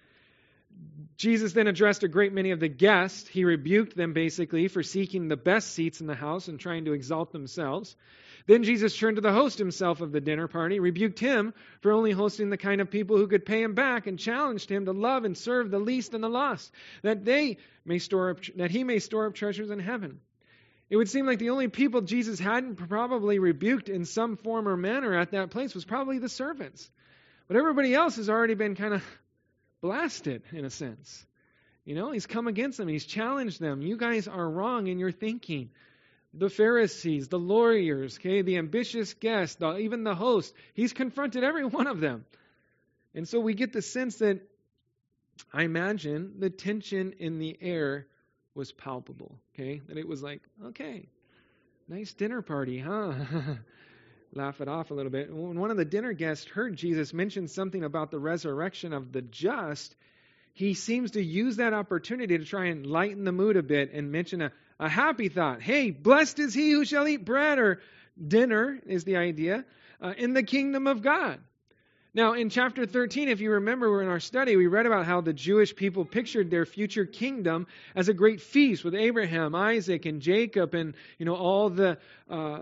Jesus 1.16 1.54
then 1.54 1.68
addressed 1.68 2.04
a 2.04 2.10
great 2.10 2.34
many 2.34 2.52
of 2.52 2.60
the 2.60 2.68
guests. 2.68 3.30
He 3.30 3.46
rebuked 3.46 3.96
them 3.96 4.12
basically 4.12 4.68
for 4.68 4.84
seeking 4.84 5.30
the 5.30 5.38
best 5.38 5.72
seats 5.72 6.02
in 6.02 6.08
the 6.08 6.14
house 6.14 6.50
and 6.50 6.60
trying 6.60 6.84
to 6.86 6.92
exalt 6.92 7.32
themselves. 7.32 7.96
Then 8.48 8.64
Jesus 8.64 8.98
turned 8.98 9.18
to 9.18 9.22
the 9.22 9.34
host 9.34 9.60
himself 9.60 10.00
of 10.00 10.14
the 10.14 10.22
dinner 10.22 10.48
party, 10.48 10.80
rebuked 10.80 11.20
him 11.20 11.54
for 11.82 11.92
only 11.92 12.12
hosting 12.12 12.50
the 12.50 12.58
kind 12.58 12.80
of 12.80 12.90
people 12.90 13.18
who 13.18 13.28
could 13.28 13.46
pay 13.46 13.62
him 13.62 13.74
back, 13.74 14.08
and 14.08 14.18
challenged 14.18 14.72
him 14.72 14.86
to 14.86 14.94
love 14.94 15.26
and 15.26 15.38
serve 15.38 15.70
the 15.70 15.80
least 15.80 16.14
and 16.14 16.24
the 16.24 16.30
lost, 16.30 16.72
that 17.04 17.26
they 17.26 17.58
may 17.86 18.00
store 18.00 18.32
up, 18.32 18.40
that 18.56 18.72
he 18.72 18.86
may 18.86 19.00
store 19.00 19.28
up 19.28 19.36
treasures 19.36 19.70
in 19.70 19.80
heaven. 19.80 20.22
It 20.90 20.96
would 20.96 21.10
seem 21.10 21.26
like 21.26 21.40
the 21.40 21.50
only 21.50 21.68
people 21.68 22.00
Jesus 22.00 22.40
hadn't 22.40 22.78
probably 22.78 23.40
rebuked 23.40 23.90
in 23.90 24.06
some 24.06 24.38
form 24.38 24.70
or 24.70 24.78
manner 24.78 25.14
at 25.14 25.32
that 25.32 25.52
place 25.52 25.76
was 25.76 25.84
probably 25.84 26.20
the 26.20 26.30
servants. 26.30 26.90
But 27.50 27.58
everybody 27.58 27.94
else 27.94 28.16
has 28.16 28.30
already 28.30 28.54
been 28.54 28.76
kind 28.76 28.94
of 28.94 29.04
blasted 29.82 30.44
in 30.54 30.64
a 30.64 30.70
sense. 30.70 31.26
You 31.84 31.96
know, 31.96 32.12
he's 32.12 32.26
come 32.26 32.48
against 32.48 32.78
them, 32.78 32.88
he's 32.88 33.06
challenged 33.06 33.60
them. 33.60 33.82
You 33.82 33.98
guys 33.98 34.30
are 34.30 34.50
wrong 34.50 34.88
in 34.88 35.00
your 35.00 35.12
thinking 35.12 35.70
the 36.34 36.50
Pharisees, 36.50 37.28
the 37.30 37.40
lawyers, 37.40 38.18
okay, 38.18 38.42
the 38.42 38.58
ambitious 38.58 39.13
guests, 39.13 39.56
the, 39.56 39.78
even 39.78 40.04
the 40.04 40.16
host. 40.16 40.54
He's 40.74 40.94
confronted 40.94 41.44
every 41.44 41.66
one 41.80 41.88
of 41.88 42.00
them. 42.00 42.26
And 43.16 43.28
so 43.28 43.40
we 43.40 43.54
get 43.54 43.74
the 43.74 43.82
sense 43.82 44.18
that 44.18 44.42
I 45.54 45.63
imagine 45.63 46.36
the 46.40 46.50
tension 46.50 47.13
in 47.20 47.40
the 47.40 47.58
air 47.62 48.08
was 48.54 48.72
palpable, 48.72 49.36
okay? 49.54 49.82
That 49.88 49.98
it 49.98 50.08
was 50.08 50.22
like, 50.22 50.42
okay, 50.68 51.08
nice 51.88 52.13
dinner 52.13 52.42
party, 52.42 52.80
huh? 52.80 53.13
Laugh 54.34 54.60
it 54.62 54.68
off 54.68 54.92
a 54.92 54.94
little 54.94 55.12
bit. 55.12 55.34
When 55.34 55.60
one 55.60 55.72
of 55.72 55.78
the 55.78 55.86
dinner 55.86 56.13
guests 56.13 56.46
heard 56.46 56.76
Jesus 56.76 57.13
mention 57.13 57.48
something 57.48 57.84
about 57.84 58.12
the 58.12 58.20
resurrection 58.20 58.94
of 58.94 59.12
the 59.12 59.22
just, 59.22 59.96
he 60.54 60.74
seems 60.74 61.12
to 61.12 61.24
use 61.24 61.58
that 61.58 61.74
opportunity 61.74 62.38
to 62.38 62.46
try 62.46 62.66
and 62.66 62.86
lighten 62.86 63.24
the 63.24 63.32
mood 63.32 63.58
a 63.58 63.63
bit 63.63 63.94
and 63.94 64.12
mention 64.12 64.42
a, 64.42 64.52
a 64.80 64.90
happy 64.90 65.30
thought. 65.30 65.62
Hey, 65.62 65.92
blessed 65.92 66.40
is 66.40 66.54
he 66.54 66.72
who 66.72 66.86
shall 66.86 67.08
eat 67.08 67.26
bread, 67.26 67.60
or 67.60 67.82
dinner 68.26 68.80
is 68.86 69.04
the 69.04 69.18
idea, 69.18 69.66
uh, 70.02 70.13
in 70.18 70.34
the 70.34 70.44
kingdom 70.44 70.88
of 70.88 71.02
God. 71.02 71.40
Now, 72.13 72.34
in 72.34 72.50
chapter 72.50 72.86
13, 72.88 73.30
if 73.30 73.42
you 73.42 73.52
remember 73.52 73.92
we're 73.92 74.02
in 74.02 74.10
our 74.10 74.20
study, 74.20 74.56
we 74.56 74.66
read 74.66 74.88
about 74.88 75.06
how 75.06 75.22
the 75.22 75.34
Jewish 75.34 75.76
people 75.76 76.04
pictured 76.04 76.50
their 76.50 76.66
future 76.66 77.06
kingdom 77.06 77.68
as 77.96 78.10
a 78.10 78.13
great 78.13 78.42
feast 78.42 78.84
with 78.84 78.96
Abraham, 78.96 79.54
Isaac, 79.54 80.06
and 80.06 80.20
Jacob, 80.20 80.74
and 80.74 80.96
you 81.20 81.26
know 81.28 81.36
all 81.36 81.70
the 81.70 82.00
uh, 82.30 82.62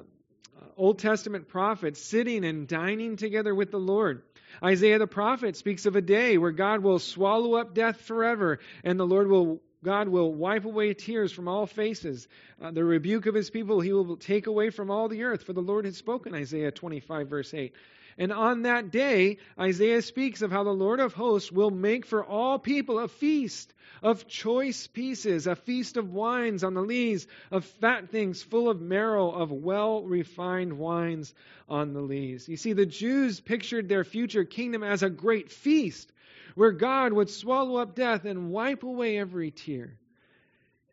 Old 0.76 1.00
Testament 1.00 1.48
prophets 1.48 2.02
sitting 2.02 2.44
and 2.44 2.68
dining 2.68 3.16
together 3.16 3.56
with 3.56 3.72
the 3.72 3.80
Lord. 3.80 4.24
Isaiah 4.64 5.00
the 5.00 5.08
prophet 5.08 5.56
speaks 5.56 5.86
of 5.86 5.96
a 5.96 6.02
day 6.02 6.38
where 6.38 6.52
God 6.52 6.82
will 6.82 7.00
swallow 7.00 7.56
up 7.56 7.74
death 7.74 8.02
forever, 8.02 8.60
and 8.84 9.00
the 9.00 9.08
Lord 9.08 9.30
will 9.30 9.62
God 9.86 10.10
will 10.10 10.34
wipe 10.34 10.66
away 10.66 10.96
tears 10.96 11.32
from 11.32 11.48
all 11.48 11.68
faces. 11.68 12.28
Uh, 12.60 12.72
the 12.72 12.84
rebuke 12.84 13.28
of 13.28 13.36
his 13.36 13.52
people 13.52 13.80
he 13.80 13.94
will 13.94 14.18
take 14.18 14.48
away 14.48 14.72
from 14.72 14.90
all 14.90 15.08
the 15.08 15.24
earth, 15.24 15.44
for 15.44 15.54
the 15.54 15.62
Lord 15.62 15.86
has 15.86 15.96
spoken, 15.96 16.34
Isaiah 16.34 16.72
25, 16.72 17.30
verse 17.30 17.54
8. 17.54 17.72
And 18.18 18.32
on 18.34 18.64
that 18.64 18.92
day, 18.92 19.38
Isaiah 19.60 20.02
speaks 20.02 20.42
of 20.42 20.52
how 20.52 20.64
the 20.64 20.72
Lord 20.72 21.00
of 21.00 21.14
hosts 21.14 21.52
will 21.52 21.70
make 21.70 22.06
for 22.06 22.26
all 22.26 22.58
people 22.58 22.98
a 22.98 23.08
feast 23.08 23.74
of 24.02 24.28
choice 24.28 24.88
pieces, 24.88 25.46
a 25.46 25.56
feast 25.56 25.98
of 25.98 26.12
wines 26.12 26.64
on 26.64 26.74
the 26.74 26.82
lees, 26.82 27.28
of 27.52 27.64
fat 27.66 28.10
things 28.10 28.42
full 28.42 28.70
of 28.70 28.82
marrow, 28.82 29.30
of 29.30 29.52
well 29.52 30.02
refined 30.02 30.80
wines 30.80 31.34
on 31.70 31.94
the 31.94 32.02
lees. 32.02 32.50
You 32.50 32.58
see, 32.58 32.74
the 32.74 32.86
Jews 32.88 33.40
pictured 33.40 33.88
their 33.88 34.04
future 34.04 34.46
kingdom 34.46 34.84
as 34.84 35.04
a 35.04 35.10
great 35.10 35.52
feast 35.52 36.12
where 36.56 36.72
God 36.72 37.14
would 37.14 37.30
swallow 37.30 37.78
up 37.78 37.96
death 37.96 38.26
and 38.26 38.50
wipe 38.50 38.84
away 38.84 39.18
every 39.18 39.52
tear. 39.52 39.98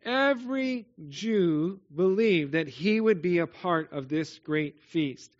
Every 0.04 0.86
Jew 1.08 1.80
believed 1.94 2.52
that 2.52 2.68
he 2.68 3.00
would 3.00 3.22
be 3.22 3.38
a 3.38 3.46
part 3.46 3.92
of 3.92 4.08
this 4.08 4.38
great 4.40 4.80
feast. 4.80 5.32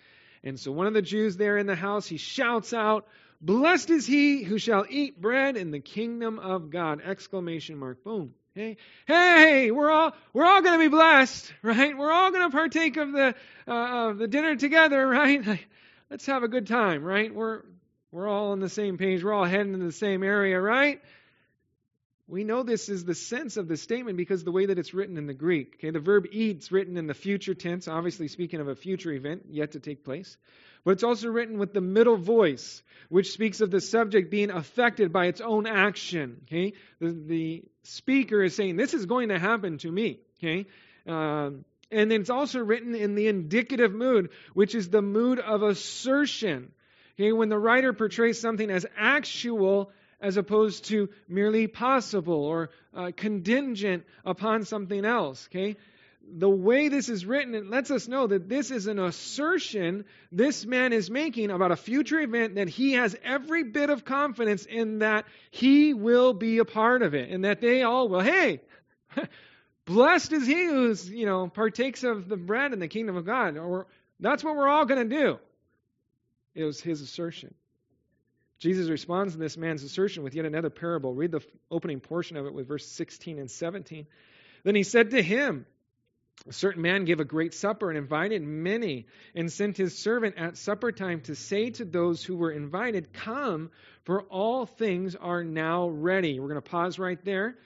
And 0.44 0.58
so 0.58 0.72
one 0.72 0.86
of 0.86 0.94
the 0.94 1.02
Jews 1.02 1.36
there 1.36 1.58
in 1.58 1.66
the 1.66 1.74
house, 1.74 2.06
he 2.06 2.16
shouts 2.16 2.72
out, 2.72 3.06
Blessed 3.40 3.90
is 3.90 4.06
he 4.06 4.44
who 4.44 4.56
shall 4.58 4.86
eat 4.88 5.20
bread 5.20 5.56
in 5.56 5.72
the 5.72 5.80
kingdom 5.80 6.38
of 6.38 6.70
God! 6.70 7.00
Exclamation 7.04 7.76
mark. 7.76 8.04
Boom. 8.04 8.34
Hey, 8.54 8.76
hey, 9.06 9.72
we're 9.72 9.90
all 9.90 10.12
we're 10.32 10.44
all 10.44 10.62
going 10.62 10.78
to 10.78 10.84
be 10.84 10.94
blessed, 10.94 11.52
right? 11.62 11.96
We're 11.96 12.12
all 12.12 12.30
going 12.30 12.48
to 12.48 12.56
partake 12.56 12.98
of 12.98 13.10
the 13.10 13.34
uh, 13.66 14.10
of 14.10 14.18
the 14.18 14.28
dinner 14.28 14.54
together, 14.54 15.04
right? 15.08 15.58
Let's 16.08 16.26
have 16.26 16.44
a 16.44 16.48
good 16.48 16.68
time, 16.68 17.02
right? 17.02 17.34
We're 17.34 17.62
we're 18.12 18.28
all 18.28 18.52
on 18.52 18.60
the 18.60 18.68
same 18.68 18.98
page. 18.98 19.24
We're 19.24 19.32
all 19.32 19.46
heading 19.46 19.72
to 19.72 19.78
the 19.78 19.90
same 19.90 20.22
area, 20.22 20.60
right? 20.60 21.00
We 22.28 22.44
know 22.44 22.62
this 22.62 22.88
is 22.88 23.04
the 23.04 23.14
sense 23.14 23.56
of 23.56 23.68
the 23.68 23.76
statement 23.76 24.16
because 24.16 24.44
the 24.44 24.52
way 24.52 24.66
that 24.66 24.78
it's 24.78 24.94
written 24.94 25.18
in 25.18 25.26
the 25.26 25.34
Greek. 25.34 25.76
Okay, 25.78 25.90
the 25.90 25.98
verb 25.98 26.26
eat's 26.30 26.70
written 26.70 26.96
in 26.96 27.06
the 27.06 27.14
future 27.14 27.54
tense, 27.54 27.88
obviously 27.88 28.28
speaking 28.28 28.60
of 28.60 28.68
a 28.68 28.74
future 28.74 29.12
event 29.12 29.46
yet 29.50 29.72
to 29.72 29.80
take 29.80 30.04
place. 30.04 30.36
But 30.84 30.92
it's 30.92 31.04
also 31.04 31.28
written 31.28 31.58
with 31.58 31.72
the 31.72 31.80
middle 31.80 32.16
voice, 32.16 32.82
which 33.08 33.32
speaks 33.32 33.60
of 33.60 33.70
the 33.70 33.80
subject 33.80 34.30
being 34.30 34.50
affected 34.50 35.12
by 35.12 35.26
its 35.26 35.40
own 35.40 35.66
action. 35.66 36.42
Okay, 36.46 36.74
the, 37.00 37.10
the 37.10 37.64
speaker 37.82 38.42
is 38.42 38.54
saying, 38.54 38.76
"This 38.76 38.94
is 38.94 39.06
going 39.06 39.30
to 39.30 39.38
happen 39.38 39.78
to 39.78 39.90
me." 39.90 40.20
Okay, 40.38 40.66
um, 41.06 41.64
and 41.90 42.12
it's 42.12 42.30
also 42.30 42.60
written 42.60 42.94
in 42.94 43.14
the 43.14 43.28
indicative 43.28 43.92
mood, 43.92 44.30
which 44.54 44.74
is 44.74 44.90
the 44.90 45.02
mood 45.02 45.38
of 45.38 45.62
assertion. 45.62 46.72
Okay, 47.18 47.32
when 47.32 47.48
the 47.48 47.58
writer 47.58 47.92
portrays 47.92 48.40
something 48.40 48.70
as 48.70 48.86
actual 48.96 49.92
as 50.22 50.36
opposed 50.36 50.84
to 50.84 51.10
merely 51.28 51.66
possible 51.66 52.44
or 52.44 52.70
uh, 52.94 53.10
contingent 53.14 54.04
upon 54.24 54.64
something 54.64 55.04
else. 55.04 55.48
Okay? 55.50 55.76
The 56.34 56.48
way 56.48 56.88
this 56.88 57.08
is 57.08 57.26
written, 57.26 57.56
it 57.56 57.68
lets 57.68 57.90
us 57.90 58.06
know 58.06 58.28
that 58.28 58.48
this 58.48 58.70
is 58.70 58.86
an 58.86 59.00
assertion 59.00 60.04
this 60.30 60.64
man 60.64 60.92
is 60.92 61.10
making 61.10 61.50
about 61.50 61.72
a 61.72 61.76
future 61.76 62.20
event 62.20 62.54
that 62.54 62.68
he 62.68 62.92
has 62.92 63.16
every 63.24 63.64
bit 63.64 63.90
of 63.90 64.04
confidence 64.04 64.64
in 64.64 65.00
that 65.00 65.26
he 65.50 65.92
will 65.92 66.32
be 66.32 66.58
a 66.58 66.64
part 66.64 67.02
of 67.02 67.14
it 67.14 67.30
and 67.30 67.44
that 67.44 67.60
they 67.60 67.82
all 67.82 68.08
will. 68.08 68.20
Hey, 68.20 68.60
blessed 69.84 70.32
is 70.32 70.46
he 70.46 70.64
who's, 70.64 71.10
you 71.10 71.26
know, 71.26 71.48
partakes 71.48 72.04
of 72.04 72.28
the 72.28 72.36
bread 72.36 72.72
in 72.72 72.78
the 72.78 72.88
kingdom 72.88 73.16
of 73.16 73.26
God. 73.26 73.58
Or 73.58 73.88
that's 74.20 74.44
what 74.44 74.54
we're 74.54 74.68
all 74.68 74.86
going 74.86 75.08
to 75.08 75.16
do. 75.16 75.38
It 76.54 76.64
was 76.64 76.80
his 76.80 77.00
assertion. 77.00 77.54
Jesus 78.58 78.88
responds 78.88 79.32
to 79.32 79.40
this 79.40 79.56
man's 79.56 79.82
assertion 79.82 80.22
with 80.22 80.34
yet 80.34 80.44
another 80.44 80.70
parable. 80.70 81.12
Read 81.12 81.32
the 81.32 81.40
opening 81.70 81.98
portion 81.98 82.36
of 82.36 82.46
it 82.46 82.54
with 82.54 82.68
verse 82.68 82.86
16 82.86 83.38
and 83.38 83.50
17. 83.50 84.06
Then 84.62 84.74
he 84.76 84.84
said 84.84 85.10
to 85.10 85.22
him, 85.22 85.66
A 86.48 86.52
certain 86.52 86.82
man 86.82 87.04
gave 87.04 87.18
a 87.18 87.24
great 87.24 87.54
supper 87.54 87.88
and 87.88 87.98
invited 87.98 88.42
many, 88.42 89.06
and 89.34 89.50
sent 89.50 89.76
his 89.76 89.98
servant 89.98 90.36
at 90.38 90.56
supper 90.56 90.92
time 90.92 91.22
to 91.22 91.34
say 91.34 91.70
to 91.70 91.84
those 91.84 92.22
who 92.22 92.36
were 92.36 92.52
invited, 92.52 93.12
Come, 93.12 93.72
for 94.04 94.22
all 94.22 94.66
things 94.66 95.16
are 95.16 95.42
now 95.42 95.88
ready. 95.88 96.38
We're 96.38 96.48
going 96.48 96.62
to 96.62 96.70
pause 96.70 97.00
right 97.00 97.22
there. 97.24 97.56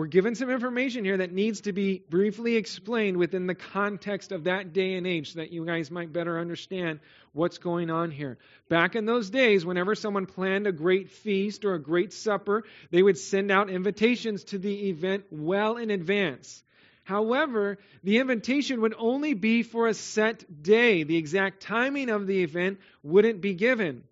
We're 0.00 0.06
given 0.06 0.34
some 0.34 0.48
information 0.48 1.04
here 1.04 1.18
that 1.18 1.30
needs 1.30 1.60
to 1.60 1.74
be 1.74 2.02
briefly 2.08 2.56
explained 2.56 3.18
within 3.18 3.46
the 3.46 3.54
context 3.54 4.32
of 4.32 4.44
that 4.44 4.72
day 4.72 4.94
and 4.94 5.06
age 5.06 5.34
so 5.34 5.40
that 5.40 5.52
you 5.52 5.66
guys 5.66 5.90
might 5.90 6.10
better 6.10 6.38
understand 6.38 7.00
what's 7.34 7.58
going 7.58 7.90
on 7.90 8.10
here. 8.10 8.38
Back 8.70 8.96
in 8.96 9.04
those 9.04 9.28
days, 9.28 9.66
whenever 9.66 9.94
someone 9.94 10.24
planned 10.24 10.66
a 10.66 10.72
great 10.72 11.10
feast 11.10 11.66
or 11.66 11.74
a 11.74 11.78
great 11.78 12.14
supper, 12.14 12.64
they 12.90 13.02
would 13.02 13.18
send 13.18 13.50
out 13.50 13.68
invitations 13.68 14.44
to 14.44 14.58
the 14.58 14.88
event 14.88 15.24
well 15.30 15.76
in 15.76 15.90
advance. 15.90 16.64
However, 17.04 17.76
the 18.02 18.20
invitation 18.20 18.80
would 18.80 18.94
only 18.96 19.34
be 19.34 19.62
for 19.62 19.86
a 19.86 19.92
set 19.92 20.62
day. 20.62 21.02
The 21.02 21.18
exact 21.18 21.60
timing 21.60 22.08
of 22.08 22.26
the 22.26 22.42
event 22.42 22.80
wouldn't 23.02 23.42
be 23.42 23.52
given. 23.52 24.04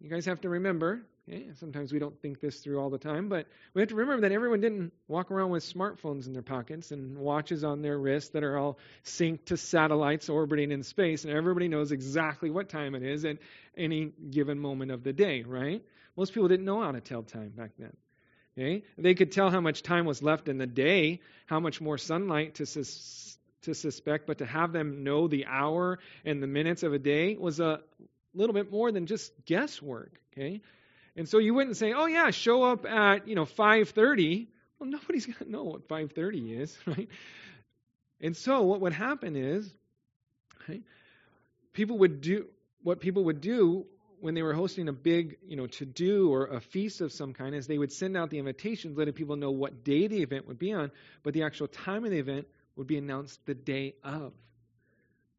You 0.00 0.10
guys 0.10 0.26
have 0.26 0.40
to 0.40 0.48
remember 0.48 1.02
Eh, 1.30 1.36
okay? 1.36 1.50
Sometimes 1.54 1.92
we 1.92 1.98
don't 1.98 2.20
think 2.20 2.40
this 2.40 2.60
through 2.60 2.80
all 2.80 2.90
the 2.90 2.98
time, 2.98 3.28
but 3.28 3.46
we 3.74 3.82
have 3.82 3.88
to 3.90 3.94
remember 3.94 4.28
that 4.28 4.34
everyone 4.34 4.60
didn't 4.60 4.92
walk 5.08 5.30
around 5.30 5.50
with 5.50 5.62
smartphones 5.62 6.26
in 6.26 6.32
their 6.32 6.42
pockets 6.42 6.90
and 6.90 7.18
watches 7.18 7.64
on 7.64 7.82
their 7.82 7.98
wrists 7.98 8.30
that 8.30 8.44
are 8.44 8.56
all 8.56 8.78
synced 9.04 9.46
to 9.46 9.56
satellites 9.56 10.28
orbiting 10.28 10.72
in 10.72 10.82
space, 10.82 11.24
and 11.24 11.32
everybody 11.32 11.68
knows 11.68 11.92
exactly 11.92 12.50
what 12.50 12.68
time 12.68 12.94
it 12.94 13.02
is 13.02 13.24
at 13.24 13.38
any 13.76 14.12
given 14.30 14.58
moment 14.58 14.90
of 14.90 15.02
the 15.02 15.12
day, 15.12 15.42
right? 15.42 15.82
Most 16.16 16.32
people 16.34 16.48
didn't 16.48 16.66
know 16.66 16.82
how 16.82 16.92
to 16.92 17.00
tell 17.00 17.22
time 17.22 17.50
back 17.50 17.70
then. 17.78 17.96
Okay? 18.58 18.82
They 18.98 19.14
could 19.14 19.32
tell 19.32 19.50
how 19.50 19.60
much 19.60 19.82
time 19.82 20.06
was 20.06 20.22
left 20.22 20.48
in 20.48 20.58
the 20.58 20.66
day, 20.66 21.20
how 21.46 21.60
much 21.60 21.80
more 21.80 21.98
sunlight 21.98 22.56
to 22.56 22.66
sus- 22.66 23.38
to 23.62 23.74
suspect, 23.74 24.26
but 24.26 24.38
to 24.38 24.46
have 24.46 24.72
them 24.72 25.04
know 25.04 25.28
the 25.28 25.44
hour 25.44 25.98
and 26.24 26.42
the 26.42 26.46
minutes 26.46 26.82
of 26.82 26.94
a 26.94 26.98
day 26.98 27.36
was 27.36 27.60
a 27.60 27.80
little 28.32 28.54
bit 28.54 28.70
more 28.70 28.90
than 28.90 29.04
just 29.06 29.32
guesswork. 29.44 30.18
Okay, 30.32 30.62
and 31.20 31.28
so 31.28 31.36
you 31.36 31.52
wouldn't 31.52 31.76
say, 31.76 31.92
"Oh 31.92 32.06
yeah, 32.06 32.30
show 32.30 32.62
up 32.62 32.86
at 32.86 33.28
you 33.28 33.34
know 33.34 33.44
5:30." 33.44 34.48
Well, 34.78 34.88
nobody's 34.88 35.26
going 35.32 35.36
to 35.36 35.50
know 35.50 35.64
what 35.64 35.86
5:30 35.86 36.58
is, 36.58 36.78
right? 36.86 37.10
And 38.22 38.34
so 38.34 38.62
what 38.62 38.80
would 38.80 38.94
happen 38.94 39.36
is, 39.36 39.70
right, 40.66 40.82
people 41.74 41.98
would 41.98 42.22
do 42.22 42.46
what 42.82 43.00
people 43.00 43.24
would 43.24 43.42
do 43.42 43.84
when 44.20 44.32
they 44.32 44.42
were 44.42 44.54
hosting 44.54 44.88
a 44.88 44.94
big, 44.94 45.36
you 45.46 45.56
know, 45.56 45.66
to 45.66 45.84
do 45.84 46.32
or 46.32 46.46
a 46.46 46.60
feast 46.60 47.02
of 47.02 47.12
some 47.12 47.34
kind 47.34 47.54
is 47.54 47.66
they 47.66 47.76
would 47.76 47.92
send 47.92 48.16
out 48.16 48.30
the 48.30 48.38
invitations, 48.38 48.96
letting 48.96 49.12
people 49.12 49.36
know 49.36 49.50
what 49.50 49.84
day 49.84 50.06
the 50.06 50.22
event 50.22 50.48
would 50.48 50.58
be 50.58 50.72
on, 50.72 50.90
but 51.22 51.34
the 51.34 51.42
actual 51.42 51.68
time 51.68 52.04
of 52.06 52.10
the 52.10 52.18
event 52.18 52.46
would 52.76 52.86
be 52.86 52.96
announced 52.96 53.44
the 53.44 53.54
day 53.54 53.94
of. 54.02 54.32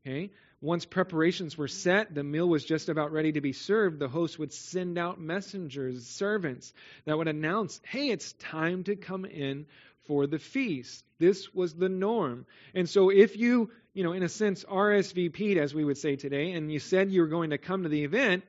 Okay? 0.05 0.29
Once 0.61 0.85
preparations 0.85 1.57
were 1.57 1.67
set, 1.67 2.13
the 2.13 2.23
meal 2.23 2.47
was 2.47 2.63
just 2.63 2.87
about 2.87 3.11
ready 3.11 3.31
to 3.31 3.41
be 3.41 3.51
served, 3.51 3.97
the 3.97 4.07
host 4.07 4.37
would 4.37 4.53
send 4.53 4.95
out 4.95 5.19
messengers, 5.19 6.05
servants, 6.05 6.71
that 7.05 7.17
would 7.17 7.27
announce, 7.27 7.81
hey, 7.83 8.09
it's 8.11 8.33
time 8.33 8.83
to 8.83 8.95
come 8.95 9.25
in 9.25 9.65
for 10.05 10.27
the 10.27 10.37
feast. 10.37 11.03
This 11.17 11.51
was 11.51 11.73
the 11.73 11.89
norm. 11.89 12.45
And 12.75 12.87
so 12.87 13.09
if 13.09 13.37
you, 13.37 13.71
you 13.95 14.03
know, 14.03 14.13
in 14.13 14.21
a 14.21 14.29
sense, 14.29 14.63
RSVP'd, 14.63 15.57
as 15.57 15.73
we 15.73 15.83
would 15.83 15.97
say 15.97 16.15
today, 16.15 16.51
and 16.51 16.71
you 16.71 16.79
said 16.79 17.11
you 17.11 17.21
were 17.21 17.27
going 17.27 17.49
to 17.49 17.57
come 17.57 17.83
to 17.83 17.89
the 17.89 18.03
event, 18.03 18.43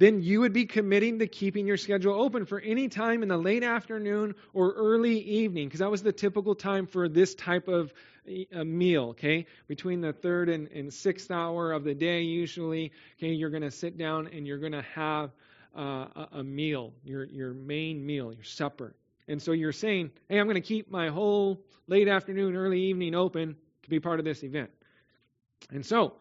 then 0.00 0.22
you 0.22 0.40
would 0.40 0.54
be 0.54 0.64
committing 0.64 1.18
to 1.18 1.26
keeping 1.26 1.66
your 1.66 1.76
schedule 1.76 2.14
open 2.14 2.46
for 2.46 2.58
any 2.58 2.88
time 2.88 3.22
in 3.22 3.28
the 3.28 3.36
late 3.36 3.62
afternoon 3.62 4.34
or 4.54 4.72
early 4.72 5.18
evening, 5.18 5.68
because 5.68 5.80
that 5.80 5.90
was 5.90 6.02
the 6.02 6.10
typical 6.10 6.54
time 6.54 6.86
for 6.86 7.06
this 7.06 7.34
type 7.34 7.68
of 7.68 7.92
a 8.50 8.64
meal, 8.64 9.10
okay? 9.10 9.44
Between 9.68 10.00
the 10.00 10.14
third 10.14 10.48
and, 10.48 10.68
and 10.68 10.90
sixth 10.90 11.30
hour 11.30 11.72
of 11.72 11.84
the 11.84 11.94
day, 11.94 12.22
usually, 12.22 12.92
okay, 13.18 13.32
you're 13.32 13.50
going 13.50 13.62
to 13.62 13.70
sit 13.70 13.98
down 13.98 14.26
and 14.28 14.46
you're 14.46 14.58
going 14.58 14.72
to 14.72 14.86
have 14.94 15.32
uh, 15.76 16.06
a, 16.16 16.28
a 16.38 16.42
meal, 16.42 16.94
your, 17.04 17.24
your 17.24 17.52
main 17.52 18.04
meal, 18.04 18.32
your 18.32 18.44
supper. 18.44 18.94
And 19.28 19.40
so 19.42 19.52
you're 19.52 19.70
saying, 19.70 20.12
hey, 20.30 20.40
I'm 20.40 20.46
going 20.46 20.54
to 20.54 20.62
keep 20.62 20.90
my 20.90 21.08
whole 21.08 21.60
late 21.88 22.08
afternoon, 22.08 22.56
early 22.56 22.80
evening 22.84 23.14
open 23.14 23.54
to 23.82 23.90
be 23.90 24.00
part 24.00 24.18
of 24.18 24.24
this 24.24 24.42
event. 24.44 24.70
And 25.70 25.84
so, 25.84 26.14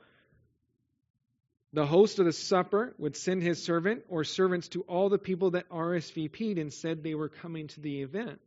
the 1.73 1.85
host 1.85 2.19
of 2.19 2.25
the 2.25 2.33
supper 2.33 2.95
would 2.97 3.15
send 3.15 3.43
his 3.43 3.63
servant 3.63 4.03
or 4.09 4.23
servants 4.23 4.69
to 4.69 4.81
all 4.81 5.09
the 5.09 5.17
people 5.17 5.51
that 5.51 5.69
RSVP'd 5.69 6.57
and 6.57 6.73
said 6.73 7.03
they 7.03 7.15
were 7.15 7.29
coming 7.29 7.67
to 7.67 7.79
the 7.79 8.01
event. 8.01 8.39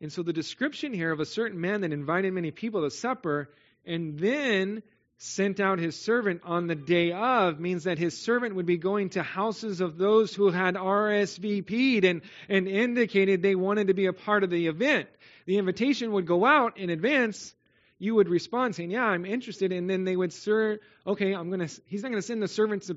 And 0.00 0.12
so 0.12 0.22
the 0.22 0.32
description 0.32 0.92
here 0.92 1.10
of 1.10 1.20
a 1.20 1.26
certain 1.26 1.60
man 1.60 1.80
that 1.80 1.92
invited 1.92 2.32
many 2.32 2.50
people 2.50 2.82
to 2.82 2.90
supper 2.90 3.50
and 3.84 4.18
then 4.18 4.82
sent 5.18 5.60
out 5.60 5.78
his 5.78 5.96
servant 5.96 6.42
on 6.44 6.66
the 6.66 6.74
day 6.74 7.10
of 7.10 7.58
means 7.58 7.84
that 7.84 7.98
his 7.98 8.16
servant 8.16 8.54
would 8.54 8.66
be 8.66 8.76
going 8.76 9.08
to 9.10 9.22
houses 9.22 9.80
of 9.80 9.96
those 9.96 10.34
who 10.34 10.50
had 10.50 10.74
RSVP'd 10.74 12.04
and, 12.04 12.20
and 12.48 12.68
indicated 12.68 13.40
they 13.40 13.54
wanted 13.54 13.86
to 13.86 13.94
be 13.94 14.06
a 14.06 14.12
part 14.12 14.44
of 14.44 14.50
the 14.50 14.66
event. 14.66 15.08
The 15.46 15.56
invitation 15.56 16.12
would 16.12 16.26
go 16.26 16.44
out 16.44 16.76
in 16.76 16.90
advance. 16.90 17.54
You 17.98 18.14
would 18.16 18.28
respond 18.28 18.74
saying, 18.74 18.90
Yeah, 18.90 19.04
I'm 19.04 19.24
interested. 19.24 19.72
And 19.72 19.88
then 19.88 20.04
they 20.04 20.16
would, 20.16 20.32
Sir, 20.32 20.80
okay, 21.06 21.34
I'm 21.34 21.48
going 21.50 21.66
to, 21.66 21.80
he's 21.86 22.02
not 22.02 22.10
going 22.10 22.20
to 22.20 22.26
send 22.26 22.42
the 22.42 22.48
servants 22.48 22.88
to, 22.88 22.96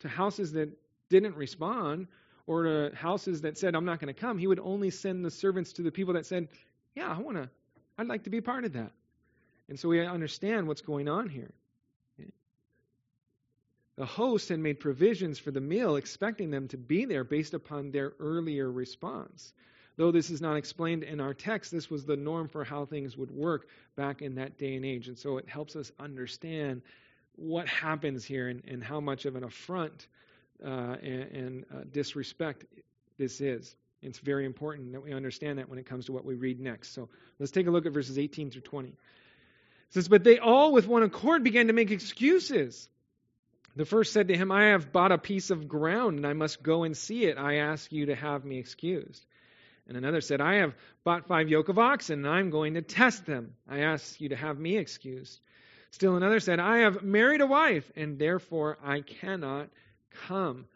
to 0.00 0.08
houses 0.08 0.52
that 0.52 0.70
didn't 1.08 1.36
respond 1.36 2.06
or 2.46 2.64
to 2.64 2.90
houses 2.94 3.42
that 3.42 3.58
said, 3.58 3.74
I'm 3.74 3.84
not 3.84 4.00
going 4.00 4.12
to 4.12 4.20
come, 4.20 4.38
he 4.38 4.46
would 4.46 4.60
only 4.60 4.90
send 4.90 5.24
the 5.24 5.30
servants 5.30 5.74
to 5.74 5.82
the 5.82 5.90
people 5.90 6.14
that 6.14 6.26
said, 6.26 6.48
Yeah, 6.94 7.12
I 7.12 7.18
want 7.20 7.36
to, 7.36 7.48
I'd 7.98 8.08
like 8.08 8.24
to 8.24 8.30
be 8.30 8.40
part 8.40 8.64
of 8.64 8.74
that. 8.74 8.92
And 9.68 9.78
so 9.78 9.88
we 9.88 10.04
understand 10.04 10.66
what's 10.66 10.82
going 10.82 11.08
on 11.08 11.28
here. 11.28 11.52
The 14.00 14.06
host 14.06 14.48
had 14.48 14.58
made 14.58 14.80
provisions 14.80 15.38
for 15.38 15.50
the 15.50 15.60
meal, 15.60 15.96
expecting 15.96 16.50
them 16.50 16.68
to 16.68 16.78
be 16.78 17.04
there 17.04 17.22
based 17.22 17.52
upon 17.52 17.90
their 17.90 18.14
earlier 18.18 18.70
response. 18.70 19.52
Though 20.00 20.12
this 20.12 20.30
is 20.30 20.40
not 20.40 20.56
explained 20.56 21.02
in 21.02 21.20
our 21.20 21.34
text, 21.34 21.70
this 21.70 21.90
was 21.90 22.06
the 22.06 22.16
norm 22.16 22.48
for 22.48 22.64
how 22.64 22.86
things 22.86 23.18
would 23.18 23.30
work 23.30 23.68
back 23.96 24.22
in 24.22 24.36
that 24.36 24.56
day 24.56 24.74
and 24.74 24.82
age. 24.82 25.08
And 25.08 25.18
so 25.18 25.36
it 25.36 25.46
helps 25.46 25.76
us 25.76 25.92
understand 26.00 26.80
what 27.36 27.68
happens 27.68 28.24
here 28.24 28.48
and, 28.48 28.62
and 28.66 28.82
how 28.82 29.00
much 29.00 29.26
of 29.26 29.36
an 29.36 29.44
affront 29.44 30.08
uh, 30.64 30.96
and, 31.02 31.22
and 31.32 31.64
uh, 31.70 31.80
disrespect 31.92 32.64
this 33.18 33.42
is. 33.42 33.76
It's 34.00 34.18
very 34.20 34.46
important 34.46 34.92
that 34.92 35.02
we 35.02 35.12
understand 35.12 35.58
that 35.58 35.68
when 35.68 35.78
it 35.78 35.84
comes 35.84 36.06
to 36.06 36.12
what 36.12 36.24
we 36.24 36.34
read 36.34 36.60
next. 36.60 36.94
So 36.94 37.10
let's 37.38 37.52
take 37.52 37.66
a 37.66 37.70
look 37.70 37.84
at 37.84 37.92
verses 37.92 38.16
18 38.16 38.52
through 38.52 38.62
20. 38.62 38.88
It 38.88 38.94
says, 39.90 40.08
But 40.08 40.24
they 40.24 40.38
all 40.38 40.72
with 40.72 40.88
one 40.88 41.02
accord 41.02 41.44
began 41.44 41.66
to 41.66 41.74
make 41.74 41.90
excuses. 41.90 42.88
The 43.76 43.84
first 43.84 44.14
said 44.14 44.28
to 44.28 44.34
him, 44.34 44.50
I 44.50 44.68
have 44.68 44.92
bought 44.92 45.12
a 45.12 45.18
piece 45.18 45.50
of 45.50 45.68
ground 45.68 46.16
and 46.16 46.26
I 46.26 46.32
must 46.32 46.62
go 46.62 46.84
and 46.84 46.96
see 46.96 47.26
it. 47.26 47.36
I 47.36 47.56
ask 47.56 47.92
you 47.92 48.06
to 48.06 48.14
have 48.14 48.46
me 48.46 48.56
excused. 48.56 49.26
And 49.88 49.96
another 49.96 50.20
said, 50.20 50.40
I 50.40 50.56
have 50.56 50.74
bought 51.04 51.26
five 51.26 51.48
yoke 51.48 51.68
of 51.68 51.78
oxen 51.78 52.24
and 52.24 52.34
I'm 52.34 52.50
going 52.50 52.74
to 52.74 52.82
test 52.82 53.26
them. 53.26 53.54
I 53.68 53.80
ask 53.80 54.20
you 54.20 54.28
to 54.28 54.36
have 54.36 54.58
me 54.58 54.76
excused. 54.76 55.40
Still 55.90 56.16
another 56.16 56.40
said, 56.40 56.60
I 56.60 56.78
have 56.78 57.02
married 57.02 57.40
a 57.40 57.46
wife 57.46 57.90
and 57.96 58.18
therefore 58.18 58.78
I 58.84 59.00
cannot 59.00 59.68
come. 60.28 60.66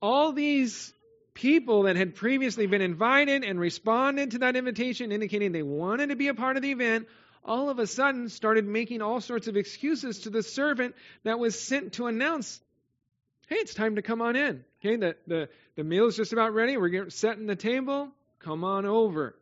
All 0.00 0.32
these 0.32 0.92
people 1.34 1.84
that 1.84 1.96
had 1.96 2.14
previously 2.14 2.66
been 2.66 2.82
invited 2.82 3.44
and 3.44 3.58
responded 3.58 4.32
to 4.32 4.38
that 4.38 4.56
invitation, 4.56 5.12
indicating 5.12 5.52
they 5.52 5.62
wanted 5.62 6.10
to 6.10 6.16
be 6.16 6.28
a 6.28 6.34
part 6.34 6.56
of 6.56 6.62
the 6.62 6.72
event, 6.72 7.08
all 7.44 7.70
of 7.70 7.78
a 7.78 7.86
sudden 7.86 8.28
started 8.28 8.66
making 8.66 9.02
all 9.02 9.20
sorts 9.20 9.48
of 9.48 9.56
excuses 9.56 10.20
to 10.20 10.30
the 10.30 10.42
servant 10.42 10.94
that 11.24 11.38
was 11.38 11.58
sent 11.58 11.94
to 11.94 12.06
announce, 12.06 12.60
hey, 13.48 13.56
it's 13.56 13.74
time 13.74 13.96
to 13.96 14.02
come 14.02 14.20
on 14.22 14.36
in. 14.36 14.64
Okay, 14.80 14.96
the, 14.96 15.16
the, 15.26 15.48
the 15.76 15.84
meal 15.84 16.06
is 16.06 16.16
just 16.16 16.32
about 16.32 16.54
ready. 16.54 16.76
We're 16.76 17.10
setting 17.10 17.46
the 17.46 17.56
table. 17.56 18.10
Come 18.44 18.64
on 18.64 18.86
over. 18.86 19.34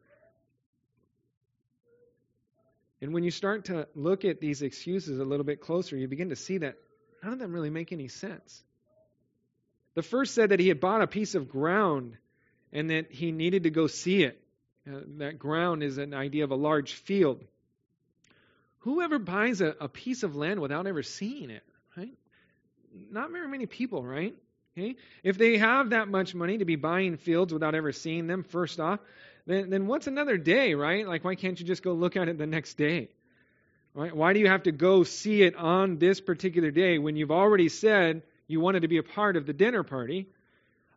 And 3.01 3.14
when 3.14 3.24
you 3.24 3.30
start 3.30 3.66
to 3.66 3.88
look 3.94 4.24
at 4.24 4.40
these 4.40 4.61
excuses 4.61 5.18
a 5.18 5.24
little 5.24 5.44
bit 5.44 5.61
closer, 5.61 5.96
you 5.96 6.07
begin 6.07 6.28
to 6.28 6.36
see 6.36 6.59
that 6.59 6.76
none 7.22 7.32
of 7.32 7.38
them 7.38 7.53
really 7.53 7.70
make 7.70 7.92
any 7.92 8.09
sense. 8.09 8.62
The 9.94 10.03
first 10.03 10.34
said 10.34 10.51
that 10.51 10.61
he 10.61 10.68
had 10.68 10.80
bought 10.80 11.01
a 11.01 11.07
piece 11.07 11.34
of 11.34 11.48
ground 11.48 12.16
and 12.72 12.90
that 12.90 13.11
he 13.11 13.32
needed 13.32 13.64
to 13.64 13.70
go 13.70 13.86
see 13.86 14.22
it. 14.22 14.40
Uh, 14.86 15.01
that 15.18 15.38
ground 15.38 15.82
is 15.82 15.98
an 15.98 16.14
idea 16.14 16.44
of 16.44 16.51
a 16.51 16.57
large 16.57 16.92
field. 16.92 17.42
Whoever 18.80 19.18
buys 19.18 19.61
a, 19.61 19.74
a 19.80 19.88
piece 19.88 20.22
of 20.22 20.36
land 20.36 20.61
without 20.61 20.86
ever 20.86 21.03
seeing 21.03 21.51
it, 21.51 21.62
right? 21.96 22.12
Not 23.11 23.30
very 23.30 23.48
many 23.48 23.66
people, 23.66 24.05
right? 24.05 24.34
Okay? 24.81 24.97
If 25.22 25.37
they 25.37 25.59
have 25.59 25.91
that 25.91 26.09
much 26.09 26.35
money 26.35 26.59
to 26.59 26.64
be 26.64 26.76
buying 26.76 27.16
fields 27.16 27.53
without 27.53 27.74
ever 27.74 27.93
seeing 27.93 28.26
them, 28.26 28.45
first 28.45 28.81
off, 28.81 29.01
then, 29.47 29.70
then 29.70 29.87
what's 29.87 30.07
another 30.07 30.37
day, 30.37 30.74
right? 30.74 31.07
Like, 31.07 31.24
why 31.24 31.35
can't 31.35 31.59
you 31.61 31.66
just 31.66 31.83
go 31.83 31.93
look 31.93 32.16
at 32.16 32.28
it 32.28 32.39
the 32.39 32.47
next 32.47 32.74
day? 32.74 33.09
Right? 33.95 34.14
Why 34.14 34.33
do 34.33 34.41
you 34.41 34.49
have 34.49 34.64
to 34.64 34.72
go 34.72 35.05
see 35.05 35.43
it 35.43 35.57
on 35.57 35.99
this 35.99 36.20
particular 36.20 36.70
day 36.70 36.99
when 36.99 37.16
you've 37.16 37.33
already 37.33 37.68
said 37.68 38.22
you 38.47 38.61
wanted 38.61 38.83
to 38.83 38.89
be 38.89 38.99
a 38.99 39.03
part 39.03 39.37
of 39.37 39.47
the 39.47 39.53
dinner 39.53 39.83
party? 39.83 40.28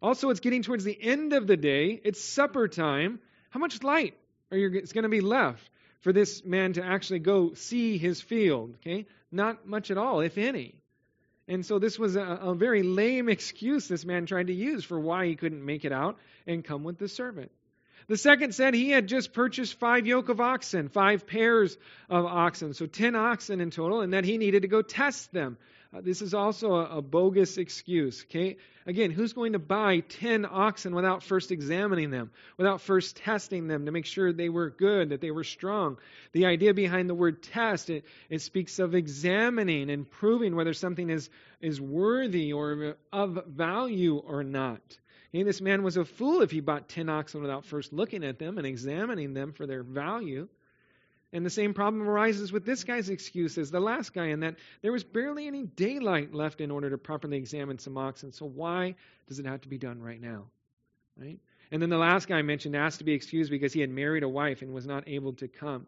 Also, 0.01 0.29
it's 0.29 0.39
getting 0.39 0.63
towards 0.63 0.83
the 0.83 0.97
end 1.01 1.33
of 1.33 1.47
the 1.47 1.57
day. 1.57 1.99
It's 2.03 2.23
supper 2.23 2.67
time. 2.67 3.19
How 3.49 3.59
much 3.59 3.83
light 3.83 4.15
are 4.51 4.57
you, 4.57 4.69
going 4.69 5.03
to 5.03 5.09
be 5.09 5.21
left? 5.21 5.69
for 6.03 6.11
this 6.11 6.43
man 6.43 6.73
to 6.73 6.83
actually 6.83 7.19
go 7.19 7.53
see 7.53 7.97
his 7.97 8.21
field. 8.21 8.75
Okay? 8.81 9.07
Not 9.31 9.65
much 9.65 9.89
at 9.89 9.97
all, 9.97 10.19
if 10.19 10.37
any. 10.37 10.75
And 11.47 11.65
so 11.65 11.77
this 11.77 11.99
was 11.99 12.15
a, 12.15 12.21
a, 12.21 12.55
very 12.55 12.83
lame 12.83 13.29
excuse 13.29 13.87
this 13.87 14.05
man 14.05 14.25
tried 14.25 14.47
to 14.47 14.53
use 14.53 14.83
for 14.83 14.99
why 14.99 15.27
he 15.27 15.35
couldn't 15.35 15.63
make 15.63 15.85
it 15.85 15.91
out 15.91 16.17
and 16.47 16.63
come 16.63 16.83
with 16.83 16.97
the 16.97 17.07
servant. 17.07 17.51
The 18.07 18.17
second 18.17 18.53
said 18.53 18.73
he 18.73 18.89
had 18.89 19.07
just 19.07 19.33
purchased 19.33 19.79
five 19.79 20.05
yoke 20.05 20.29
of 20.29 20.41
oxen, 20.41 20.89
five 20.89 21.25
pairs 21.25 21.77
of 22.09 22.25
oxen, 22.25 22.73
so 22.73 22.85
ten 22.85 23.15
oxen 23.15 23.61
in 23.61 23.71
total, 23.71 24.01
and 24.01 24.13
that 24.13 24.25
he 24.25 24.37
needed 24.37 24.63
to 24.63 24.67
go 24.67 24.81
test 24.81 25.31
them. 25.31 25.57
Uh, 25.93 26.01
this 26.01 26.23
is 26.23 26.33
also 26.33 26.73
a, 26.73 26.97
a, 26.97 27.01
bogus 27.03 27.57
excuse. 27.57 28.23
Okay, 28.23 28.57
again, 28.87 29.11
who's 29.11 29.33
going 29.33 29.53
to 29.53 29.59
buy 29.59 29.99
ten 29.99 30.43
oxen 30.43 30.95
without 30.95 31.21
first 31.21 31.51
examining 31.51 32.09
them, 32.09 32.31
without 32.57 32.81
first 32.81 33.17
testing 33.17 33.67
them 33.67 33.85
to 33.85 33.91
make 33.91 34.05
sure 34.05 34.33
they 34.33 34.49
were 34.49 34.71
good, 34.71 35.09
that 35.09 35.21
they 35.21 35.29
were 35.29 35.43
strong? 35.43 35.97
The 36.31 36.47
idea 36.47 36.73
behind 36.73 37.09
the 37.09 37.15
word 37.15 37.43
test 37.43 37.91
it, 37.91 38.05
it 38.29 38.41
speaks 38.41 38.79
of 38.79 38.95
examining 38.95 39.91
and 39.91 40.09
proving 40.09 40.55
whether 40.55 40.73
something 40.73 41.09
is 41.09 41.29
is 41.61 41.79
worthy 41.79 42.53
or 42.53 42.95
of 43.11 43.45
value 43.45 44.17
or 44.17 44.43
not. 44.43 44.81
Okay, 45.33 45.43
this 45.43 45.61
man 45.61 45.81
was 45.81 45.97
a 45.97 46.05
fool 46.05 46.41
if 46.41 46.51
he 46.51 46.59
bought 46.59 46.89
ten 46.89 47.09
oxen 47.09 47.41
without 47.41 47.65
first 47.65 47.91
looking 47.91 48.23
at 48.23 48.37
them 48.37 48.57
and 48.57 48.67
examining 48.67 49.33
them 49.33 49.51
for 49.51 49.65
their 49.65 49.81
value. 49.81 50.47
And 51.31 51.43
the 51.43 51.49
same 51.49 51.73
problem 51.73 52.07
arises 52.07 52.51
with 52.51 52.63
this 52.63 52.83
guy's 52.83 53.09
excuse 53.09 53.57
as 53.57 53.71
the 53.71 53.79
last 53.79 54.13
guy, 54.13 54.27
in 54.27 54.41
that 54.41 54.57
there 54.83 54.91
was 54.91 55.03
barely 55.03 55.47
any 55.47 55.63
daylight 55.63 56.35
left 56.35 56.61
in 56.61 56.69
order 56.69 56.91
to 56.91 56.97
properly 56.99 57.37
examine 57.37 57.79
some 57.79 57.97
oxen. 57.97 58.31
So 58.31 58.45
why 58.45 58.93
does 59.27 59.39
it 59.39 59.47
have 59.47 59.61
to 59.61 59.67
be 59.67 59.79
done 59.79 59.99
right 59.99 60.21
now? 60.21 60.45
Right? 61.17 61.39
And 61.71 61.81
then 61.81 61.89
the 61.89 61.97
last 61.97 62.27
guy 62.27 62.43
mentioned 62.43 62.75
asked 62.75 62.99
to 62.99 63.03
be 63.03 63.13
excused 63.13 63.49
because 63.49 63.73
he 63.73 63.81
had 63.81 63.89
married 63.89 64.21
a 64.21 64.29
wife 64.29 64.61
and 64.61 64.75
was 64.75 64.85
not 64.85 65.07
able 65.07 65.33
to 65.33 65.47
come. 65.47 65.87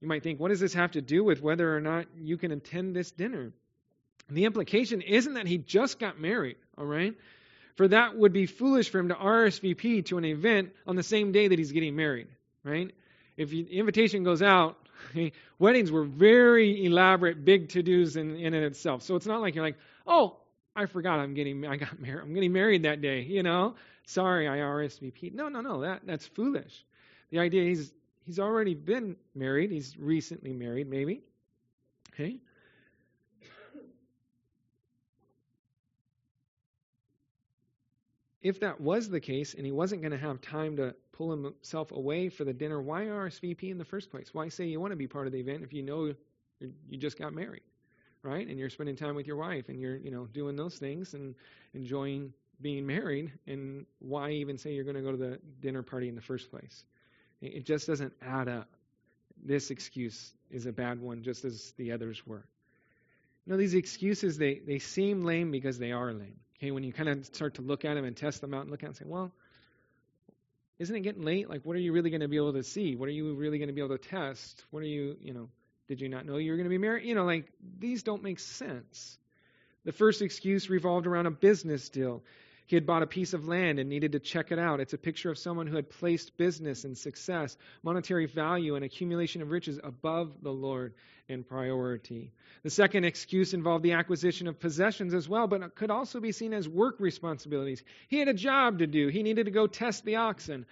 You 0.00 0.06
might 0.06 0.22
think, 0.22 0.38
what 0.38 0.48
does 0.48 0.60
this 0.60 0.74
have 0.74 0.92
to 0.92 1.00
do 1.00 1.24
with 1.24 1.42
whether 1.42 1.76
or 1.76 1.80
not 1.80 2.06
you 2.16 2.36
can 2.36 2.52
attend 2.52 2.94
this 2.94 3.10
dinner? 3.10 3.52
And 4.28 4.36
the 4.36 4.44
implication 4.44 5.00
isn't 5.00 5.34
that 5.34 5.48
he 5.48 5.58
just 5.58 5.98
got 5.98 6.20
married, 6.20 6.56
all 6.78 6.86
right? 6.86 7.16
For 7.76 7.88
that 7.88 8.16
would 8.16 8.32
be 8.32 8.46
foolish 8.46 8.90
for 8.90 8.98
him 8.98 9.08
to 9.08 9.14
RSVP 9.14 10.06
to 10.06 10.18
an 10.18 10.24
event 10.24 10.72
on 10.86 10.96
the 10.96 11.02
same 11.02 11.32
day 11.32 11.48
that 11.48 11.58
he's 11.58 11.72
getting 11.72 11.96
married, 11.96 12.28
right? 12.64 12.92
if 13.36 13.50
the 13.50 13.78
invitation 13.78 14.24
goes 14.24 14.42
out, 14.42 14.76
weddings 15.58 15.90
were 15.90 16.04
very 16.04 16.84
elaborate, 16.84 17.44
big 17.44 17.70
to 17.70 17.82
dos 17.82 18.16
in, 18.16 18.36
in 18.36 18.54
it 18.54 18.62
itself. 18.62 19.02
So 19.02 19.16
it's 19.16 19.26
not 19.26 19.40
like 19.40 19.54
you're 19.54 19.64
like, 19.64 19.78
oh, 20.06 20.36
I 20.74 20.86
forgot 20.86 21.18
I'm 21.18 21.34
getting 21.34 21.66
I 21.66 21.76
got 21.76 22.00
married. 22.00 22.22
I'm 22.22 22.34
getting 22.34 22.52
married 22.52 22.84
that 22.84 23.00
day. 23.00 23.22
You 23.22 23.42
know, 23.42 23.74
sorry, 24.06 24.48
I 24.48 24.58
RSVP. 24.58 25.34
No, 25.34 25.48
no, 25.48 25.60
no. 25.60 25.80
That 25.82 26.02
that's 26.04 26.26
foolish. 26.26 26.84
The 27.30 27.40
idea 27.40 27.70
is 27.70 27.92
he's 28.24 28.38
already 28.38 28.74
been 28.74 29.16
married. 29.34 29.70
He's 29.70 29.96
recently 29.98 30.52
married, 30.52 30.88
maybe. 30.88 31.22
Okay. 32.12 32.38
If 38.42 38.60
that 38.60 38.80
was 38.80 39.08
the 39.08 39.20
case, 39.20 39.54
and 39.54 39.64
he 39.64 39.70
wasn't 39.72 40.02
going 40.02 40.12
to 40.12 40.18
have 40.18 40.40
time 40.40 40.76
to 40.76 40.94
pull 41.12 41.30
himself 41.30 41.92
away 41.92 42.28
for 42.28 42.44
the 42.44 42.52
dinner, 42.52 42.80
why 42.82 43.04
RSVP 43.04 43.70
in 43.70 43.78
the 43.78 43.84
first 43.84 44.10
place? 44.10 44.34
Why 44.34 44.48
say 44.48 44.66
you 44.66 44.80
want 44.80 44.90
to 44.92 44.96
be 44.96 45.06
part 45.06 45.26
of 45.26 45.32
the 45.32 45.38
event 45.38 45.62
if 45.62 45.72
you 45.72 45.82
know 45.82 46.12
you 46.88 46.98
just 46.98 47.18
got 47.18 47.32
married, 47.32 47.62
right? 48.22 48.46
And 48.46 48.58
you're 48.58 48.70
spending 48.70 48.96
time 48.96 49.14
with 49.14 49.26
your 49.26 49.36
wife 49.36 49.68
and 49.68 49.80
you're, 49.80 49.96
you 49.96 50.10
know, 50.10 50.26
doing 50.26 50.56
those 50.56 50.76
things 50.76 51.14
and 51.14 51.34
enjoying 51.72 52.32
being 52.60 52.86
married. 52.86 53.32
And 53.46 53.86
why 54.00 54.30
even 54.30 54.58
say 54.58 54.72
you're 54.72 54.84
going 54.84 54.96
to 54.96 55.02
go 55.02 55.12
to 55.12 55.16
the 55.16 55.38
dinner 55.60 55.82
party 55.82 56.08
in 56.08 56.16
the 56.16 56.20
first 56.20 56.50
place? 56.50 56.84
It 57.40 57.64
just 57.64 57.86
doesn't 57.86 58.12
add 58.22 58.48
up. 58.48 58.68
This 59.44 59.70
excuse 59.70 60.32
is 60.50 60.66
a 60.66 60.72
bad 60.72 61.00
one, 61.00 61.22
just 61.22 61.44
as 61.44 61.72
the 61.76 61.92
others 61.92 62.24
were. 62.26 62.44
You 63.44 63.52
know, 63.52 63.56
these 63.56 63.74
excuses, 63.74 64.38
they, 64.38 64.60
they 64.64 64.78
seem 64.78 65.24
lame 65.24 65.50
because 65.50 65.78
they 65.78 65.90
are 65.90 66.12
lame. 66.12 66.38
Okay, 66.62 66.70
when 66.70 66.84
you 66.84 66.92
kind 66.92 67.08
of 67.08 67.26
start 67.26 67.54
to 67.54 67.62
look 67.62 67.84
at 67.84 67.94
them 67.94 68.04
and 68.04 68.16
test 68.16 68.40
them 68.40 68.54
out 68.54 68.62
and 68.62 68.70
look 68.70 68.84
at 68.84 68.86
them 68.86 68.90
and 68.90 68.96
say, 68.96 69.04
well, 69.04 69.32
isn't 70.78 70.94
it 70.94 71.00
getting 71.00 71.22
late? 71.22 71.50
Like, 71.50 71.62
what 71.64 71.74
are 71.74 71.80
you 71.80 71.92
really 71.92 72.08
going 72.08 72.20
to 72.20 72.28
be 72.28 72.36
able 72.36 72.52
to 72.52 72.62
see? 72.62 72.94
What 72.94 73.08
are 73.08 73.12
you 73.12 73.34
really 73.34 73.58
going 73.58 73.66
to 73.66 73.74
be 73.74 73.80
able 73.80 73.98
to 73.98 74.08
test? 74.08 74.62
What 74.70 74.84
are 74.84 74.86
you, 74.86 75.16
you 75.20 75.34
know, 75.34 75.48
did 75.88 76.00
you 76.00 76.08
not 76.08 76.24
know 76.24 76.36
you 76.36 76.52
were 76.52 76.56
going 76.56 76.68
to 76.68 76.70
be 76.70 76.78
married? 76.78 77.04
You 77.04 77.16
know, 77.16 77.24
like, 77.24 77.50
these 77.80 78.04
don't 78.04 78.22
make 78.22 78.38
sense. 78.38 79.18
The 79.84 79.90
first 79.90 80.22
excuse 80.22 80.70
revolved 80.70 81.08
around 81.08 81.26
a 81.26 81.32
business 81.32 81.88
deal. 81.88 82.22
He 82.72 82.76
had 82.76 82.86
bought 82.86 83.02
a 83.02 83.06
piece 83.06 83.34
of 83.34 83.46
land 83.46 83.78
and 83.78 83.90
needed 83.90 84.12
to 84.12 84.18
check 84.18 84.50
it 84.50 84.58
out. 84.58 84.80
It's 84.80 84.94
a 84.94 84.98
picture 84.98 85.30
of 85.30 85.36
someone 85.36 85.66
who 85.66 85.76
had 85.76 85.90
placed 85.90 86.38
business 86.38 86.84
and 86.84 86.96
success, 86.96 87.58
monetary 87.82 88.24
value, 88.24 88.76
and 88.76 88.82
accumulation 88.82 89.42
of 89.42 89.50
riches 89.50 89.78
above 89.84 90.42
the 90.42 90.54
Lord 90.54 90.94
in 91.28 91.44
priority. 91.44 92.32
The 92.62 92.70
second 92.70 93.04
excuse 93.04 93.52
involved 93.52 93.84
the 93.84 93.92
acquisition 93.92 94.46
of 94.46 94.58
possessions 94.58 95.12
as 95.12 95.28
well, 95.28 95.46
but 95.46 95.74
could 95.74 95.90
also 95.90 96.18
be 96.18 96.32
seen 96.32 96.54
as 96.54 96.66
work 96.66 96.98
responsibilities. 96.98 97.82
He 98.08 98.18
had 98.18 98.28
a 98.28 98.32
job 98.32 98.78
to 98.78 98.86
do, 98.86 99.08
he 99.08 99.22
needed 99.22 99.44
to 99.44 99.50
go 99.50 99.66
test 99.66 100.06
the 100.06 100.16
oxen. 100.16 100.64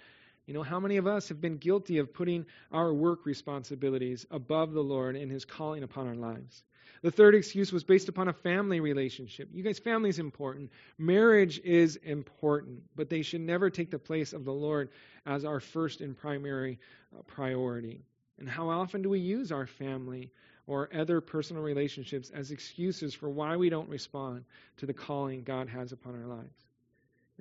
You 0.47 0.55
know, 0.55 0.63
how 0.63 0.79
many 0.79 0.97
of 0.97 1.05
us 1.05 1.29
have 1.29 1.39
been 1.39 1.57
guilty 1.57 1.99
of 1.99 2.15
putting 2.15 2.47
our 2.71 2.91
work 2.91 3.27
responsibilities 3.27 4.25
above 4.31 4.73
the 4.73 4.83
Lord 4.83 5.15
and 5.15 5.31
His 5.31 5.45
calling 5.45 5.83
upon 5.83 6.07
our 6.07 6.15
lives? 6.15 6.63
The 7.01 7.11
third 7.11 7.33
excuse 7.33 7.71
was 7.71 7.83
based 7.83 8.09
upon 8.09 8.27
a 8.27 8.33
family 8.33 8.79
relationship. 8.79 9.49
You 9.51 9.63
guys, 9.63 9.79
family 9.79 10.09
is 10.09 10.19
important. 10.19 10.69
Marriage 10.99 11.59
is 11.63 11.95
important, 11.97 12.83
but 12.95 13.09
they 13.09 13.23
should 13.23 13.41
never 13.41 13.71
take 13.71 13.89
the 13.89 13.97
place 13.97 14.33
of 14.33 14.45
the 14.45 14.53
Lord 14.53 14.89
as 15.25 15.43
our 15.43 15.59
first 15.59 16.01
and 16.01 16.15
primary 16.15 16.77
uh, 17.17 17.23
priority. 17.23 18.01
And 18.37 18.47
how 18.47 18.69
often 18.69 19.01
do 19.01 19.09
we 19.09 19.19
use 19.19 19.51
our 19.51 19.65
family 19.65 20.31
or 20.67 20.89
other 20.93 21.21
personal 21.21 21.63
relationships 21.63 22.29
as 22.29 22.51
excuses 22.51 23.15
for 23.15 23.29
why 23.29 23.57
we 23.57 23.69
don't 23.69 23.89
respond 23.89 24.45
to 24.77 24.85
the 24.85 24.93
calling 24.93 25.43
God 25.43 25.67
has 25.69 25.91
upon 25.91 26.15
our 26.15 26.27
lives? 26.27 26.67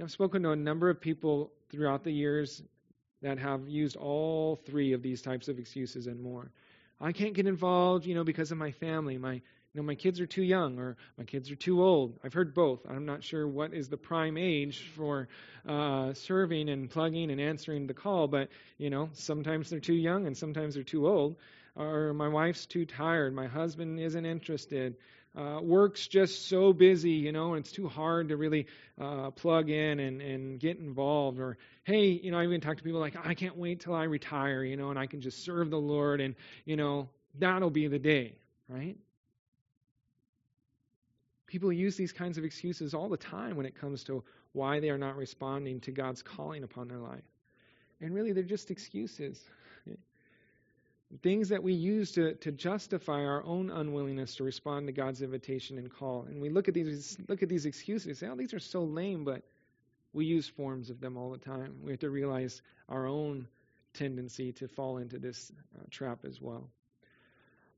I've 0.02 0.10
spoken 0.10 0.42
to 0.44 0.50
a 0.52 0.56
number 0.56 0.88
of 0.88 0.98
people 0.98 1.52
throughout 1.68 2.04
the 2.04 2.12
years 2.12 2.62
that 3.20 3.38
have 3.38 3.68
used 3.68 3.96
all 3.96 4.56
three 4.56 4.94
of 4.94 5.02
these 5.02 5.20
types 5.20 5.48
of 5.48 5.58
excuses 5.58 6.06
and 6.06 6.18
more. 6.18 6.50
I 7.00 7.12
can't 7.12 7.34
get 7.34 7.46
involved, 7.46 8.06
you 8.06 8.14
know, 8.14 8.24
because 8.24 8.52
of 8.52 8.58
my 8.58 8.72
family. 8.72 9.16
My, 9.16 9.34
you 9.34 9.42
know, 9.74 9.82
my 9.82 9.94
kids 9.94 10.20
are 10.20 10.26
too 10.26 10.42
young 10.42 10.78
or 10.78 10.96
my 11.16 11.24
kids 11.24 11.50
are 11.50 11.56
too 11.56 11.82
old. 11.82 12.18
I've 12.22 12.34
heard 12.34 12.54
both. 12.54 12.80
I'm 12.88 13.06
not 13.06 13.22
sure 13.22 13.48
what 13.48 13.72
is 13.72 13.88
the 13.88 13.96
prime 13.96 14.36
age 14.36 14.90
for 14.94 15.28
uh, 15.66 16.12
serving 16.12 16.68
and 16.68 16.90
plugging 16.90 17.30
and 17.30 17.40
answering 17.40 17.86
the 17.86 17.94
call, 17.94 18.28
but 18.28 18.48
you 18.78 18.90
know, 18.90 19.08
sometimes 19.12 19.70
they're 19.70 19.80
too 19.80 19.94
young 19.94 20.26
and 20.26 20.36
sometimes 20.36 20.74
they're 20.74 20.82
too 20.82 21.08
old. 21.08 21.36
Or 21.76 22.12
my 22.12 22.28
wife's 22.28 22.66
too 22.66 22.84
tired. 22.84 23.32
My 23.32 23.46
husband 23.46 24.00
isn't 24.00 24.26
interested. 24.26 24.96
Uh, 25.36 25.60
work's 25.62 26.08
just 26.08 26.48
so 26.48 26.72
busy, 26.72 27.12
you 27.12 27.30
know, 27.30 27.54
and 27.54 27.64
it's 27.64 27.70
too 27.70 27.86
hard 27.86 28.28
to 28.28 28.36
really 28.36 28.66
uh, 29.00 29.30
plug 29.30 29.70
in 29.70 30.00
and, 30.00 30.20
and 30.20 30.58
get 30.58 30.78
involved. 30.78 31.38
Or, 31.38 31.56
hey, 31.84 32.08
you 32.08 32.32
know, 32.32 32.38
I 32.38 32.44
even 32.44 32.60
talk 32.60 32.78
to 32.78 32.82
people 32.82 32.98
like, 32.98 33.14
I 33.24 33.34
can't 33.34 33.56
wait 33.56 33.80
till 33.80 33.94
I 33.94 34.04
retire, 34.04 34.64
you 34.64 34.76
know, 34.76 34.90
and 34.90 34.98
I 34.98 35.06
can 35.06 35.20
just 35.20 35.44
serve 35.44 35.70
the 35.70 35.78
Lord, 35.78 36.20
and, 36.20 36.34
you 36.64 36.76
know, 36.76 37.08
that'll 37.38 37.70
be 37.70 37.86
the 37.86 37.98
day, 37.98 38.34
right? 38.68 38.96
People 41.46 41.72
use 41.72 41.96
these 41.96 42.12
kinds 42.12 42.36
of 42.36 42.44
excuses 42.44 42.92
all 42.92 43.08
the 43.08 43.16
time 43.16 43.56
when 43.56 43.66
it 43.66 43.80
comes 43.80 44.04
to 44.04 44.24
why 44.52 44.80
they 44.80 44.90
are 44.90 44.98
not 44.98 45.16
responding 45.16 45.80
to 45.80 45.92
God's 45.92 46.22
calling 46.22 46.64
upon 46.64 46.88
their 46.88 46.98
life. 46.98 47.22
And 48.00 48.14
really, 48.14 48.32
they're 48.32 48.42
just 48.42 48.70
excuses. 48.70 49.40
Things 51.22 51.48
that 51.48 51.62
we 51.62 51.72
use 51.72 52.12
to, 52.12 52.34
to 52.36 52.52
justify 52.52 53.24
our 53.24 53.44
own 53.44 53.70
unwillingness 53.70 54.36
to 54.36 54.44
respond 54.44 54.86
to 54.86 54.92
God's 54.92 55.22
invitation 55.22 55.76
and 55.76 55.92
call. 55.92 56.22
And 56.28 56.40
we 56.40 56.50
look 56.50 56.68
at 56.68 56.74
these 56.74 57.18
look 57.28 57.42
at 57.42 57.48
these 57.48 57.66
excuses 57.66 58.06
and 58.06 58.16
say, 58.16 58.28
oh, 58.28 58.36
these 58.36 58.54
are 58.54 58.60
so 58.60 58.84
lame, 58.84 59.24
but 59.24 59.42
we 60.12 60.24
use 60.24 60.48
forms 60.48 60.88
of 60.88 61.00
them 61.00 61.16
all 61.16 61.30
the 61.30 61.38
time. 61.38 61.80
We 61.82 61.90
have 61.90 62.00
to 62.00 62.10
realize 62.10 62.62
our 62.88 63.06
own 63.06 63.48
tendency 63.94 64.52
to 64.52 64.68
fall 64.68 64.98
into 64.98 65.18
this 65.18 65.50
uh, 65.76 65.82
trap 65.90 66.20
as 66.24 66.40
well. 66.40 66.68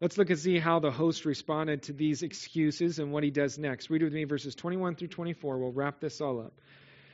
Let's 0.01 0.19
look 0.19 0.31
and 0.31 0.39
see 0.39 0.59
how 0.59 0.81
the 0.81 0.91
host 0.91 1.25
responded 1.25 1.85
to 1.85 1.93
these 1.93 2.23
excuses 2.23 2.99
and 2.99 3.13
what 3.13 3.23
he 3.23 3.31
does 3.31 3.57
next. 3.57 3.89
Read 3.89 4.03
with 4.03 4.13
me 4.13 4.25
verses 4.25 4.55
21 4.57 4.97
through 4.97 5.09
24. 5.09 5.59
We'll 5.59 5.71
wrap 5.71 6.01
this 6.01 6.21
all 6.21 6.41
up. 6.41 6.53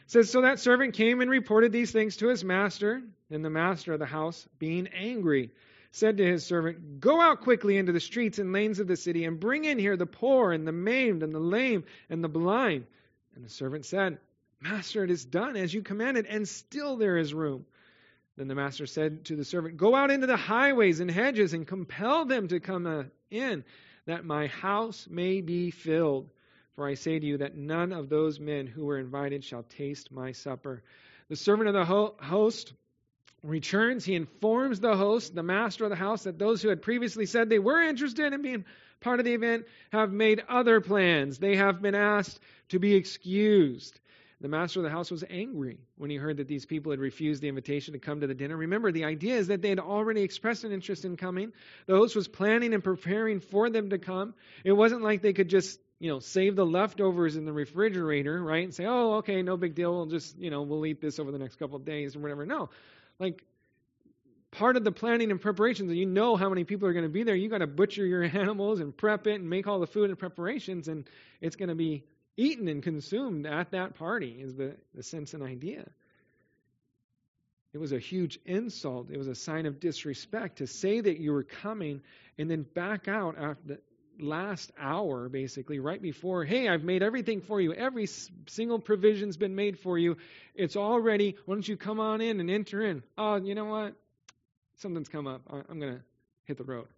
It 0.07 0.13
says, 0.13 0.31
So 0.31 0.41
that 0.41 0.59
servant 0.59 0.95
came 0.95 1.21
and 1.21 1.31
reported 1.31 1.71
these 1.71 1.91
things 1.91 2.17
to 2.17 2.29
his 2.29 2.43
master, 2.43 3.03
and 3.31 3.45
the 3.45 3.51
master 3.51 3.93
of 3.93 3.99
the 3.99 4.07
house, 4.07 4.49
being 4.59 4.87
angry, 4.89 5.51
said 5.91 6.19
to 6.19 6.27
his 6.27 6.45
servant, 6.45 7.01
Go 7.01 7.21
out 7.21 7.41
quickly 7.41 7.77
into 7.77 7.93
the 7.93 8.01
streets 8.01 8.39
and 8.39 8.53
lanes 8.53 8.79
of 8.79 8.87
the 8.87 8.97
city, 8.97 9.25
and 9.25 9.41
bring 9.41 9.65
in 9.65 9.79
here 9.79 9.97
the 9.97 10.07
poor, 10.07 10.53
and 10.53 10.67
the 10.67 10.73
maimed, 10.73 11.23
and 11.23 11.35
the 11.35 11.41
lame, 11.41 11.85
and 12.11 12.23
the 12.23 12.29
blind. 12.29 12.87
And 13.35 13.45
the 13.45 13.51
servant 13.51 13.85
said, 13.87 14.19
Master, 14.61 15.05
it 15.05 15.11
is 15.11 15.25
done 15.25 15.57
as 15.57 15.73
you 15.73 15.83
commanded, 15.83 16.27
and 16.27 16.49
still 16.49 16.97
there 16.97 17.17
is 17.17 17.33
room. 17.33 17.65
Then 18.37 18.49
the 18.49 18.55
master 18.55 18.87
said 18.87 19.25
to 19.27 19.37
the 19.37 19.45
servant, 19.45 19.77
Go 19.77 19.95
out 19.95 20.11
into 20.11 20.27
the 20.27 20.37
highways 20.37 21.01
and 21.01 21.11
hedges, 21.11 21.55
and 21.55 21.67
compel 21.67 22.25
them 22.25 22.49
to 22.49 22.61
come 22.61 22.87
uh, 22.87 23.05
in, 23.31 23.65
that 24.07 24.25
my 24.25 24.47
house 24.47 25.09
may 25.11 25.41
be 25.41 25.71
filled. 25.71 26.31
For 26.75 26.87
I 26.87 26.95
say 26.95 27.19
to 27.19 27.27
you 27.27 27.39
that 27.39 27.57
none 27.57 27.93
of 27.93 28.09
those 28.09 28.39
men 28.39 28.67
who 28.67 28.85
were 28.85 28.99
invited 28.99 29.43
shall 29.43 29.65
taste 29.65 30.13
my 30.13 30.31
supper. 30.31 30.83
The 31.29 31.37
servant 31.37 31.69
of 31.69 31.75
the 31.75 31.85
host 31.85 32.73
returns, 33.43 34.05
he 34.05 34.15
informs 34.15 34.81
the 34.81 34.97
host, 34.97 35.35
the 35.35 35.43
master 35.43 35.85
of 35.85 35.91
the 35.91 35.97
house, 35.97 36.25
that 36.25 36.39
those 36.39 36.63
who 36.63 36.69
had 36.69 36.83
previously 36.83 37.27
said 37.27 37.49
they 37.49 37.59
were 37.59 37.83
interested 37.83 38.33
in 38.33 38.43
being 38.43 38.65
part 39.01 39.21
of 39.21 39.25
the 39.25 39.35
event 39.35 39.67
have 39.93 40.13
made 40.13 40.43
other 40.49 40.81
plans. 40.81 41.39
They 41.39 41.57
have 41.57 41.81
been 41.81 41.95
asked 41.95 42.41
to 42.71 42.79
be 42.79 42.95
excused. 42.95 43.99
The 44.41 44.49
master 44.49 44.79
of 44.79 44.85
the 44.85 44.91
house 44.91 45.11
was 45.11 45.25
angry 45.29 45.79
when 45.97 46.11
he 46.11 46.17
heard 46.17 46.37
that 46.37 46.47
these 46.47 46.65
people 46.65 46.93
had 46.93 47.01
refused 47.01 47.43
the 47.43 47.49
invitation 47.49 47.95
to 47.95 47.99
come 47.99 48.21
to 48.21 48.29
the 48.29 48.35
dinner. 48.35 48.57
Remember, 48.57 48.93
the 48.93 49.05
idea 49.05 49.35
is 49.35 49.49
that 49.49 49.63
they 49.63 49.69
had 49.69 49.81
already 49.81 50.23
expressed 50.23 50.63
an 50.63 50.71
interest 50.71 51.05
in 51.05 51.17
coming. 51.17 51.53
The 51.87 51.97
host 51.97 52.15
was 52.15 52.29
planning 52.29 52.73
and 52.73 52.85
preparing 52.85 53.41
for 53.41 53.69
them 53.69 53.91
to 53.91 53.99
come. 53.99 54.35
It 54.63 54.73
wasn't 54.73 55.03
like 55.03 55.23
they 55.23 55.33
could 55.33 55.49
just, 55.49 55.81
you 55.99 56.09
know, 56.09 56.21
save 56.21 56.55
the 56.55 56.65
leftovers 56.65 57.35
in 57.35 57.47
the 57.47 57.53
refrigerator, 57.53 58.41
right? 58.41 58.63
And 58.63 58.73
say, 58.73 58.87
oh, 58.87 59.15
okay, 59.15 59.43
no 59.43 59.57
big 59.57 59.75
deal. 59.75 59.93
We'll 59.93 60.07
just, 60.07 60.39
you 60.39 60.51
know, 60.51 60.63
we'll 60.63 60.87
eat 60.87 61.01
this 61.01 61.19
over 61.19 61.33
the 61.33 61.39
next 61.39 61.57
couple 61.57 61.75
of 61.75 61.85
days 61.85 62.15
or 62.15 62.21
whatever. 62.21 62.47
No 62.47 62.71
like 63.19 63.45
part 64.51 64.77
of 64.77 64.85
the 64.85 64.93
planning 64.93 65.31
and 65.31 65.41
preparations, 65.41 65.91
and 65.91 65.99
you 65.99 66.07
know 66.07 66.37
how 66.37 66.49
many 66.49 66.65
people 66.65 66.89
are 66.89 66.93
going 66.93 67.05
to 67.05 67.11
be 67.11 67.23
there. 67.23 67.35
You 67.35 67.49
got 67.49 67.59
to 67.59 67.67
butcher 67.67 68.05
your 68.05 68.23
animals 68.39 68.81
and 68.81 68.97
prep 68.97 69.27
it 69.27 69.35
and 69.35 69.49
make 69.49 69.67
all 69.67 69.81
the 69.81 69.87
food 69.87 70.11
and 70.11 70.19
preparations, 70.19 70.89
and 70.89 71.09
it's 71.41 71.57
going 71.57 71.69
to 71.69 71.75
be 71.75 72.05
eaten 72.37 72.69
and 72.69 72.83
consumed 72.83 73.47
at 73.47 73.73
that 73.73 73.95
party. 73.95 74.37
Is 74.41 74.55
the 74.55 74.77
the 74.95 75.03
sense 75.03 75.35
and 75.35 75.43
idea. 75.43 75.85
It 77.75 77.79
was 77.79 77.93
a 77.93 77.99
huge 77.99 78.39
insult. 78.47 79.11
It 79.11 79.19
was 79.19 79.29
a 79.29 79.35
sign 79.35 79.67
of 79.67 79.79
disrespect 79.79 80.59
to 80.59 80.67
say 80.67 81.01
that 81.01 81.19
you 81.19 81.33
were 81.33 81.43
coming 81.43 82.01
and 82.39 82.51
then 82.51 82.63
back 82.63 83.09
out 83.09 83.37
after 83.39 83.79
last 84.21 84.73
hour, 84.79 85.29
basically, 85.29 85.79
right 85.79 86.01
before, 86.01 86.45
hey, 86.45 86.69
I've 86.69 86.85
made 86.85 87.03
everything 87.03 87.41
for 87.41 87.61
you. 87.61 87.73
Every 87.73 88.07
single 88.47 88.79
provision's 88.79 89.37
been 89.37 89.55
made 89.55 89.79
for 89.79 89.99
you. 89.99 90.17
It's 90.55 90.77
all 90.77 91.01
ready. 91.01 91.37
Why 91.47 91.55
don't 91.55 91.69
you 91.69 91.77
come 91.77 92.01
on 92.01 92.21
in 92.21 92.41
and 92.41 92.51
enter 92.51 92.83
in? 92.83 93.03
Oh, 93.17 93.37
you 93.37 93.55
know 93.55 93.67
what? 93.67 93.95
Something's 94.77 95.09
come 95.09 95.27
up. 95.27 95.43
I'm 95.51 95.81
going 95.81 95.95
to 95.95 96.03
hit 96.45 96.57
the 96.57 96.65
road. 96.65 96.89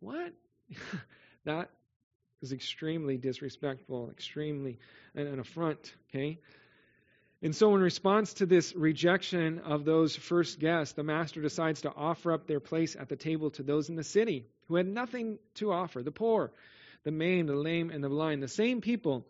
What? 0.00 0.32
that 1.44 1.70
is 2.42 2.52
extremely 2.52 3.16
disrespectful, 3.16 4.10
extremely 4.10 4.78
an 5.14 5.38
affront, 5.40 5.94
okay? 6.10 6.38
And 7.40 7.54
so, 7.54 7.74
in 7.76 7.80
response 7.80 8.34
to 8.34 8.46
this 8.46 8.74
rejection 8.74 9.60
of 9.60 9.84
those 9.84 10.16
first 10.16 10.58
guests, 10.58 10.94
the 10.94 11.04
master 11.04 11.40
decides 11.40 11.82
to 11.82 11.94
offer 11.94 12.32
up 12.32 12.46
their 12.46 12.58
place 12.58 12.96
at 12.96 13.08
the 13.08 13.16
table 13.16 13.50
to 13.52 13.62
those 13.62 13.88
in 13.88 13.94
the 13.94 14.02
city 14.02 14.46
who 14.66 14.74
had 14.74 14.88
nothing 14.88 15.38
to 15.54 15.70
offer 15.70 16.02
the 16.02 16.10
poor, 16.10 16.52
the 17.04 17.12
maimed, 17.12 17.48
the 17.48 17.54
lame, 17.54 17.90
and 17.90 18.02
the 18.02 18.08
blind, 18.08 18.42
the 18.42 18.48
same 18.48 18.80
people 18.80 19.24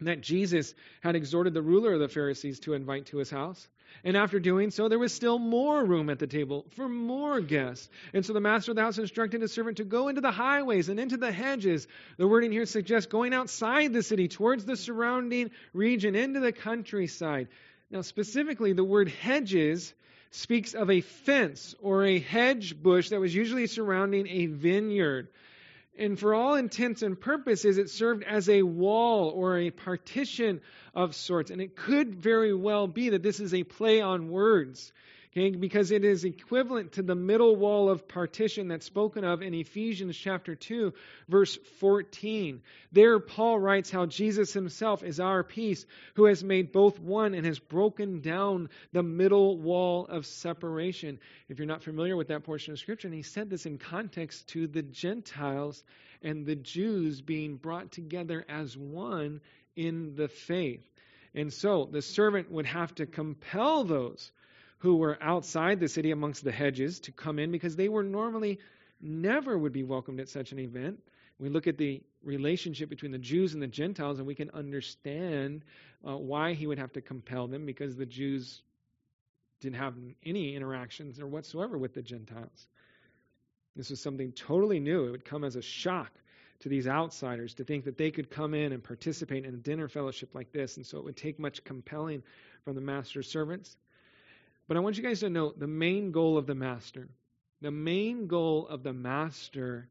that 0.00 0.20
Jesus 0.20 0.74
had 1.00 1.16
exhorted 1.16 1.54
the 1.54 1.62
ruler 1.62 1.92
of 1.94 2.00
the 2.00 2.08
Pharisees 2.08 2.60
to 2.60 2.74
invite 2.74 3.06
to 3.06 3.18
his 3.18 3.30
house. 3.30 3.68
And 4.02 4.16
after 4.16 4.40
doing 4.40 4.70
so, 4.70 4.88
there 4.88 4.98
was 4.98 5.14
still 5.14 5.38
more 5.38 5.84
room 5.84 6.10
at 6.10 6.18
the 6.18 6.26
table 6.26 6.66
for 6.70 6.88
more 6.88 7.40
guests. 7.40 7.88
And 8.12 8.26
so 8.26 8.32
the 8.32 8.40
master 8.40 8.72
of 8.72 8.76
the 8.76 8.82
house 8.82 8.98
instructed 8.98 9.40
his 9.40 9.52
servant 9.52 9.76
to 9.76 9.84
go 9.84 10.08
into 10.08 10.20
the 10.20 10.32
highways 10.32 10.88
and 10.88 10.98
into 10.98 11.16
the 11.16 11.30
hedges. 11.30 11.86
The 12.16 12.26
wording 12.26 12.50
here 12.50 12.66
suggests 12.66 13.06
going 13.06 13.32
outside 13.32 13.92
the 13.92 14.02
city, 14.02 14.26
towards 14.26 14.64
the 14.64 14.76
surrounding 14.76 15.50
region, 15.72 16.16
into 16.16 16.40
the 16.40 16.52
countryside. 16.52 17.48
Now, 17.90 18.00
specifically, 18.00 18.72
the 18.72 18.84
word 18.84 19.08
hedges 19.08 19.94
speaks 20.32 20.74
of 20.74 20.90
a 20.90 21.00
fence 21.00 21.76
or 21.80 22.04
a 22.04 22.18
hedge 22.18 22.76
bush 22.82 23.10
that 23.10 23.20
was 23.20 23.34
usually 23.34 23.68
surrounding 23.68 24.26
a 24.26 24.46
vineyard. 24.46 25.28
And 25.96 26.18
for 26.18 26.34
all 26.34 26.54
intents 26.54 27.02
and 27.02 27.20
purposes, 27.20 27.78
it 27.78 27.88
served 27.88 28.24
as 28.24 28.48
a 28.48 28.62
wall 28.62 29.30
or 29.30 29.58
a 29.58 29.70
partition 29.70 30.60
of 30.94 31.14
sorts. 31.14 31.50
And 31.50 31.60
it 31.60 31.76
could 31.76 32.14
very 32.16 32.52
well 32.52 32.86
be 32.88 33.10
that 33.10 33.22
this 33.22 33.38
is 33.38 33.54
a 33.54 33.62
play 33.62 34.00
on 34.00 34.28
words. 34.28 34.92
Okay, 35.36 35.50
because 35.50 35.90
it 35.90 36.04
is 36.04 36.24
equivalent 36.24 36.92
to 36.92 37.02
the 37.02 37.16
middle 37.16 37.56
wall 37.56 37.90
of 37.90 38.06
partition 38.06 38.68
that's 38.68 38.86
spoken 38.86 39.24
of 39.24 39.42
in 39.42 39.52
Ephesians 39.52 40.16
chapter 40.16 40.54
2, 40.54 40.94
verse 41.28 41.58
14. 41.80 42.62
There, 42.92 43.18
Paul 43.18 43.58
writes 43.58 43.90
how 43.90 44.06
Jesus 44.06 44.52
himself 44.52 45.02
is 45.02 45.18
our 45.18 45.42
peace, 45.42 45.86
who 46.14 46.26
has 46.26 46.44
made 46.44 46.70
both 46.70 47.00
one 47.00 47.34
and 47.34 47.44
has 47.46 47.58
broken 47.58 48.20
down 48.20 48.68
the 48.92 49.02
middle 49.02 49.58
wall 49.58 50.06
of 50.06 50.24
separation. 50.24 51.18
If 51.48 51.58
you're 51.58 51.66
not 51.66 51.82
familiar 51.82 52.16
with 52.16 52.28
that 52.28 52.44
portion 52.44 52.72
of 52.72 52.78
Scripture, 52.78 53.08
and 53.08 53.14
he 53.16 53.22
said 53.22 53.50
this 53.50 53.66
in 53.66 53.78
context 53.78 54.46
to 54.50 54.68
the 54.68 54.82
Gentiles 54.82 55.82
and 56.22 56.46
the 56.46 56.54
Jews 56.54 57.20
being 57.20 57.56
brought 57.56 57.90
together 57.90 58.44
as 58.48 58.76
one 58.76 59.40
in 59.74 60.14
the 60.14 60.28
faith. 60.28 60.88
And 61.34 61.52
so 61.52 61.88
the 61.90 62.02
servant 62.02 62.52
would 62.52 62.66
have 62.66 62.94
to 62.94 63.06
compel 63.06 63.82
those 63.82 64.30
who 64.78 64.96
were 64.96 65.18
outside 65.20 65.80
the 65.80 65.88
city 65.88 66.10
amongst 66.10 66.44
the 66.44 66.52
hedges 66.52 67.00
to 67.00 67.12
come 67.12 67.38
in 67.38 67.50
because 67.50 67.76
they 67.76 67.88
were 67.88 68.02
normally 68.02 68.58
never 69.00 69.56
would 69.56 69.72
be 69.72 69.82
welcomed 69.82 70.20
at 70.20 70.28
such 70.28 70.52
an 70.52 70.58
event. 70.58 70.98
We 71.38 71.48
look 71.48 71.66
at 71.66 71.78
the 71.78 72.02
relationship 72.22 72.88
between 72.88 73.12
the 73.12 73.18
Jews 73.18 73.54
and 73.54 73.62
the 73.62 73.66
Gentiles, 73.66 74.18
and 74.18 74.26
we 74.26 74.34
can 74.34 74.50
understand 74.50 75.64
uh, 76.06 76.16
why 76.16 76.54
he 76.54 76.66
would 76.66 76.78
have 76.78 76.92
to 76.92 77.00
compel 77.00 77.48
them 77.48 77.66
because 77.66 77.96
the 77.96 78.06
Jews 78.06 78.62
didn't 79.60 79.76
have 79.76 79.94
any 80.24 80.54
interactions 80.54 81.18
or 81.18 81.26
whatsoever 81.26 81.76
with 81.78 81.94
the 81.94 82.02
Gentiles. 82.02 82.66
This 83.76 83.90
was 83.90 84.00
something 84.00 84.32
totally 84.32 84.78
new. 84.78 85.06
It 85.06 85.10
would 85.10 85.24
come 85.24 85.42
as 85.42 85.56
a 85.56 85.62
shock 85.62 86.12
to 86.60 86.68
these 86.68 86.86
outsiders 86.86 87.54
to 87.54 87.64
think 87.64 87.84
that 87.84 87.98
they 87.98 88.10
could 88.10 88.30
come 88.30 88.54
in 88.54 88.72
and 88.72 88.82
participate 88.82 89.44
in 89.44 89.54
a 89.54 89.58
dinner 89.58 89.88
fellowship 89.88 90.34
like 90.34 90.52
this. 90.52 90.76
And 90.76 90.86
so 90.86 90.98
it 90.98 91.04
would 91.04 91.16
take 91.16 91.38
much 91.38 91.64
compelling 91.64 92.22
from 92.64 92.74
the 92.74 92.80
master's 92.80 93.28
servants. 93.28 93.76
But 94.66 94.76
I 94.76 94.80
want 94.80 94.96
you 94.96 95.02
guys 95.02 95.20
to 95.20 95.30
know 95.30 95.52
the 95.56 95.66
main 95.66 96.10
goal 96.10 96.38
of 96.38 96.46
the 96.46 96.54
master 96.54 97.08
The 97.60 97.70
main 97.70 98.26
goal 98.26 98.66
of 98.68 98.82
the 98.82 98.92
master 98.92 99.88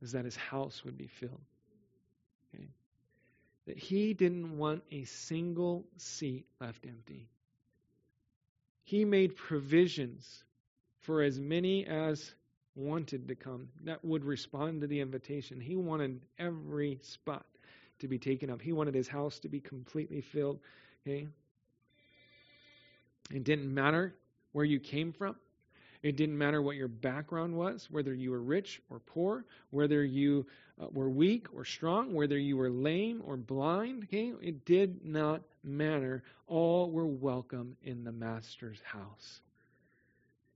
is 0.00 0.12
that 0.12 0.24
his 0.24 0.36
house 0.36 0.84
would 0.84 0.96
be 0.96 1.08
filled. 1.08 1.40
Okay? 2.54 2.68
That 3.66 3.78
he 3.78 4.14
didn't 4.14 4.58
want 4.58 4.82
a 4.90 5.04
single 5.04 5.84
seat 5.96 6.46
left 6.60 6.86
empty. 6.86 7.28
He 8.84 9.04
made 9.04 9.36
provisions 9.36 10.44
for 11.00 11.22
as 11.22 11.38
many 11.38 11.84
as 11.86 12.32
wanted 12.76 13.28
to 13.28 13.34
come 13.34 13.68
that 13.84 14.04
would 14.04 14.24
respond 14.24 14.80
to 14.82 14.86
the 14.86 15.00
invitation. 15.00 15.60
He 15.60 15.74
wanted 15.74 16.20
every 16.38 17.00
spot 17.02 17.44
to 17.98 18.08
be 18.08 18.18
taken 18.18 18.50
up. 18.50 18.62
He 18.62 18.72
wanted 18.72 18.94
his 18.94 19.08
house 19.08 19.40
to 19.40 19.48
be 19.48 19.60
completely 19.60 20.20
filled. 20.20 20.60
Okay? 21.06 21.26
It 23.30 23.44
didn't 23.44 23.72
matter 23.72 24.14
where 24.52 24.64
you 24.64 24.80
came 24.80 25.12
from. 25.12 25.36
It 26.02 26.16
didn't 26.16 26.38
matter 26.38 26.62
what 26.62 26.76
your 26.76 26.88
background 26.88 27.56
was, 27.56 27.88
whether 27.90 28.14
you 28.14 28.30
were 28.30 28.42
rich 28.42 28.80
or 28.88 29.00
poor, 29.00 29.44
whether 29.70 30.04
you 30.04 30.46
uh, 30.80 30.86
were 30.92 31.10
weak 31.10 31.48
or 31.52 31.64
strong, 31.64 32.14
whether 32.14 32.38
you 32.38 32.56
were 32.56 32.70
lame 32.70 33.20
or 33.24 33.36
blind. 33.36 34.04
Okay? 34.04 34.32
It 34.40 34.64
did 34.64 35.04
not 35.04 35.42
matter. 35.64 36.22
All 36.46 36.90
were 36.90 37.06
welcome 37.06 37.76
in 37.82 38.04
the 38.04 38.12
Master's 38.12 38.80
house. 38.84 39.40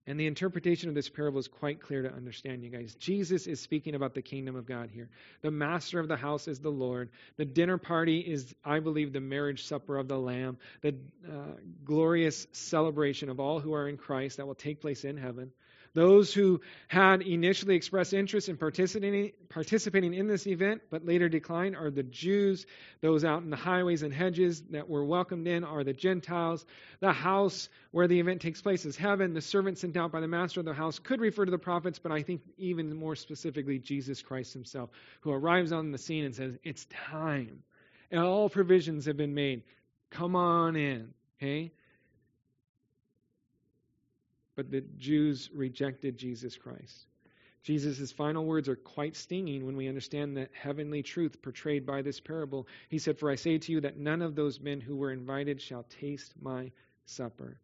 And 0.06 0.18
the 0.18 0.26
interpretation 0.26 0.88
of 0.88 0.96
this 0.96 1.08
parable 1.08 1.38
is 1.38 1.46
quite 1.46 1.80
clear 1.80 2.02
to 2.02 2.12
understand, 2.12 2.64
you 2.64 2.70
guys. 2.70 2.96
Jesus 2.96 3.46
is 3.46 3.60
speaking 3.60 3.94
about 3.94 4.14
the 4.14 4.22
kingdom 4.22 4.56
of 4.56 4.66
God 4.66 4.90
here. 4.92 5.08
The 5.42 5.50
master 5.52 6.00
of 6.00 6.08
the 6.08 6.16
house 6.16 6.48
is 6.48 6.58
the 6.58 6.70
Lord. 6.70 7.10
The 7.36 7.44
dinner 7.44 7.78
party 7.78 8.18
is, 8.18 8.52
I 8.64 8.80
believe, 8.80 9.12
the 9.12 9.20
marriage 9.20 9.64
supper 9.64 9.96
of 9.96 10.08
the 10.08 10.18
Lamb, 10.18 10.58
the 10.80 10.96
uh, 11.28 11.52
glorious 11.84 12.48
celebration 12.50 13.28
of 13.28 13.38
all 13.38 13.60
who 13.60 13.74
are 13.74 13.88
in 13.88 13.96
Christ 13.96 14.38
that 14.38 14.46
will 14.46 14.56
take 14.56 14.80
place 14.80 15.04
in 15.04 15.16
heaven. 15.16 15.52
Those 15.94 16.32
who 16.32 16.62
had 16.88 17.20
initially 17.20 17.76
expressed 17.76 18.14
interest 18.14 18.48
in 18.48 18.56
participating, 18.56 20.14
in 20.14 20.26
this 20.26 20.46
event 20.46 20.82
but 20.90 21.04
later 21.04 21.28
declined 21.28 21.76
are 21.76 21.90
the 21.90 22.02
Jews. 22.02 22.64
Those 23.02 23.24
out 23.24 23.42
in 23.42 23.50
the 23.50 23.56
highways 23.56 24.02
and 24.02 24.12
hedges 24.12 24.62
that 24.70 24.88
were 24.88 25.04
welcomed 25.04 25.46
in 25.46 25.64
are 25.64 25.84
the 25.84 25.92
Gentiles. 25.92 26.64
The 27.00 27.12
house 27.12 27.68
where 27.90 28.08
the 28.08 28.20
event 28.20 28.40
takes 28.40 28.62
place 28.62 28.86
is 28.86 28.96
heaven. 28.96 29.34
The 29.34 29.42
servant 29.42 29.76
sent 29.76 29.98
out 29.98 30.12
by 30.12 30.20
the 30.20 30.28
master 30.28 30.60
of 30.60 30.66
the 30.66 30.72
house 30.72 30.98
could 30.98 31.20
refer 31.20 31.44
to 31.44 31.50
the 31.50 31.58
prophets, 31.58 31.98
but 31.98 32.10
I 32.10 32.22
think 32.22 32.40
even 32.56 32.94
more 32.96 33.14
specifically 33.14 33.78
Jesus 33.78 34.22
Christ 34.22 34.54
himself, 34.54 34.88
who 35.20 35.30
arrives 35.30 35.72
on 35.72 35.92
the 35.92 35.98
scene 35.98 36.24
and 36.24 36.34
says, 36.34 36.56
It's 36.64 36.86
time. 37.10 37.62
And 38.10 38.22
all 38.22 38.48
provisions 38.48 39.04
have 39.06 39.18
been 39.18 39.34
made. 39.34 39.62
Come 40.10 40.36
on 40.36 40.76
in. 40.76 41.12
Okay? 41.38 41.72
But 44.56 44.70
the 44.70 44.82
Jews 44.98 45.50
rejected 45.54 46.18
Jesus 46.18 46.56
Christ. 46.56 47.06
Jesus' 47.62 48.10
final 48.10 48.44
words 48.44 48.68
are 48.68 48.76
quite 48.76 49.14
stinging 49.14 49.64
when 49.64 49.76
we 49.76 49.88
understand 49.88 50.36
the 50.36 50.48
heavenly 50.52 51.02
truth 51.02 51.40
portrayed 51.42 51.86
by 51.86 52.02
this 52.02 52.18
parable. 52.18 52.66
He 52.88 52.98
said, 52.98 53.18
For 53.18 53.30
I 53.30 53.36
say 53.36 53.58
to 53.58 53.72
you 53.72 53.80
that 53.82 53.98
none 53.98 54.20
of 54.20 54.34
those 54.34 54.60
men 54.60 54.80
who 54.80 54.96
were 54.96 55.12
invited 55.12 55.60
shall 55.60 55.84
taste 55.84 56.34
my 56.40 56.72
supper. 57.04 57.58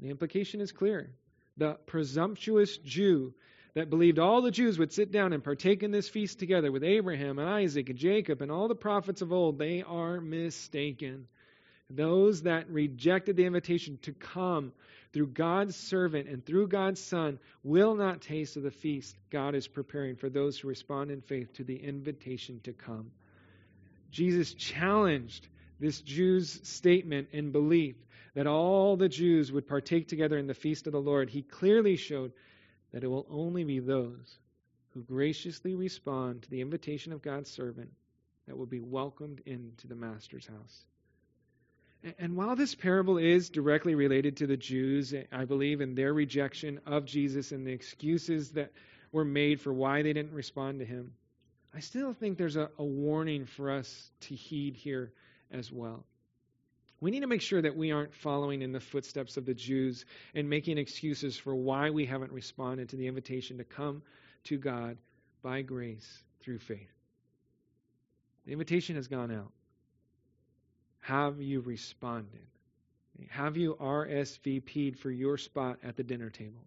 The 0.00 0.10
implication 0.10 0.60
is 0.60 0.72
clear. 0.72 1.10
The 1.56 1.78
presumptuous 1.86 2.76
Jew 2.76 3.32
that 3.74 3.88
believed 3.88 4.18
all 4.18 4.42
the 4.42 4.50
Jews 4.50 4.78
would 4.78 4.92
sit 4.92 5.10
down 5.10 5.32
and 5.32 5.42
partake 5.42 5.82
in 5.82 5.92
this 5.92 6.08
feast 6.08 6.38
together 6.38 6.70
with 6.70 6.84
Abraham 6.84 7.38
and 7.38 7.48
Isaac 7.48 7.88
and 7.88 7.98
Jacob 7.98 8.42
and 8.42 8.50
all 8.50 8.68
the 8.68 8.74
prophets 8.74 9.22
of 9.22 9.32
old, 9.32 9.58
they 9.58 9.82
are 9.82 10.20
mistaken. 10.20 11.26
Those 11.88 12.42
that 12.42 12.68
rejected 12.68 13.36
the 13.36 13.46
invitation 13.46 13.98
to 14.02 14.12
come 14.12 14.72
through 15.12 15.28
God's 15.28 15.76
servant 15.76 16.28
and 16.28 16.44
through 16.44 16.68
God's 16.68 17.00
Son 17.00 17.38
will 17.62 17.94
not 17.94 18.22
taste 18.22 18.56
of 18.56 18.62
the 18.62 18.70
feast 18.70 19.16
God 19.30 19.54
is 19.54 19.68
preparing 19.68 20.16
for 20.16 20.30
those 20.30 20.58
who 20.58 20.68
respond 20.68 21.10
in 21.10 21.20
faith 21.20 21.52
to 21.54 21.64
the 21.64 21.76
invitation 21.76 22.60
to 22.64 22.72
come. 22.72 23.10
Jesus 24.10 24.54
challenged 24.54 25.48
this 25.80 26.00
Jew's 26.00 26.60
statement 26.62 27.28
and 27.32 27.52
belief 27.52 27.96
that 28.34 28.46
all 28.46 28.96
the 28.96 29.08
Jews 29.08 29.52
would 29.52 29.66
partake 29.66 30.08
together 30.08 30.38
in 30.38 30.46
the 30.46 30.54
feast 30.54 30.86
of 30.86 30.92
the 30.92 31.00
Lord. 31.00 31.28
He 31.28 31.42
clearly 31.42 31.96
showed 31.96 32.32
that 32.92 33.04
it 33.04 33.08
will 33.08 33.26
only 33.30 33.64
be 33.64 33.80
those 33.80 34.38
who 34.94 35.02
graciously 35.02 35.74
respond 35.74 36.42
to 36.42 36.50
the 36.50 36.60
invitation 36.60 37.12
of 37.12 37.22
God's 37.22 37.50
servant 37.50 37.90
that 38.46 38.56
will 38.56 38.66
be 38.66 38.80
welcomed 38.80 39.42
into 39.46 39.86
the 39.86 39.94
Master's 39.94 40.46
house. 40.46 40.84
And 42.18 42.36
while 42.36 42.56
this 42.56 42.74
parable 42.74 43.18
is 43.18 43.48
directly 43.48 43.94
related 43.94 44.38
to 44.38 44.46
the 44.46 44.56
Jews, 44.56 45.14
I 45.30 45.44
believe, 45.44 45.80
in 45.80 45.94
their 45.94 46.12
rejection 46.12 46.80
of 46.86 47.04
Jesus 47.04 47.52
and 47.52 47.66
the 47.66 47.72
excuses 47.72 48.50
that 48.52 48.72
were 49.12 49.24
made 49.24 49.60
for 49.60 49.72
why 49.72 50.02
they 50.02 50.12
didn't 50.12 50.32
respond 50.32 50.80
to 50.80 50.84
him, 50.84 51.12
I 51.74 51.80
still 51.80 52.12
think 52.12 52.38
there's 52.38 52.56
a, 52.56 52.70
a 52.76 52.84
warning 52.84 53.46
for 53.46 53.70
us 53.70 54.10
to 54.22 54.34
heed 54.34 54.74
here 54.74 55.12
as 55.50 55.70
well. 55.70 56.04
We 57.00 57.10
need 57.10 57.20
to 57.20 57.26
make 57.26 57.40
sure 57.40 57.62
that 57.62 57.76
we 57.76 57.92
aren't 57.92 58.14
following 58.14 58.62
in 58.62 58.72
the 58.72 58.80
footsteps 58.80 59.36
of 59.36 59.46
the 59.46 59.54
Jews 59.54 60.04
and 60.34 60.48
making 60.48 60.78
excuses 60.78 61.36
for 61.36 61.54
why 61.54 61.90
we 61.90 62.06
haven't 62.06 62.32
responded 62.32 62.90
to 62.90 62.96
the 62.96 63.06
invitation 63.06 63.58
to 63.58 63.64
come 63.64 64.02
to 64.44 64.58
God 64.58 64.98
by 65.42 65.62
grace 65.62 66.22
through 66.40 66.58
faith. 66.58 66.92
The 68.44 68.52
invitation 68.52 68.96
has 68.96 69.08
gone 69.08 69.32
out. 69.32 69.52
Have 71.02 71.40
you 71.40 71.60
responded? 71.60 72.46
Have 73.28 73.56
you 73.56 73.74
RSVP'd 73.74 74.98
for 74.98 75.10
your 75.10 75.36
spot 75.36 75.78
at 75.82 75.96
the 75.96 76.04
dinner 76.04 76.30
table? 76.30 76.64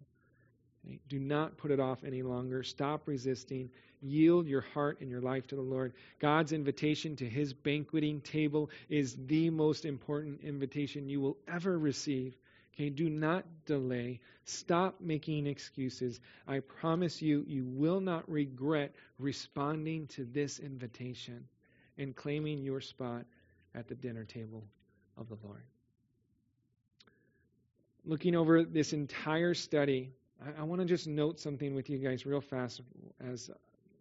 Do 1.08 1.18
not 1.18 1.56
put 1.56 1.70
it 1.70 1.80
off 1.80 2.04
any 2.04 2.22
longer. 2.22 2.62
Stop 2.62 3.08
resisting. 3.08 3.70
Yield 4.02 4.46
your 4.46 4.60
heart 4.60 5.00
and 5.00 5.10
your 5.10 5.22
life 5.22 5.46
to 5.48 5.56
the 5.56 5.62
Lord. 5.62 5.94
God's 6.20 6.52
invitation 6.52 7.16
to 7.16 7.28
his 7.28 7.54
banqueting 7.54 8.20
table 8.20 8.70
is 8.88 9.16
the 9.26 9.50
most 9.50 9.84
important 9.84 10.42
invitation 10.42 11.08
you 11.08 11.20
will 11.20 11.38
ever 11.48 11.76
receive. 11.76 12.36
Okay, 12.74 12.90
do 12.90 13.08
not 13.08 13.46
delay. 13.64 14.20
Stop 14.44 15.00
making 15.00 15.46
excuses. 15.46 16.20
I 16.46 16.60
promise 16.60 17.22
you, 17.22 17.42
you 17.48 17.64
will 17.64 18.00
not 18.00 18.30
regret 18.30 18.94
responding 19.18 20.08
to 20.08 20.24
this 20.26 20.58
invitation 20.58 21.48
and 21.96 22.14
claiming 22.14 22.62
your 22.62 22.82
spot 22.82 23.24
at 23.76 23.88
the 23.88 23.94
dinner 23.94 24.24
table 24.24 24.64
of 25.16 25.28
the 25.28 25.36
Lord. 25.44 25.62
Looking 28.04 28.34
over 28.34 28.64
this 28.64 28.92
entire 28.92 29.54
study, 29.54 30.12
I, 30.44 30.62
I 30.62 30.64
want 30.64 30.80
to 30.80 30.86
just 30.86 31.06
note 31.06 31.40
something 31.40 31.74
with 31.74 31.90
you 31.90 31.98
guys 31.98 32.24
real 32.24 32.40
fast 32.40 32.80
as 33.20 33.50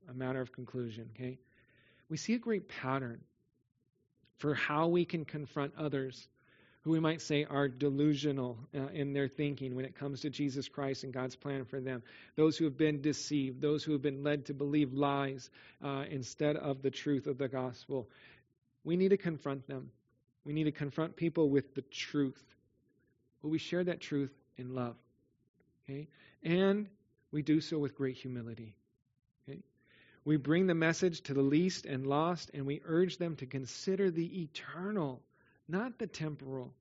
a 0.09 0.13
matter 0.13 0.41
of 0.41 0.51
conclusion, 0.51 1.09
okay? 1.15 1.37
We 2.09 2.17
see 2.17 2.33
a 2.33 2.39
great 2.39 2.69
pattern 2.69 3.21
for 4.37 4.53
how 4.53 4.87
we 4.87 5.05
can 5.05 5.25
confront 5.25 5.73
others 5.77 6.27
who 6.85 6.91
we 6.91 6.99
might 6.99 7.19
say 7.19 7.45
are 7.45 7.67
delusional 7.67 8.59
uh, 8.77 8.87
in 8.93 9.11
their 9.11 9.27
thinking 9.27 9.75
when 9.75 9.85
it 9.85 9.95
comes 9.95 10.21
to 10.21 10.29
Jesus 10.29 10.69
Christ 10.69 11.03
and 11.03 11.11
God's 11.11 11.35
plan 11.35 11.65
for 11.65 11.81
them. 11.81 12.03
Those 12.35 12.57
who 12.57 12.65
have 12.65 12.77
been 12.77 13.01
deceived, 13.01 13.59
those 13.59 13.83
who 13.83 13.93
have 13.93 14.03
been 14.03 14.23
led 14.23 14.45
to 14.45 14.53
believe 14.53 14.93
lies 14.93 15.49
uh, 15.83 16.03
instead 16.11 16.57
of 16.57 16.83
the 16.83 16.91
truth 16.91 17.25
of 17.25 17.39
the 17.39 17.47
gospel 17.47 18.07
we 18.85 18.95
need 18.95 19.09
to 19.09 19.17
confront 19.17 19.67
them. 19.67 19.91
We 20.45 20.53
need 20.53 20.65
to 20.65 20.71
confront 20.71 21.17
people 21.17 21.49
with 21.49 21.73
the 21.73 21.81
truth. 21.81 22.41
But 23.41 23.49
we 23.49 23.57
share 23.57 23.83
that 23.83 23.99
truth 23.99 24.31
in 24.57 24.73
love. 24.73 24.95
Okay? 25.83 26.07
And 26.43 26.87
we 27.31 27.41
do 27.41 27.59
so 27.59 27.79
with 27.79 27.95
great 27.95 28.15
humility. 28.15 28.75
Okay? 29.49 29.59
We 30.23 30.37
bring 30.37 30.67
the 30.67 30.75
message 30.75 31.21
to 31.23 31.33
the 31.33 31.41
least 31.41 31.85
and 31.85 32.05
lost, 32.05 32.51
and 32.53 32.65
we 32.65 32.81
urge 32.85 33.17
them 33.17 33.35
to 33.37 33.47
consider 33.47 34.11
the 34.11 34.43
eternal, 34.43 35.21
not 35.67 35.97
the 35.97 36.07
temporal. 36.07 36.71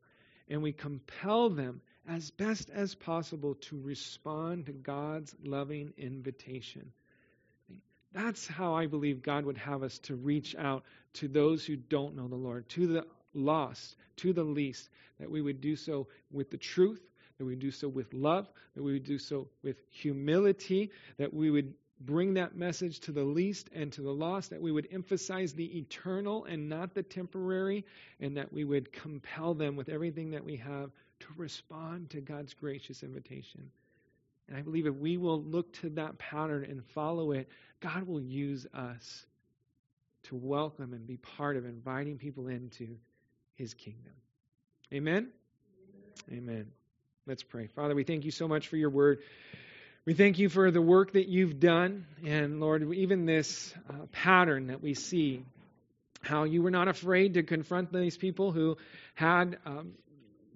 And 0.49 0.63
we 0.63 0.73
compel 0.73 1.49
them 1.49 1.81
as 2.07 2.31
best 2.31 2.69
as 2.69 2.95
possible 2.95 3.55
to 3.55 3.81
respond 3.81 4.67
to 4.67 4.73
God's 4.73 5.35
loving 5.43 5.95
invitation. 5.97 6.93
That's 8.15 8.47
how 8.47 8.75
I 8.75 8.87
believe 8.87 9.23
God 9.23 9.45
would 9.45 9.59
have 9.59 9.83
us 9.83 9.99
to 10.01 10.15
reach 10.15 10.55
out 10.57 10.85
to 11.15 11.29
those 11.29 11.67
who 11.67 11.77
don't 11.77 12.15
know 12.15 12.29
the 12.29 12.37
Lord, 12.37 12.69
to 12.71 12.87
the 12.87 13.07
lost, 13.35 13.97
to 14.19 14.33
the 14.33 14.45
least, 14.45 14.89
that 15.19 15.31
we 15.31 15.43
would 15.43 15.61
do 15.61 15.75
so 15.75 16.07
with 16.31 16.51
the 16.51 16.57
truth, 16.57 17.03
that 17.39 17.45
we 17.45 17.53
would 17.53 17.61
do 17.61 17.73
so 17.73 17.89
with 17.89 18.15
love, 18.15 18.49
that 18.77 18.83
we 18.83 18.93
would 18.93 19.05
do 19.05 19.19
so 19.19 19.49
with 19.65 19.77
humility, 19.91 20.93
that 21.19 21.35
we 21.35 21.51
would 21.51 21.75
bring 22.01 22.35
that 22.35 22.57
message 22.57 23.01
to 23.01 23.13
the 23.13 23.25
least 23.25 23.69
and 23.75 23.93
to 23.93 24.03
the 24.03 24.13
lost, 24.13 24.51
that 24.51 24.63
we 24.63 24.71
would 24.71 24.89
emphasize 24.93 25.53
the 25.53 25.79
eternal 25.79 26.45
and 26.45 26.69
not 26.69 26.95
the 26.95 27.03
temporary, 27.03 27.85
and 28.21 28.37
that 28.37 28.53
we 28.53 28.65
would 28.65 28.93
compel 28.93 29.55
them 29.55 29.75
with 29.75 29.89
everything 29.89 30.31
that 30.31 30.45
we 30.45 30.57
have 30.57 30.91
to 31.21 31.27
respond 31.37 32.11
to 32.11 32.21
God's 32.21 32.55
gracious 32.55 33.03
invitation. 33.03 33.71
And 34.49 34.57
I 34.57 34.63
believe 34.63 34.87
if 34.87 34.95
we 34.95 35.17
will 35.17 35.43
look 35.43 35.73
to 35.81 35.91
that 35.91 36.19
pattern 36.19 36.67
and 36.69 36.85
follow 36.95 37.33
it, 37.33 37.49
God 37.81 38.07
will 38.07 38.21
use 38.21 38.67
us 38.75 39.27
to 40.25 40.37
welcome 40.37 40.93
and 40.93 41.07
be 41.07 41.17
part 41.17 41.57
of 41.57 41.65
inviting 41.65 42.19
people 42.19 42.49
into 42.49 42.97
his 43.55 43.75
kingdom. 43.75 44.13
Amen? 44.93 45.29
Amen. 46.31 46.49
Amen. 46.49 46.67
Let's 47.27 47.43
pray. 47.43 47.69
Father, 47.69 47.95
we 47.95 48.05
thank 48.05 48.25
you 48.25 48.31
so 48.31 48.49
much 48.49 48.69
for 48.69 48.77
your 48.77 48.91
word. 48.91 49.21
We 50.07 50.13
thank 50.13 50.39
you 50.39 50.51
for 50.51 50.71
the 50.71 50.83
work 50.83 51.13
that 51.13 51.29
you've 51.29 51.59
done, 51.59 52.05
and 52.27 52.61
Lord, 52.61 52.93
even 52.93 53.25
this 53.25 53.73
uh, 53.89 54.05
pattern 54.13 54.67
that 54.67 54.83
we 54.83 54.93
see, 54.93 55.43
how 56.21 56.45
you 56.45 56.63
were 56.63 56.71
not 56.71 56.89
afraid 56.89 57.35
to 57.35 57.43
confront 57.43 57.93
these 57.93 58.17
people 58.17 58.53
who 58.53 58.77
had 59.15 59.59
um, 59.65 59.93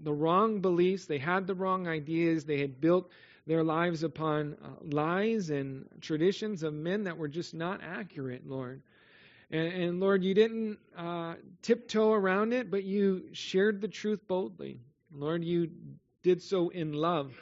the 0.02 0.12
wrong 0.12 0.60
beliefs, 0.60 1.06
they 1.06 1.18
had 1.18 1.46
the 1.46 1.54
wrong 1.54 1.88
ideas, 1.88 2.44
they 2.44 2.60
had 2.60 2.80
built 2.80 3.10
their 3.48 3.64
lives 3.64 4.02
upon 4.02 4.58
uh, 4.62 4.68
lies 4.82 5.48
and 5.48 5.88
traditions 6.02 6.62
of 6.62 6.74
men 6.74 7.04
that 7.04 7.16
were 7.16 7.28
just 7.28 7.54
not 7.54 7.80
accurate, 7.82 8.46
Lord. 8.46 8.82
And, 9.50 9.72
and 9.72 10.00
Lord, 10.00 10.22
you 10.22 10.34
didn't 10.34 10.78
uh, 10.94 11.36
tiptoe 11.62 12.12
around 12.12 12.52
it, 12.52 12.70
but 12.70 12.84
you 12.84 13.24
shared 13.32 13.80
the 13.80 13.88
truth 13.88 14.20
boldly. 14.28 14.80
Lord, 15.10 15.42
you 15.42 15.70
did 16.22 16.42
so 16.42 16.68
in 16.68 16.92
love. 16.92 17.32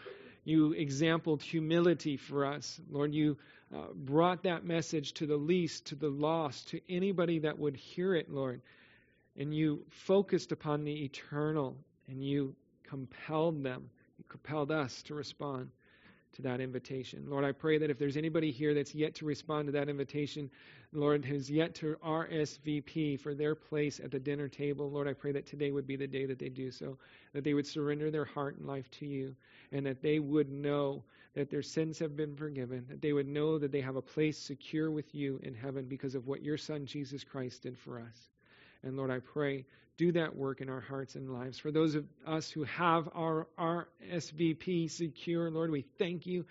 You 0.44 0.74
exampled 0.74 1.42
humility 1.42 2.16
for 2.16 2.46
us. 2.46 2.80
Lord, 2.88 3.12
you 3.12 3.36
uh, 3.74 3.88
brought 3.92 4.44
that 4.44 4.64
message 4.64 5.12
to 5.14 5.26
the 5.26 5.36
least, 5.36 5.86
to 5.86 5.96
the 5.96 6.08
lost, 6.08 6.68
to 6.68 6.80
anybody 6.88 7.40
that 7.40 7.58
would 7.58 7.74
hear 7.74 8.14
it, 8.14 8.30
Lord. 8.30 8.62
And 9.36 9.52
you 9.52 9.82
focused 9.90 10.52
upon 10.52 10.84
the 10.84 11.04
eternal 11.04 11.76
and 12.06 12.22
you 12.22 12.54
compelled 12.84 13.64
them, 13.64 13.90
you 14.18 14.24
compelled 14.28 14.70
us 14.70 15.02
to 15.02 15.14
respond 15.16 15.70
to 16.36 16.42
that 16.42 16.60
invitation. 16.60 17.24
Lord, 17.28 17.44
I 17.44 17.52
pray 17.52 17.78
that 17.78 17.90
if 17.90 17.98
there's 17.98 18.16
anybody 18.16 18.50
here 18.50 18.74
that's 18.74 18.94
yet 18.94 19.14
to 19.16 19.24
respond 19.24 19.66
to 19.66 19.72
that 19.72 19.88
invitation, 19.88 20.50
Lord, 20.92 21.24
who's 21.24 21.50
yet 21.50 21.74
to 21.76 21.96
RSVP 22.04 23.20
for 23.20 23.34
their 23.34 23.54
place 23.54 24.00
at 24.00 24.10
the 24.10 24.18
dinner 24.18 24.48
table, 24.48 24.90
Lord, 24.90 25.08
I 25.08 25.12
pray 25.12 25.32
that 25.32 25.46
today 25.46 25.70
would 25.70 25.86
be 25.86 25.96
the 25.96 26.06
day 26.06 26.26
that 26.26 26.38
they 26.38 26.48
do 26.48 26.70
so, 26.70 26.98
that 27.32 27.44
they 27.44 27.54
would 27.54 27.66
surrender 27.66 28.10
their 28.10 28.24
heart 28.24 28.56
and 28.56 28.66
life 28.66 28.90
to 28.92 29.06
you, 29.06 29.34
and 29.72 29.84
that 29.86 30.02
they 30.02 30.18
would 30.18 30.50
know 30.50 31.02
that 31.34 31.50
their 31.50 31.62
sins 31.62 31.98
have 31.98 32.16
been 32.16 32.36
forgiven, 32.36 32.86
that 32.88 33.02
they 33.02 33.12
would 33.12 33.28
know 33.28 33.58
that 33.58 33.72
they 33.72 33.80
have 33.80 33.96
a 33.96 34.02
place 34.02 34.38
secure 34.38 34.90
with 34.90 35.14
you 35.14 35.40
in 35.42 35.54
heaven 35.54 35.86
because 35.86 36.14
of 36.14 36.26
what 36.26 36.42
your 36.42 36.56
Son, 36.56 36.86
Jesus 36.86 37.24
Christ, 37.24 37.62
did 37.62 37.76
for 37.76 38.00
us. 38.00 38.35
And 38.86 38.96
Lord, 38.96 39.10
I 39.10 39.18
pray 39.18 39.64
do 39.98 40.12
that 40.12 40.36
work 40.36 40.60
in 40.60 40.68
our 40.68 40.80
hearts 40.80 41.14
and 41.14 41.32
lives. 41.32 41.58
For 41.58 41.72
those 41.72 41.94
of 41.94 42.04
us 42.26 42.50
who 42.50 42.64
have 42.64 43.08
our, 43.14 43.48
our 43.58 43.88
SVP 44.12 44.90
secure, 44.90 45.50
Lord, 45.50 45.70
we 45.70 45.84
thank 45.98 46.26
you 46.26 46.44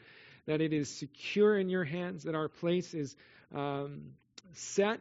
that 0.47 0.61
it 0.61 0.73
is 0.73 0.89
secure 0.89 1.57
in 1.57 1.69
your 1.69 1.83
hands, 1.83 2.23
that 2.23 2.36
our 2.36 2.49
place 2.49 2.93
is 2.93 3.15
um, 3.53 4.11
set. 4.53 4.99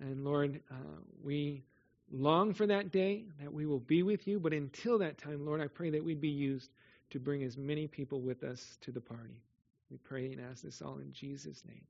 And 0.00 0.24
Lord, 0.24 0.60
uh, 0.70 0.74
we 1.22 1.62
long 2.10 2.54
for 2.54 2.66
that 2.66 2.90
day 2.90 3.24
that 3.40 3.52
we 3.52 3.66
will 3.66 3.80
be 3.80 4.02
with 4.02 4.26
you. 4.26 4.40
But 4.40 4.52
until 4.52 4.98
that 4.98 5.18
time, 5.18 5.44
Lord, 5.44 5.60
I 5.60 5.66
pray 5.66 5.90
that 5.90 6.04
we'd 6.04 6.20
be 6.20 6.28
used 6.28 6.70
to 7.10 7.20
bring 7.20 7.42
as 7.42 7.56
many 7.56 7.88
people 7.88 8.20
with 8.20 8.42
us 8.42 8.78
to 8.82 8.92
the 8.92 9.00
party. 9.00 9.42
We 9.90 9.98
pray 9.98 10.32
and 10.32 10.40
ask 10.50 10.62
this 10.62 10.80
all 10.80 10.98
in 10.98 11.12
Jesus' 11.12 11.62
name. 11.66 11.84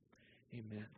Amen. 0.52 0.90